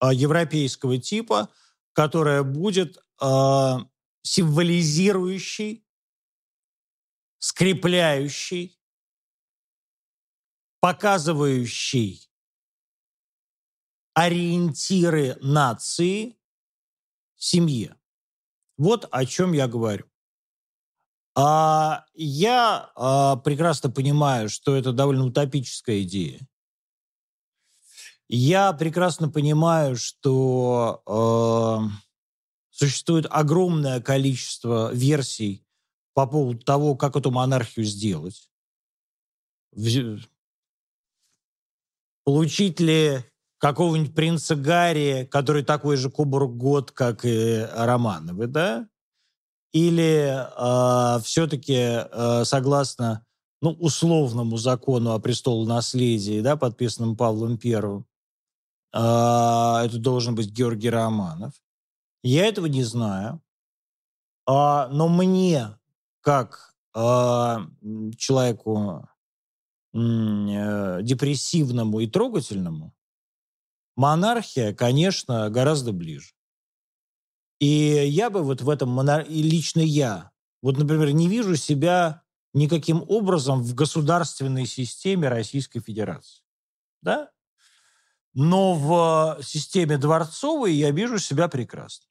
а, 0.00 0.14
европейского 0.14 0.96
типа, 0.96 1.50
которая 1.92 2.42
будет 2.42 2.96
э, 3.20 3.74
символизирующей, 4.22 5.86
скрепляющей, 7.38 8.80
показывающей 10.80 12.30
ориентиры 14.14 15.36
нации 15.42 16.38
семье. 17.36 17.94
Вот 18.76 19.08
о 19.10 19.24
чем 19.24 19.52
я 19.52 19.68
говорю. 19.68 20.04
А 21.36 22.04
я 22.14 22.90
а, 22.94 23.36
прекрасно 23.36 23.90
понимаю, 23.90 24.48
что 24.48 24.76
это 24.76 24.92
довольно 24.92 25.24
утопическая 25.24 26.02
идея. 26.02 26.40
Я 28.28 28.72
прекрасно 28.72 29.28
понимаю, 29.28 29.96
что 29.96 31.02
э, 31.06 31.88
существует 32.70 33.26
огромное 33.28 34.00
количество 34.00 34.92
версий 34.94 35.64
по 36.14 36.26
поводу 36.26 36.60
того, 36.60 36.96
как 36.96 37.16
эту 37.16 37.30
монархию 37.30 37.84
сделать. 37.84 38.50
Получить 42.24 42.80
ли 42.80 43.22
какого-нибудь 43.64 44.14
принца 44.14 44.56
Гарри, 44.56 45.26
который 45.30 45.62
такой 45.62 45.96
же 45.96 46.10
кубургот, 46.10 46.92
как 46.92 47.24
и 47.24 47.66
Романовы, 47.72 48.46
да? 48.46 48.86
Или 49.72 50.36
э, 50.36 51.20
все-таки 51.22 51.72
э, 51.72 52.44
согласно 52.44 53.24
ну, 53.62 53.70
условному 53.70 54.58
закону 54.58 55.12
о 55.12 55.18
престолонаследии, 55.18 56.42
да, 56.42 56.56
подписанному 56.56 57.16
Павлом 57.16 57.56
Первым, 57.56 58.04
а, 58.92 59.82
это 59.82 59.96
должен 59.98 60.34
быть 60.34 60.50
Георгий 60.50 60.90
Романов. 60.90 61.54
Я 62.22 62.44
этого 62.44 62.66
не 62.66 62.84
знаю. 62.84 63.40
А, 64.46 64.88
но 64.88 65.08
мне, 65.08 65.78
как 66.20 66.74
а, 66.92 67.66
человеку 68.18 69.08
э, 69.94 70.98
депрессивному 71.00 72.00
и 72.00 72.06
трогательному, 72.06 72.92
монархия, 73.96 74.74
конечно, 74.74 75.50
гораздо 75.50 75.92
ближе. 75.92 76.32
И 77.60 77.66
я 77.66 78.30
бы 78.30 78.42
вот 78.42 78.60
в 78.60 78.68
этом, 78.68 78.90
монар... 78.90 79.22
и 79.22 79.42
лично 79.42 79.80
я, 79.80 80.30
вот, 80.62 80.76
например, 80.76 81.12
не 81.12 81.28
вижу 81.28 81.56
себя 81.56 82.22
никаким 82.52 83.04
образом 83.08 83.62
в 83.62 83.74
государственной 83.74 84.66
системе 84.66 85.28
Российской 85.28 85.80
Федерации. 85.80 86.42
Да? 87.00 87.30
но 88.34 88.74
в 88.74 89.42
системе 89.42 89.96
дворцовой 89.96 90.74
я 90.74 90.90
вижу 90.90 91.18
себя 91.18 91.48
прекрасно. 91.48 92.06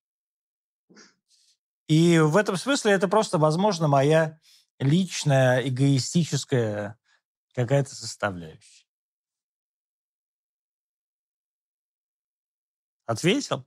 И 1.88 2.18
в 2.18 2.38
этом 2.38 2.56
смысле 2.56 2.94
это 2.94 3.10
просто, 3.10 3.38
возможно, 3.38 3.90
моя 3.90 4.40
личная, 4.80 5.68
эгоистическая 5.68 6.98
какая-то 7.54 7.94
составляющая. 7.94 8.83
Ответил? 13.06 13.66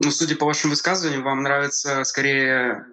Ну, 0.00 0.10
судя 0.10 0.36
по 0.36 0.44
вашим 0.44 0.70
высказываниям, 0.70 1.22
вам 1.22 1.42
нравится 1.42 2.04
скорее 2.04 2.86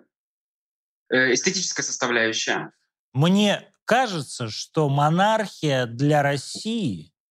э, 1.09 1.33
эстетическая 1.33 1.83
составляющая. 1.83 2.71
Мне 3.11 3.73
кажется, 3.85 4.49
что 4.49 4.89
монархия 4.89 5.85
для 5.85 6.21
России– 6.21 7.11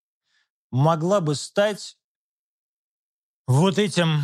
могла 0.73 1.21
бы 1.21 1.37
стать 1.37 1.99
вот 3.47 3.79
этим 3.79 4.23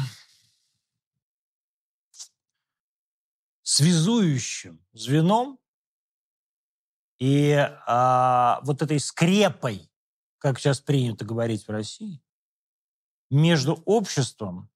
связующим 3.63 4.85
звеном 4.93 5.61
и 7.19 7.53
а, 7.53 8.61
вот 8.63 8.81
этой 8.81 8.99
скрепой, 8.99 9.91
как 10.39 10.59
сейчас 10.59 10.81
принято 10.81 11.25
говорить 11.25 11.67
в 11.67 11.71
России, 11.71 12.23
между 13.31 13.75
обществом 13.85 14.71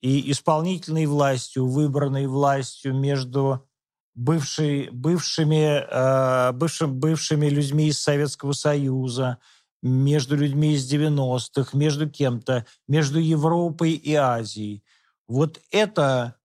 и 0.00 0.30
исполнительной 0.30 1.06
властью, 1.06 1.66
выбранной 1.66 2.26
властью, 2.26 2.94
между 2.94 3.66
бывшей, 4.14 4.90
бывшими, 4.90 5.80
э, 5.80 6.52
бывшим, 6.52 6.98
бывшими 6.98 7.46
людьми 7.46 7.88
из 7.88 8.00
Советского 8.00 8.52
Союза, 8.52 9.38
между 9.82 10.36
людьми 10.36 10.74
из 10.74 10.90
90-х, 10.90 11.76
между 11.76 12.08
кем-то, 12.08 12.66
между 12.88 13.18
Европой 13.18 13.92
и 13.92 14.14
Азией. 14.14 14.82
Вот 15.26 15.60
это 15.70 16.36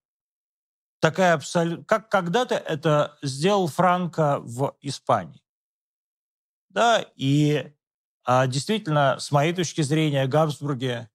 такая 1.00 1.34
абсолютно... 1.34 1.84
Как 1.84 2.10
когда-то 2.10 2.54
это 2.54 3.18
сделал 3.22 3.66
Франко 3.66 4.40
в 4.40 4.76
Испании. 4.82 5.42
Да, 6.68 7.04
и 7.16 7.72
а, 8.24 8.46
действительно, 8.46 9.16
с 9.18 9.30
моей 9.30 9.52
точки 9.52 9.80
зрения, 9.80 10.26
Габсбурги 10.26 11.08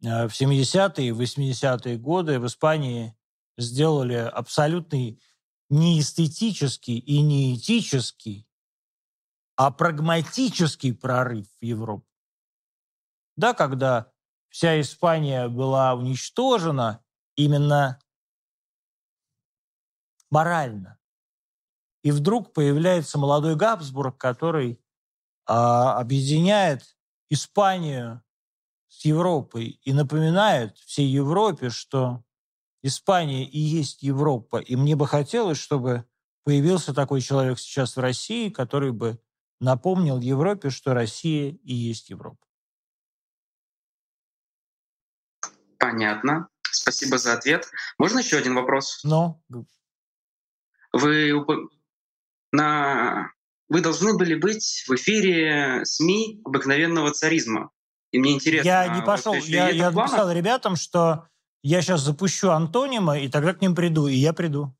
в 0.00 0.28
70-е 0.28 1.08
и 1.08 1.12
80-е 1.12 1.98
годы 1.98 2.38
в 2.38 2.46
Испании 2.46 3.16
сделали 3.58 4.14
абсолютный 4.14 5.20
неэстетический 5.68 6.98
и 6.98 7.20
неэтический 7.20 8.46
а 9.60 9.70
прагматический 9.70 10.94
прорыв 10.94 11.46
в 11.60 11.62
Европу. 11.62 12.06
Да, 13.36 13.52
когда 13.52 14.10
вся 14.48 14.80
Испания 14.80 15.48
была 15.48 15.92
уничтожена 15.92 17.04
именно 17.36 18.00
морально. 20.30 20.98
И 22.02 22.10
вдруг 22.10 22.54
появляется 22.54 23.18
молодой 23.18 23.54
Габсбург, 23.54 24.16
который 24.16 24.82
а, 25.44 25.98
объединяет 26.00 26.96
Испанию 27.28 28.22
с 29.00 29.04
Европой 29.06 29.80
и 29.82 29.94
напоминает 29.94 30.76
всей 30.76 31.06
Европе, 31.06 31.70
что 31.70 32.22
Испания 32.82 33.48
и 33.48 33.58
есть 33.58 34.02
Европа. 34.02 34.58
И 34.58 34.76
мне 34.76 34.94
бы 34.94 35.06
хотелось, 35.06 35.56
чтобы 35.56 36.04
появился 36.44 36.92
такой 36.92 37.22
человек 37.22 37.58
сейчас 37.58 37.96
в 37.96 38.00
России, 38.00 38.50
который 38.50 38.92
бы 38.92 39.18
напомнил 39.58 40.20
Европе, 40.20 40.68
что 40.68 40.92
Россия 40.92 41.56
и 41.62 41.72
есть 41.72 42.10
Европа. 42.10 42.46
Понятно. 45.78 46.48
Спасибо 46.60 47.16
за 47.16 47.32
ответ. 47.32 47.70
Можно 47.96 48.18
еще 48.18 48.36
один 48.36 48.54
вопрос? 48.54 49.00
Ну? 49.02 49.42
Вы 50.92 51.32
на 52.52 53.32
вы 53.70 53.80
должны 53.80 54.18
были 54.18 54.34
быть 54.34 54.84
в 54.86 54.94
эфире 54.94 55.86
СМИ 55.86 56.42
обыкновенного 56.44 57.12
царизма. 57.12 57.70
И 58.12 58.18
мне 58.18 58.32
интересно... 58.32 58.66
Я 58.66 58.88
не 58.88 59.02
пошел, 59.02 59.34
вот, 59.34 59.44
я, 59.44 59.68
я 59.68 59.90
написал 59.90 60.30
ребятам, 60.32 60.76
что 60.76 61.28
я 61.62 61.82
сейчас 61.82 62.00
запущу 62.00 62.50
антонимы, 62.50 63.24
и 63.24 63.28
тогда 63.28 63.54
к 63.54 63.60
ним 63.60 63.74
приду, 63.74 64.06
и 64.08 64.14
я 64.14 64.32
приду. 64.32 64.74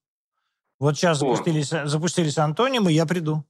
Вот 0.78 0.96
сейчас 0.96 1.18
запустились, 1.18 1.68
запустились 1.68 2.38
антонимы, 2.38 2.90
я 2.90 3.06
приду. 3.06 3.44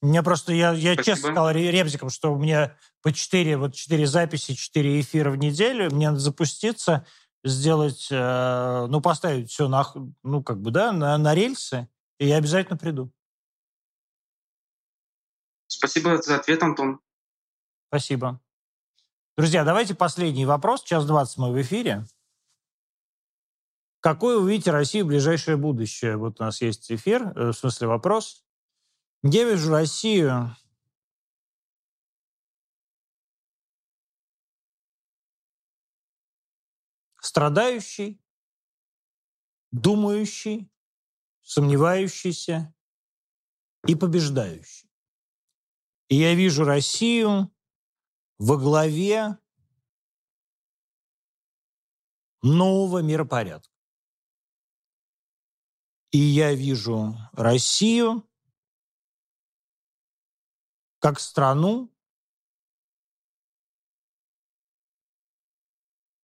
Мне 0.00 0.22
просто, 0.22 0.54
я, 0.54 0.72
я 0.72 0.96
честно 0.96 1.32
сказал 1.32 1.50
ребзикам, 1.50 2.08
что 2.08 2.32
у 2.32 2.38
меня 2.38 2.76
по 3.02 3.12
4, 3.12 3.58
вот 3.58 3.74
4 3.74 4.06
записи, 4.06 4.54
4 4.54 5.00
эфира 5.00 5.30
в 5.30 5.36
неделю, 5.36 5.94
мне 5.94 6.08
надо 6.08 6.20
запуститься, 6.20 7.06
сделать, 7.44 8.08
э, 8.10 8.86
ну, 8.88 9.00
поставить 9.02 9.50
все 9.50 9.68
на, 9.68 9.86
ну, 10.22 10.42
как 10.42 10.60
бы, 10.60 10.70
да, 10.70 10.92
на, 10.92 11.18
на 11.18 11.34
рельсы, 11.34 11.88
и 12.18 12.26
я 12.26 12.36
обязательно 12.36 12.78
приду. 12.78 13.12
Спасибо 15.66 16.20
за 16.20 16.36
ответ, 16.36 16.62
Антон. 16.62 17.00
Спасибо. 17.88 18.40
Друзья, 19.40 19.64
давайте 19.64 19.94
последний 19.94 20.44
вопрос. 20.44 20.82
Час 20.82 21.06
20 21.06 21.38
мы 21.38 21.50
в 21.50 21.62
эфире. 21.62 22.04
Какой 24.00 24.38
вы 24.38 24.50
видите 24.50 24.70
Россию 24.70 25.06
в 25.06 25.08
ближайшее 25.08 25.56
будущее? 25.56 26.18
Вот 26.18 26.42
у 26.42 26.44
нас 26.44 26.60
есть 26.60 26.92
эфир, 26.92 27.32
э, 27.34 27.46
в 27.48 27.54
смысле 27.54 27.86
вопрос. 27.86 28.44
Я 29.22 29.44
вижу 29.44 29.70
Россию 29.70 30.54
страдающий, 37.22 38.20
думающий, 39.70 40.70
сомневающийся 41.40 42.74
и 43.86 43.94
побеждающий. 43.94 44.90
И 46.08 46.16
я 46.16 46.34
вижу 46.34 46.64
Россию 46.64 47.50
во 48.40 48.56
главе 48.56 49.38
нового 52.42 53.02
миропорядка. 53.02 53.70
И 56.10 56.18
я 56.18 56.54
вижу 56.54 57.14
Россию 57.32 58.26
как 61.00 61.20
страну, 61.20 61.94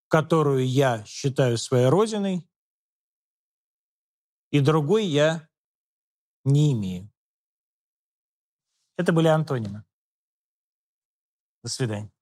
которую 0.09 0.67
я 0.67 1.05
считаю 1.05 1.59
своей 1.59 1.89
родиной, 1.89 2.49
и 4.51 4.61
другой 4.61 5.05
я 5.05 5.51
не 6.45 6.73
имею. 6.73 7.13
Это 8.97 9.13
были 9.13 9.29
антонимы. 9.29 9.86
До 11.67 11.71
свидания. 11.71 12.16